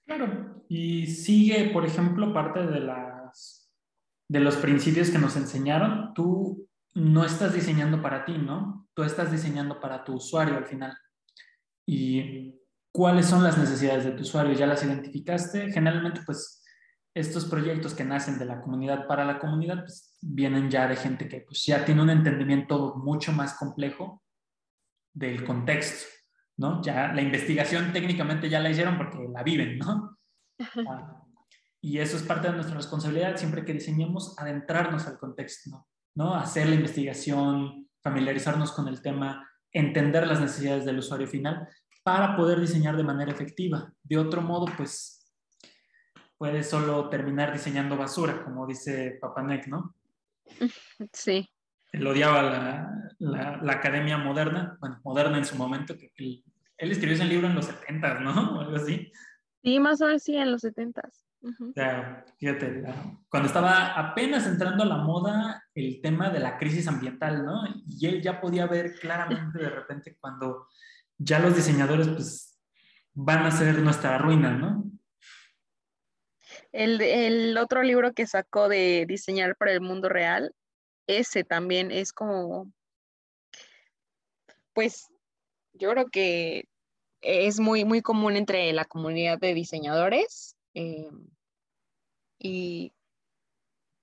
Claro, 0.07 0.63
y 0.69 1.07
sigue, 1.07 1.71
por 1.71 1.87
ejemplo, 1.87 2.33
parte 2.33 2.67
de, 2.67 2.81
las, 2.81 3.71
de 4.29 4.41
los 4.41 4.57
principios 4.57 5.11
que 5.11 5.19
nos 5.19 5.37
enseñaron. 5.37 6.13
Tú 6.15 6.69
no 6.95 7.25
estás 7.25 7.55
diseñando 7.55 8.03
para 8.03 8.25
ti, 8.25 8.37
¿no? 8.37 8.89
Tú 8.95 9.03
estás 9.03 9.31
diseñando 9.31 9.81
para 9.81 10.05
tu 10.05 10.15
usuario 10.15 10.57
al 10.57 10.67
final. 10.67 10.97
Y 11.87 12.55
cuáles 12.93 13.27
son 13.27 13.43
las 13.43 13.59
necesidades 13.59 14.05
de 14.05 14.13
tu 14.13 14.23
usuario, 14.23 14.53
ya 14.55 14.67
las 14.67 14.83
identificaste. 14.85 15.73
Generalmente, 15.73 16.21
pues, 16.25 16.64
estos 17.15 17.45
proyectos 17.45 17.95
que 17.95 18.05
nacen 18.05 18.39
de 18.39 18.45
la 18.45 18.61
comunidad 18.61 19.07
para 19.07 19.25
la 19.25 19.39
comunidad, 19.39 19.81
pues, 19.81 20.19
vienen 20.21 20.69
ya 20.69 20.89
de 20.89 20.97
gente 20.97 21.29
que 21.29 21.43
pues, 21.43 21.65
ya 21.65 21.85
tiene 21.85 22.03
un 22.03 22.11
entendimiento 22.11 22.97
mucho 22.97 23.33
más 23.33 23.55
complejo 23.55 24.23
del 25.13 25.45
contexto, 25.45 26.07
¿no? 26.57 26.83
Ya 26.83 27.13
la 27.13 27.23
investigación 27.23 27.93
técnicamente 27.93 28.49
ya 28.49 28.59
la 28.59 28.71
hicieron 28.71 28.99
porque 28.99 29.19
la 29.33 29.45
viven, 29.45 29.79
¿no? 29.79 30.19
Ah, 30.89 31.25
y 31.81 31.99
eso 31.99 32.17
es 32.17 32.23
parte 32.23 32.49
de 32.49 32.55
nuestra 32.55 32.77
responsabilidad 32.77 33.37
siempre 33.37 33.65
que 33.65 33.75
diseñemos, 33.75 34.37
adentrarnos 34.39 35.07
al 35.07 35.19
contexto, 35.19 35.87
¿no? 36.17 36.35
Hacer 36.35 36.69
la 36.69 36.75
investigación, 36.75 37.89
familiarizarnos 38.03 38.73
con 38.73 38.89
el 38.89 39.03
tema, 39.03 39.49
entender 39.71 40.27
las 40.27 40.41
necesidades 40.41 40.85
del 40.85 40.99
usuario 40.99 41.29
final 41.29 41.69
para 42.03 42.37
poder 42.37 42.61
diseñar 42.61 42.97
de 42.97 43.05
manera 43.05 43.33
efectiva. 43.33 43.93
De 44.03 44.19
otro 44.19 44.43
modo, 44.43 44.67
pues 44.77 45.24
puedes 46.45 46.69
solo 46.69 47.09
terminar 47.09 47.55
diseñando 47.55 47.97
basura, 47.97 48.45
como 48.45 48.67
dice 48.67 49.17
Papanek, 49.19 49.67
¿no? 49.67 49.95
Sí. 51.11 51.49
Él 51.91 52.07
odiaba 52.07 52.43
la, 52.43 53.11
la, 53.19 53.57
la 53.63 53.73
academia 53.73 54.19
moderna, 54.19 54.77
bueno, 54.79 55.01
moderna 55.05 55.39
en 55.39 55.47
su 55.47 55.57
momento, 55.57 55.97
que 55.97 56.13
él, 56.17 56.45
él, 56.77 56.93
escribió 56.93 57.15
ese 57.15 57.25
libro 57.25 57.47
en 57.47 57.55
los 57.55 57.65
70, 57.65 58.21
¿no? 58.21 58.33
O 58.59 58.61
algo 58.61 58.77
así. 58.77 59.11
Sí, 59.63 59.81
más 59.81 60.03
o 60.03 60.07
menos 60.07 60.23
sí, 60.23 60.37
en 60.37 60.53
los 60.53 60.61
70. 60.61 61.01
Uh 61.41 61.49
-huh. 61.49 61.71
O 61.71 61.73
sea, 61.73 62.27
fíjate, 62.39 62.85
cuando 63.31 63.47
estaba 63.47 63.99
apenas 63.99 64.47
entrando 64.47 64.83
a 64.83 64.87
la 64.87 64.99
moda 64.99 65.65
el 65.75 66.03
tema 66.03 66.29
de 66.29 66.41
la 66.41 66.59
crisis 66.59 66.87
ambiental, 66.89 67.43
¿no? 67.43 67.63
Y 67.87 68.05
él 68.07 68.21
ya 68.21 68.39
podía 68.39 68.67
ver 68.67 68.99
claramente 69.01 69.61
de 69.61 69.71
repente 69.71 70.19
cuando 70.21 70.69
ya 71.17 71.39
los 71.39 71.57
diseñadores 71.57 72.09
pues 72.09 72.61
van 73.15 73.47
a 73.47 73.51
ser 73.51 73.79
nuestra 73.79 74.19
ruina, 74.19 74.51
¿no? 74.51 74.85
El, 76.75 77.01
el, 77.01 77.57
otro 77.57 77.85
libro 77.85 78.13
que 78.15 78.27
sacó 78.27 78.69
de 78.69 79.05
diseñar 79.07 79.55
para 79.57 79.71
el 79.71 79.81
mundo 79.81 80.09
real, 80.09 80.53
ese 81.07 81.45
también 81.45 81.93
es 81.93 82.13
como, 82.13 82.73
pues 84.73 85.07
yo 85.73 85.91
creo 85.91 86.07
que 86.07 86.65
es 87.21 87.61
muy, 87.61 87.85
muy 87.85 88.03
común 88.03 88.35
entre 88.35 88.73
la 88.73 88.85
comunidad 88.85 89.39
de 89.39 89.55
diseñadores. 89.55 90.57
Eh, 90.75 91.09
y, 92.41 92.93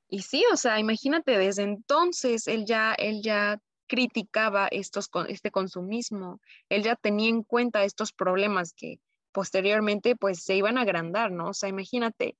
y 0.07 0.21
sí, 0.21 0.45
o 0.53 0.55
sea, 0.55 0.79
imagínate, 0.79 1.37
desde 1.37 1.63
entonces 1.63 2.47
él 2.47 2.63
ya, 2.65 2.93
él 2.93 3.21
ya 3.21 3.59
criticaba 3.87 4.69
estos, 4.71 5.09
este 5.27 5.51
consumismo, 5.51 6.39
él 6.69 6.83
ya 6.83 6.95
tenía 6.95 7.27
en 7.27 7.43
cuenta 7.43 7.83
estos 7.83 8.13
problemas 8.13 8.71
que 8.73 9.01
posteriormente 9.33 10.15
pues 10.15 10.41
se 10.41 10.55
iban 10.55 10.77
a 10.77 10.83
agrandar, 10.83 11.33
¿no? 11.33 11.49
O 11.49 11.53
sea, 11.53 11.67
imagínate, 11.67 12.37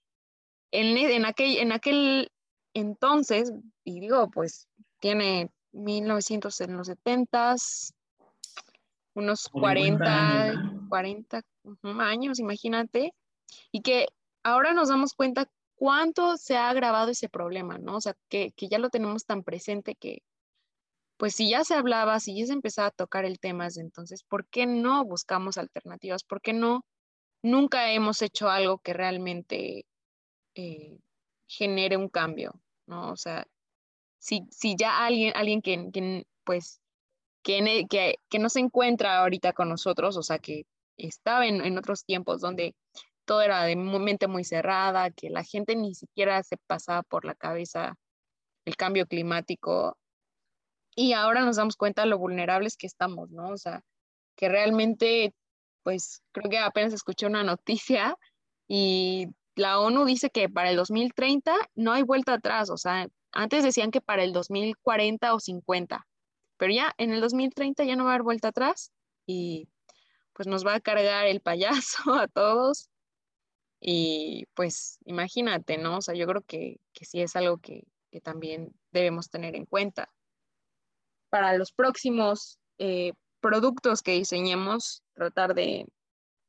en, 0.72 0.98
en, 0.98 1.26
aquel, 1.26 1.58
en 1.58 1.72
aquel 1.72 2.32
entonces, 2.74 3.52
y 3.84 4.00
digo, 4.00 4.30
pues 4.32 4.68
tiene 5.00 5.50
1900 5.74 6.62
en 6.62 6.78
los 6.78 6.90
70s, 6.90 7.94
unos 9.14 9.50
40, 9.50 10.06
años, 10.06 10.74
¿no? 10.74 10.90
40 10.90 11.42
años, 12.00 12.40
imagínate, 12.40 13.14
y 13.72 13.82
que 13.82 14.08
ahora 14.44 14.74
nos 14.74 14.90
damos 14.90 15.14
cuenta 15.14 15.50
cuánto 15.76 16.38
se 16.38 16.56
ha 16.56 16.70
agravado 16.70 17.12
ese 17.12 17.28
problema, 17.28 17.78
¿no? 17.78 17.98
O 17.98 18.02
sea, 18.02 18.16
que, 18.30 18.52
que 18.56 18.68
ya 18.68 18.80
lo 18.80 18.90
tenemos 18.90 19.26
tan 19.26 19.44
presente 19.44 19.96
que, 19.96 20.20
pues 21.18 21.36
si 21.36 21.50
ya 21.50 21.64
se 21.64 21.76
hablaba, 21.76 22.20
si 22.20 22.38
ya 22.38 22.48
se 22.48 22.54
empezaba 22.54 22.88
a 22.88 22.92
tocar 22.92 23.26
el 23.26 23.40
tema 23.40 23.66
desde 23.66 23.82
entonces, 23.82 24.24
¿por 24.24 24.48
qué 24.48 24.66
no 24.66 25.04
buscamos 25.06 25.58
alternativas? 25.58 26.24
¿Por 26.24 26.42
qué 26.42 26.54
no 26.54 26.86
nunca 27.44 27.92
hemos 27.92 28.22
hecho 28.22 28.50
algo 28.50 28.80
que 28.80 28.94
realmente 28.94 29.86
eh, 30.56 31.00
genere 31.48 31.98
un 31.98 32.10
cambio? 32.10 32.62
¿no? 32.88 33.12
O 33.12 33.18
sea, 33.18 33.46
si, 34.20 34.48
si 34.52 34.76
ya 34.76 35.06
alguien, 35.06 35.34
alguien 35.36 35.62
que, 35.62 35.90
que 35.92 36.26
pues, 36.44 36.82
que, 37.44 37.86
que, 37.90 38.16
que, 38.30 38.40
no 38.40 38.50
se 38.50 38.60
encuentra 38.60 39.20
ahorita 39.20 39.54
con 39.54 39.70
nosotros, 39.70 40.18
o 40.18 40.24
sea, 40.24 40.40
que 40.40 40.66
estaba 40.98 41.48
en, 41.48 41.62
en 41.66 41.78
otros 41.78 42.06
tiempos 42.06 42.42
donde 42.42 42.76
todo 43.26 43.42
era 43.42 43.64
de 43.64 43.76
mente 43.76 44.28
muy 44.28 44.44
cerrada, 44.44 45.12
que 45.12 45.30
la 45.30 45.44
gente 45.44 45.76
ni 45.76 45.96
siquiera 45.96 46.44
se 46.44 46.58
pasaba 46.68 47.04
por 47.04 47.26
la 47.26 47.36
cabeza 47.36 47.96
el 48.66 48.76
cambio 48.76 49.08
climático, 49.08 49.98
y 50.96 51.14
ahora 51.14 51.42
nos 51.42 51.56
damos 51.56 51.78
cuenta 51.78 52.04
de 52.04 52.10
lo 52.10 52.18
vulnerables 52.18 52.78
que 52.78 52.88
estamos, 52.88 53.32
¿no? 53.32 53.50
O 53.50 53.58
sea, 53.58 53.82
que 54.36 54.50
realmente, 54.50 55.34
pues 55.84 56.22
creo 56.32 56.50
que 56.50 56.60
apenas 56.60 56.94
escuché 56.94 57.26
una 57.26 57.44
noticia 57.44 58.18
y 58.68 59.28
la 59.56 59.80
ONU 59.80 60.06
dice 60.06 60.30
que 60.30 60.50
para 60.50 60.70
el 60.70 60.76
2030 60.76 61.54
no 61.76 61.94
hay 61.94 62.04
vuelta 62.04 62.34
atrás, 62.34 62.70
o 62.70 62.78
sea, 62.78 63.08
antes 63.32 63.64
decían 63.64 63.92
que 63.92 64.02
para 64.02 64.24
el 64.24 64.34
2040 64.34 65.34
o 65.34 65.40
50, 65.40 66.08
pero 66.58 66.74
ya 66.74 66.94
en 66.98 67.12
el 67.12 67.22
2030 67.22 67.84
ya 67.84 67.96
no 67.96 68.04
va 68.04 68.12
a 68.12 68.14
haber 68.14 68.24
vuelta 68.24 68.50
atrás 68.50 68.92
y 69.26 69.68
pues 70.34 70.48
nos 70.48 70.66
va 70.66 70.76
a 70.76 70.80
cargar 70.80 71.28
el 71.28 71.42
payaso 71.42 72.02
a 72.14 72.28
todos. 72.28 72.90
Y 73.80 74.46
pues 74.54 75.00
imagínate, 75.06 75.78
¿no? 75.78 75.98
O 75.98 76.02
sea, 76.02 76.14
yo 76.14 76.28
creo 76.28 76.42
que, 76.42 76.80
que 76.94 77.06
sí 77.06 77.22
es 77.22 77.36
algo 77.36 77.58
que, 77.58 77.84
que 78.12 78.22
también 78.22 78.74
debemos 78.92 79.30
tener 79.30 79.56
en 79.56 79.66
cuenta. 79.66 80.10
Para 81.30 81.58
los 81.58 81.72
próximos 81.72 82.60
eh, 82.78 83.14
productos 83.40 84.04
que 84.04 84.12
diseñemos, 84.12 85.04
tratar 85.14 85.56
de 85.56 85.88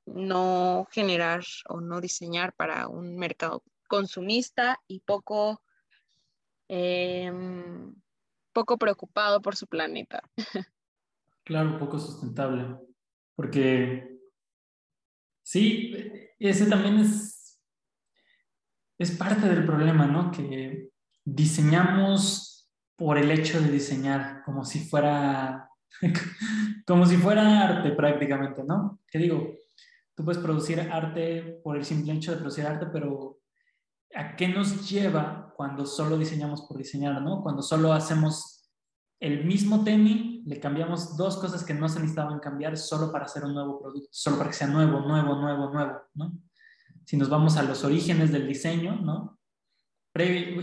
no 0.07 0.86
generar 0.90 1.42
o 1.68 1.80
no 1.80 2.00
diseñar 2.00 2.55
para 2.55 2.88
un 2.88 3.16
mercado 3.16 3.62
consumista 3.88 4.80
y 4.88 5.00
poco, 5.00 5.62
em, 6.68 7.94
poco 8.53 8.78
preocupado 8.78 9.40
por 9.42 9.57
su 9.57 9.66
planeta. 9.66 10.22
Claro, 11.44 11.78
poco 11.78 11.98
sustentable. 11.98 12.76
Porque 13.34 14.18
sí, 15.42 15.92
ese 16.38 16.66
también 16.66 16.98
es, 16.98 17.61
es 18.98 19.11
parte 19.11 19.48
del 19.48 19.66
problema, 19.66 20.07
¿no? 20.07 20.30
Que 20.30 20.90
diseñamos 21.24 22.70
por 22.96 23.18
el 23.18 23.30
hecho 23.30 23.61
de 23.61 23.70
diseñar, 23.70 24.42
como 24.44 24.64
si 24.64 24.80
fuera, 24.88 25.68
como 26.86 27.07
si 27.07 27.16
fuera 27.16 27.62
arte 27.62 27.90
prácticamente, 27.92 28.62
¿no? 28.64 29.00
Que 29.09 29.18
digo, 29.18 29.55
tú 30.15 30.25
puedes 30.25 30.43
producir 30.43 30.81
arte 30.81 31.61
por 31.63 31.77
el 31.77 31.85
simple 31.85 32.13
hecho 32.13 32.33
de 32.33 32.39
producir 32.39 32.67
arte, 32.67 32.87
pero 32.93 33.39
¿a 34.15 34.37
qué 34.37 34.49
nos 34.49 34.89
lleva 34.89 35.53
cuando 35.57 35.87
solo 35.87 36.19
diseñamos 36.19 36.63
por 36.63 36.79
diseñar, 36.79 37.21
¿no? 37.23 37.43
Cuando 37.43 37.63
solo 37.63 37.93
hacemos 37.93 38.71
el 39.21 39.45
mismo 39.45 39.85
tenis, 39.85 40.45
le 40.45 40.59
cambiamos 40.59 41.17
dos 41.17 41.37
cosas 41.37 41.65
que 41.65 41.75
no 41.75 41.89
se 41.89 42.01
necesitaban 42.01 42.41
cambiar 42.41 42.77
solo 42.77 43.13
para 43.13 43.27
hacer 43.27 43.45
un 43.45 43.55
nuevo 43.55 43.81
producto, 43.81 44.09
solo 44.11 44.39
para 44.39 44.51
que 44.51 44.57
sea 44.57 44.67
nuevo, 44.67 45.01
nuevo, 45.01 45.37
nuevo, 45.37 45.71
nuevo, 45.71 46.01
¿no? 46.15 46.33
Si 47.05 47.17
nos 47.17 47.29
vamos 47.29 47.57
a 47.57 47.63
los 47.63 47.85
orígenes 47.85 48.33
del 48.33 48.47
diseño, 48.47 48.97
¿no? 48.97 49.39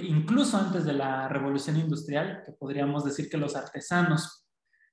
incluso 0.03 0.57
antes 0.57 0.85
de 0.85 0.93
la 0.93 1.27
revolución 1.27 1.77
industrial, 1.77 2.43
que 2.45 2.51
podríamos 2.51 3.03
decir 3.03 3.29
que 3.29 3.37
los 3.37 3.55
artesanos, 3.55 4.45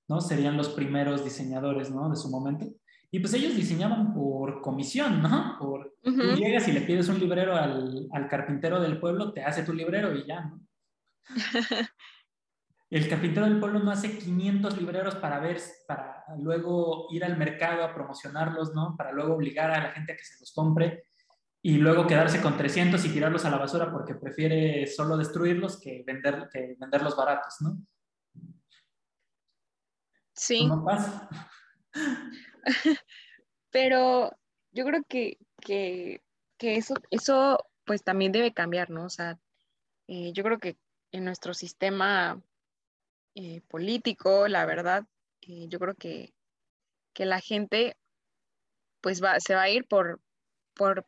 ¿no? 0.09 0.21
Serían 0.21 0.57
los 0.57 0.71
primeros 0.71 1.25
diseñadores, 1.25 1.91
¿no? 1.91 2.09
De 2.09 2.17
su 2.17 2.31
momento. 2.31 2.67
Y 3.11 3.21
pues 3.21 3.35
ellos 3.35 3.55
diseñaban 3.55 4.13
por 4.13 4.61
comisión, 4.61 5.23
¿no? 5.23 5.57
Por, 5.59 5.97
Tú 6.03 6.13
llegas 6.37 6.69
y 6.69 6.73
le 6.73 6.83
pides 6.83 7.09
un 7.09 7.19
librero 7.19 7.57
al, 7.57 8.09
al, 8.13 8.29
carpintero 8.29 8.81
del 8.81 9.01
pueblo, 9.01 9.33
te 9.33 9.43
hace 9.43 9.63
tu 9.63 9.73
librero 9.73 10.15
y 10.15 10.27
ya, 10.27 10.45
¿no? 10.45 10.61
El 12.89 13.09
carpintero 13.09 13.47
del 13.47 13.59
pueblo 13.59 13.81
no 13.81 13.91
hace 13.91 14.17
500 14.17 14.81
libreros 14.81 15.17
para 15.17 15.41
ver, 15.41 15.61
para 15.89 16.25
luego 16.39 17.09
ir 17.11 17.25
al 17.25 17.37
mercado 17.37 17.83
a 17.83 17.93
promocionarlos, 17.93 18.75
¿no? 18.75 18.95
Para 18.97 19.11
luego 19.11 19.35
obligar 19.35 19.73
a 19.73 19.83
la 19.83 19.91
gente 19.91 20.13
a 20.13 20.17
que 20.17 20.25
se 20.25 20.39
los 20.39 20.53
compre 20.53 21.09
y 21.63 21.79
luego 21.79 22.07
quedarse 22.07 22.41
con 22.41 22.57
300 22.57 23.05
y 23.05 23.09
tirarlos 23.09 23.45
a 23.45 23.51
la 23.51 23.59
basura 23.59 23.91
porque 23.91 24.15
prefiere 24.15 24.87
solo 24.87 25.17
destruirlos 25.17 25.81
que, 25.81 26.05
vender, 26.07 26.49
que 26.53 26.77
venderlos 26.79 27.17
baratos, 27.17 27.57
¿no? 27.61 27.77
Sí. 30.33 30.65
No 30.69 30.85
pasa. 30.85 31.29
Pero 33.71 34.31
yo 34.73 34.85
creo 34.85 35.03
que, 35.09 35.39
que, 35.61 36.23
que, 36.59 36.77
eso, 36.77 36.95
eso 37.11 37.59
pues 37.85 38.03
también 38.03 38.33
debe 38.33 38.53
cambiar, 38.53 38.91
¿no? 38.91 39.05
O 39.07 39.11
sea, 39.11 39.39
eh, 40.09 40.33
yo 40.33 40.43
creo 40.45 40.59
que 40.59 40.77
en 41.13 41.25
nuestro 41.25 41.55
sistema 41.55 42.43
eh, 43.35 43.63
político, 43.69 44.49
la 44.49 44.67
verdad, 44.67 45.05
eh, 45.43 45.67
yo 45.69 45.79
creo 45.79 45.95
que, 45.95 46.35
que, 47.13 47.27
la 47.27 47.41
gente 47.41 47.97
pues 49.01 49.23
va, 49.23 49.41
se 49.41 49.55
va 49.55 49.63
a 49.63 49.71
ir 49.71 49.87
por, 49.87 50.21
por, 50.75 51.07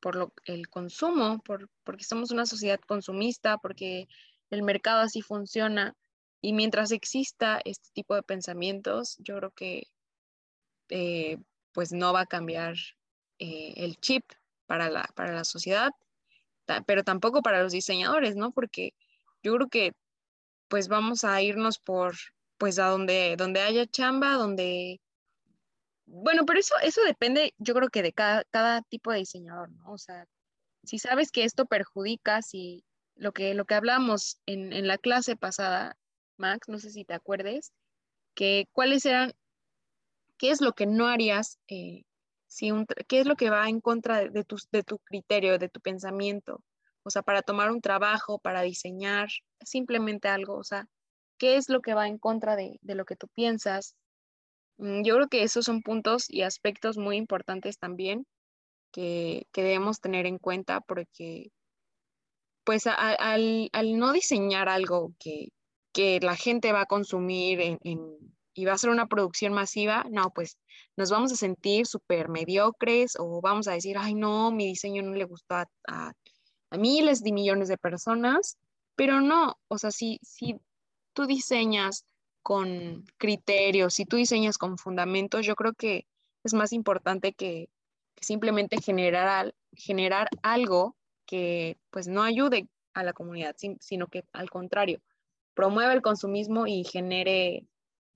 por 0.00 0.16
lo, 0.16 0.32
el 0.44 0.68
consumo, 0.68 1.40
por, 1.42 1.68
porque 1.84 2.04
somos 2.04 2.30
una 2.30 2.46
sociedad 2.46 2.80
consumista, 2.86 3.58
porque 3.58 4.08
el 4.50 4.62
mercado 4.62 5.00
así 5.00 5.22
funciona. 5.22 5.96
Y 6.42 6.52
mientras 6.52 6.92
exista 6.92 7.60
este 7.64 7.90
tipo 7.92 8.14
de 8.14 8.22
pensamientos, 8.22 9.16
yo 9.18 9.36
creo 9.36 9.50
que 9.50 9.88
eh, 10.90 11.38
pues 11.72 11.92
no 11.92 12.12
va 12.12 12.22
a 12.22 12.26
cambiar 12.26 12.74
el 13.38 13.96
chip 13.96 14.24
para 14.66 14.90
la, 14.90 15.08
para 15.14 15.32
la 15.32 15.44
sociedad, 15.44 15.90
pero 16.86 17.02
tampoco 17.04 17.42
para 17.42 17.62
los 17.62 17.72
diseñadores, 17.72 18.36
¿no? 18.36 18.52
Porque 18.52 18.92
yo 19.42 19.54
creo 19.54 19.68
que 19.68 19.92
pues 20.68 20.86
vamos 20.86 21.24
a 21.24 21.42
irnos 21.42 21.78
por, 21.80 22.14
pues 22.56 22.78
a 22.78 22.86
donde, 22.86 23.34
donde 23.36 23.60
haya 23.60 23.86
chamba, 23.86 24.34
donde... 24.34 25.00
Bueno, 26.06 26.44
pero 26.46 26.60
eso, 26.60 26.74
eso 26.82 27.02
depende, 27.02 27.54
yo 27.58 27.74
creo 27.74 27.88
que 27.88 28.02
de 28.02 28.12
cada, 28.12 28.44
cada 28.44 28.82
tipo 28.82 29.10
de 29.10 29.18
diseñador, 29.18 29.70
¿no? 29.70 29.92
O 29.92 29.98
sea, 29.98 30.26
si 30.84 30.98
sabes 30.98 31.32
que 31.32 31.44
esto 31.44 31.66
perjudica, 31.66 32.42
si 32.42 32.84
lo 33.16 33.32
que, 33.32 33.54
lo 33.54 33.64
que 33.64 33.74
hablamos 33.74 34.40
en, 34.46 34.72
en 34.72 34.86
la 34.86 34.98
clase 34.98 35.36
pasada, 35.36 35.96
Max, 36.36 36.68
no 36.68 36.78
sé 36.78 36.90
si 36.90 37.04
te 37.04 37.14
acuerdes, 37.14 37.72
que 38.34 38.68
cuáles 38.72 39.04
eran, 39.06 39.32
qué 40.40 40.50
es 40.50 40.62
lo 40.62 40.72
que 40.72 40.86
no 40.86 41.06
harías, 41.06 41.58
eh, 41.68 42.04
si 42.46 42.72
un, 42.72 42.86
qué 43.08 43.20
es 43.20 43.26
lo 43.26 43.36
que 43.36 43.50
va 43.50 43.68
en 43.68 43.82
contra 43.82 44.18
de, 44.18 44.30
de, 44.30 44.42
tu, 44.42 44.56
de 44.72 44.82
tu 44.82 44.98
criterio, 45.00 45.58
de 45.58 45.68
tu 45.68 45.80
pensamiento, 45.80 46.64
o 47.02 47.10
sea, 47.10 47.20
para 47.20 47.42
tomar 47.42 47.70
un 47.70 47.82
trabajo, 47.82 48.38
para 48.38 48.62
diseñar, 48.62 49.28
simplemente 49.62 50.28
algo, 50.28 50.56
o 50.56 50.64
sea, 50.64 50.86
¿qué 51.38 51.56
es 51.56 51.68
lo 51.68 51.82
que 51.82 51.92
va 51.92 52.08
en 52.08 52.16
contra 52.16 52.56
de, 52.56 52.78
de 52.80 52.94
lo 52.94 53.04
que 53.04 53.16
tú 53.16 53.28
piensas? 53.34 53.94
Mm, 54.78 55.02
yo 55.04 55.16
creo 55.16 55.28
que 55.28 55.42
esos 55.42 55.66
son 55.66 55.82
puntos 55.82 56.30
y 56.30 56.40
aspectos 56.42 56.96
muy 56.96 57.16
importantes 57.18 57.78
también 57.78 58.26
que, 58.92 59.46
que 59.52 59.62
debemos 59.62 60.00
tener 60.00 60.24
en 60.24 60.38
cuenta 60.38 60.80
porque, 60.80 61.50
pues, 62.64 62.86
al, 62.86 63.68
al, 63.72 63.98
no 63.98 64.12
diseñar 64.12 64.70
algo 64.70 65.12
que, 65.18 65.48
que, 65.92 66.18
la 66.20 66.36
gente 66.36 66.72
va 66.72 66.82
a 66.82 66.86
consumir 66.86 67.60
en, 67.60 67.78
y 68.54 68.64
va 68.64 68.72
a 68.72 68.78
ser 68.78 68.90
una 68.90 69.06
producción 69.06 69.52
masiva, 69.52 70.04
no, 70.10 70.30
pues 70.34 70.58
nos 70.96 71.10
vamos 71.10 71.32
a 71.32 71.36
sentir 71.36 71.86
súper 71.86 72.28
mediocres 72.28 73.14
o 73.18 73.40
vamos 73.40 73.68
a 73.68 73.72
decir, 73.72 73.96
ay, 73.98 74.14
no, 74.14 74.50
mi 74.50 74.66
diseño 74.66 75.02
no 75.02 75.12
le 75.14 75.24
gustó 75.24 75.56
a, 75.56 75.66
a 75.88 76.76
miles 76.76 77.22
de 77.22 77.32
millones 77.32 77.68
de 77.68 77.78
personas, 77.78 78.58
pero 78.96 79.20
no, 79.20 79.58
o 79.68 79.78
sea, 79.78 79.90
si, 79.90 80.18
si 80.22 80.60
tú 81.12 81.26
diseñas 81.26 82.04
con 82.42 83.04
criterios, 83.18 83.94
si 83.94 84.04
tú 84.04 84.16
diseñas 84.16 84.58
con 84.58 84.78
fundamentos, 84.78 85.46
yo 85.46 85.54
creo 85.54 85.72
que 85.74 86.06
es 86.44 86.54
más 86.54 86.72
importante 86.72 87.32
que, 87.32 87.68
que 88.14 88.24
simplemente 88.24 88.80
generar, 88.80 89.54
generar 89.72 90.28
algo 90.42 90.96
que 91.26 91.78
pues 91.90 92.08
no 92.08 92.22
ayude 92.22 92.68
a 92.94 93.02
la 93.02 93.12
comunidad, 93.12 93.54
sino 93.80 94.08
que 94.08 94.24
al 94.32 94.50
contrario, 94.50 95.00
promueva 95.54 95.92
el 95.92 96.02
consumismo 96.02 96.66
y 96.66 96.84
genere, 96.84 97.66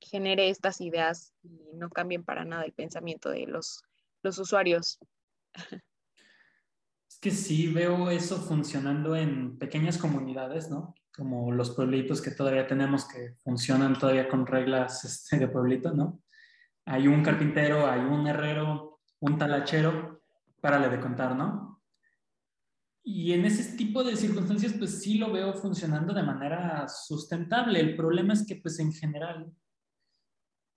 genere 0.04 0.48
estas 0.48 0.80
ideas 0.80 1.34
y 1.42 1.74
no 1.74 1.90
cambien 1.90 2.24
para 2.24 2.44
nada 2.44 2.64
el 2.64 2.72
pensamiento 2.72 3.30
de 3.30 3.46
los, 3.46 3.82
los 4.22 4.38
usuarios. 4.38 4.98
Es 7.08 7.18
que 7.20 7.30
sí 7.30 7.72
veo 7.72 8.10
eso 8.10 8.40
funcionando 8.40 9.16
en 9.16 9.58
pequeñas 9.58 9.98
comunidades, 9.98 10.70
¿no? 10.70 10.94
Como 11.16 11.52
los 11.52 11.70
pueblitos 11.70 12.20
que 12.20 12.32
todavía 12.32 12.66
tenemos 12.66 13.06
que 13.06 13.34
funcionan 13.42 13.98
todavía 13.98 14.28
con 14.28 14.46
reglas 14.46 15.04
este, 15.04 15.38
de 15.38 15.48
pueblito, 15.48 15.92
¿no? 15.92 16.22
Hay 16.86 17.06
un 17.06 17.22
carpintero, 17.22 17.86
hay 17.86 18.00
un 18.00 18.26
herrero, 18.26 19.00
un 19.20 19.38
talachero, 19.38 20.22
párale 20.60 20.88
de 20.88 21.00
contar, 21.00 21.36
¿no? 21.36 21.82
Y 23.06 23.32
en 23.32 23.44
ese 23.44 23.76
tipo 23.76 24.02
de 24.02 24.16
circunstancias, 24.16 24.72
pues 24.78 25.02
sí 25.02 25.18
lo 25.18 25.30
veo 25.30 25.52
funcionando 25.52 26.14
de 26.14 26.22
manera 26.22 26.88
sustentable. 26.88 27.78
El 27.78 27.96
problema 27.96 28.32
es 28.32 28.46
que, 28.46 28.56
pues 28.56 28.78
en 28.78 28.92
general, 28.92 29.52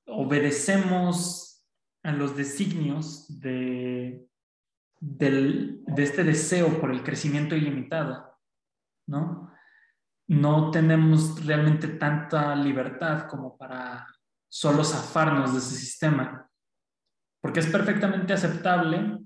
obedecemos 0.08 1.66
a 2.04 2.12
los 2.12 2.36
designios 2.36 3.40
de 3.40 4.28
del, 5.00 5.84
de 5.86 6.04
este 6.04 6.24
deseo 6.24 6.80
por 6.80 6.92
el 6.92 7.04
crecimiento 7.04 7.56
ilimitado, 7.56 8.36
¿no? 9.08 9.52
No 10.28 10.72
tenemos 10.72 11.46
realmente 11.46 11.88
tanta 11.88 12.56
libertad 12.56 13.28
como 13.28 13.58
para 13.58 14.08
solo 14.50 14.84
zafarnos 14.84 15.54
de 15.54 15.60
ese 15.60 15.76
sistema, 15.76 16.50
porque 17.42 17.60
es 17.60 17.68
perfectamente 17.68 18.34
aceptable 18.34 19.20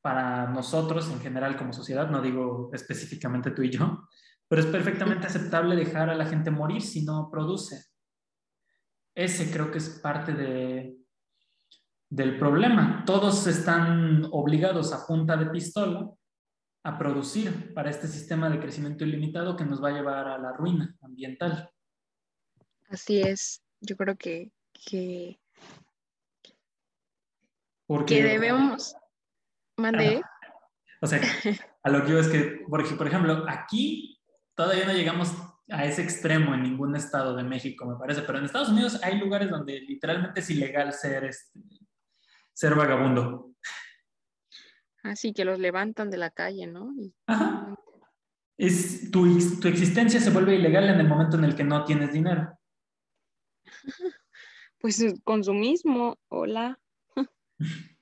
para 0.00 0.46
nosotros 0.48 1.10
en 1.10 1.20
general 1.20 1.56
como 1.56 1.72
sociedad, 1.72 2.08
no 2.08 2.22
digo 2.22 2.70
específicamente 2.72 3.50
tú 3.50 3.62
y 3.62 3.70
yo, 3.70 4.08
pero 4.46 4.62
es 4.62 4.68
perfectamente 4.68 5.26
aceptable 5.26 5.74
dejar 5.74 6.10
a 6.10 6.14
la 6.14 6.26
gente 6.26 6.50
morir 6.50 6.82
si 6.82 7.04
no 7.04 7.28
produce. 7.30 7.84
Ese 9.18 9.50
creo 9.50 9.72
que 9.72 9.78
es 9.78 9.98
parte 9.98 10.32
de, 10.32 10.96
del 12.08 12.38
problema. 12.38 13.02
Todos 13.04 13.48
están 13.48 14.28
obligados 14.30 14.92
a 14.92 15.04
punta 15.08 15.36
de 15.36 15.46
pistola 15.46 16.08
a 16.84 16.96
producir 16.96 17.74
para 17.74 17.90
este 17.90 18.06
sistema 18.06 18.48
de 18.48 18.60
crecimiento 18.60 19.04
ilimitado 19.04 19.56
que 19.56 19.64
nos 19.64 19.82
va 19.82 19.88
a 19.88 19.92
llevar 19.92 20.28
a 20.28 20.38
la 20.38 20.52
ruina 20.52 20.96
ambiental. 21.02 21.68
Así 22.90 23.20
es. 23.20 23.60
Yo 23.80 23.96
creo 23.96 24.14
que, 24.16 24.52
que, 24.86 25.40
Porque, 27.88 28.18
que 28.18 28.22
debemos. 28.22 28.94
Mande. 29.78 30.22
o 31.02 31.08
sea, 31.08 31.20
a 31.82 31.90
lo 31.90 32.04
que 32.04 32.12
yo 32.12 32.20
es 32.20 32.28
que, 32.28 32.64
por, 32.68 32.96
por 32.96 33.08
ejemplo, 33.08 33.44
aquí 33.48 34.22
todavía 34.54 34.86
no 34.86 34.92
llegamos 34.92 35.34
a 35.70 35.84
ese 35.84 36.02
extremo 36.02 36.54
en 36.54 36.62
ningún 36.62 36.96
estado 36.96 37.36
de 37.36 37.42
México, 37.42 37.84
me 37.86 37.96
parece, 37.96 38.22
pero 38.22 38.38
en 38.38 38.44
Estados 38.44 38.70
Unidos 38.70 39.00
hay 39.02 39.18
lugares 39.18 39.50
donde 39.50 39.80
literalmente 39.80 40.40
es 40.40 40.50
ilegal 40.50 40.92
ser, 40.92 41.24
este, 41.24 41.60
ser 42.54 42.74
vagabundo. 42.74 43.52
Así 45.02 45.32
que 45.32 45.44
los 45.44 45.58
levantan 45.58 46.10
de 46.10 46.16
la 46.18 46.30
calle, 46.30 46.66
¿no? 46.66 46.92
Y- 46.98 47.14
Ajá. 47.26 47.74
Es, 48.56 49.10
tu, 49.12 49.24
tu 49.60 49.68
existencia 49.68 50.20
se 50.20 50.30
vuelve 50.30 50.56
ilegal 50.56 50.88
en 50.88 50.98
el 50.98 51.06
momento 51.06 51.36
en 51.36 51.44
el 51.44 51.54
que 51.54 51.64
no 51.64 51.84
tienes 51.84 52.12
dinero. 52.12 52.58
Pues 54.80 55.04
consumismo, 55.24 56.16
hola. 56.28 56.78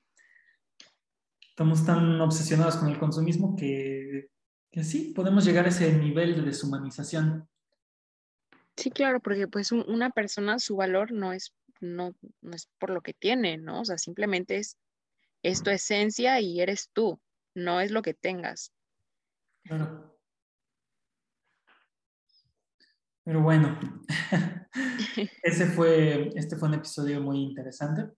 Estamos 1.49 1.83
tan 1.83 2.21
obsesionados 2.21 2.75
con 2.77 2.89
el 2.89 2.99
consumismo 2.99 3.55
que, 3.55 4.29
que 4.71 4.83
sí, 4.83 5.11
podemos 5.15 5.43
llegar 5.43 5.65
a 5.65 5.69
ese 5.69 5.91
nivel 5.97 6.35
de 6.35 6.43
deshumanización. 6.43 7.49
Sí, 8.77 8.91
claro, 8.91 9.19
porque 9.19 9.47
pues 9.47 9.71
un- 9.71 9.83
una 9.89 10.11
persona, 10.11 10.59
su 10.59 10.75
valor 10.75 11.11
no 11.11 11.33
es, 11.33 11.51
no, 11.81 12.13
no 12.41 12.55
es 12.55 12.69
por 12.79 12.91
lo 12.91 13.01
que 13.01 13.13
tiene, 13.13 13.57
¿no? 13.57 13.81
O 13.81 13.85
sea, 13.85 13.97
simplemente 13.97 14.57
es, 14.57 14.77
es 15.43 15.63
tu 15.63 15.69
esencia 15.71 16.39
y 16.39 16.61
eres 16.61 16.89
tú, 16.93 17.19
no 17.55 17.81
es 17.81 17.91
lo 17.91 18.01
que 18.03 18.13
tengas. 18.13 18.71
Claro. 19.63 20.15
Pero 23.23 23.41
bueno, 23.41 23.77
ese 25.43 25.65
fue, 25.65 26.31
este 26.35 26.55
fue 26.55 26.69
un 26.69 26.75
episodio 26.75 27.19
muy 27.19 27.39
interesante. 27.41 28.13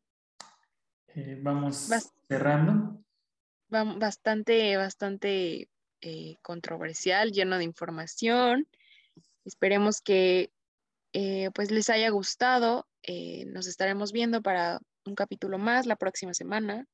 Eh, 1.16 1.40
vamos 1.42 1.90
cerrando. 2.28 3.02
Ba- 3.70 3.96
Bastante, 3.98 4.78
bastante 4.78 5.70
eh, 6.02 6.36
controversial, 6.42 7.32
lleno 7.32 7.58
de 7.58 7.64
información. 7.64 8.68
Esperemos 9.50 10.00
que 10.00 10.52
eh, 11.12 11.50
pues 11.56 11.72
les 11.72 11.90
haya 11.90 12.12
gustado. 12.12 12.88
Eh, 13.02 13.46
nos 13.48 13.66
estaremos 13.66 14.12
viendo 14.12 14.44
para 14.44 14.80
un 15.08 15.16
capítulo 15.16 15.58
más 15.58 15.88
la 15.88 15.96
próxima 15.96 16.36
semana 16.36 16.86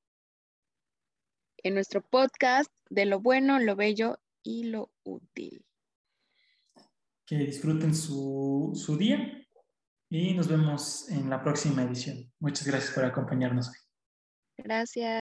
en 1.57 1.73
nuestro 1.73 2.01
podcast 2.01 2.71
de 2.89 3.05
lo 3.05 3.19
bueno, 3.19 3.59
lo 3.59 3.75
bello 3.75 4.19
y 4.41 4.63
lo 4.63 4.89
útil. 5.03 5.65
Que 7.25 7.39
disfruten 7.39 7.93
su, 7.93 8.71
su 8.73 8.95
día 8.95 9.45
y 10.09 10.33
nos 10.33 10.47
vemos 10.47 11.09
en 11.09 11.29
la 11.29 11.43
próxima 11.43 11.83
edición. 11.83 12.31
Muchas 12.39 12.65
gracias 12.65 12.93
por 12.93 13.03
acompañarnos 13.03 13.67
hoy. 13.67 14.63
Gracias. 14.63 15.19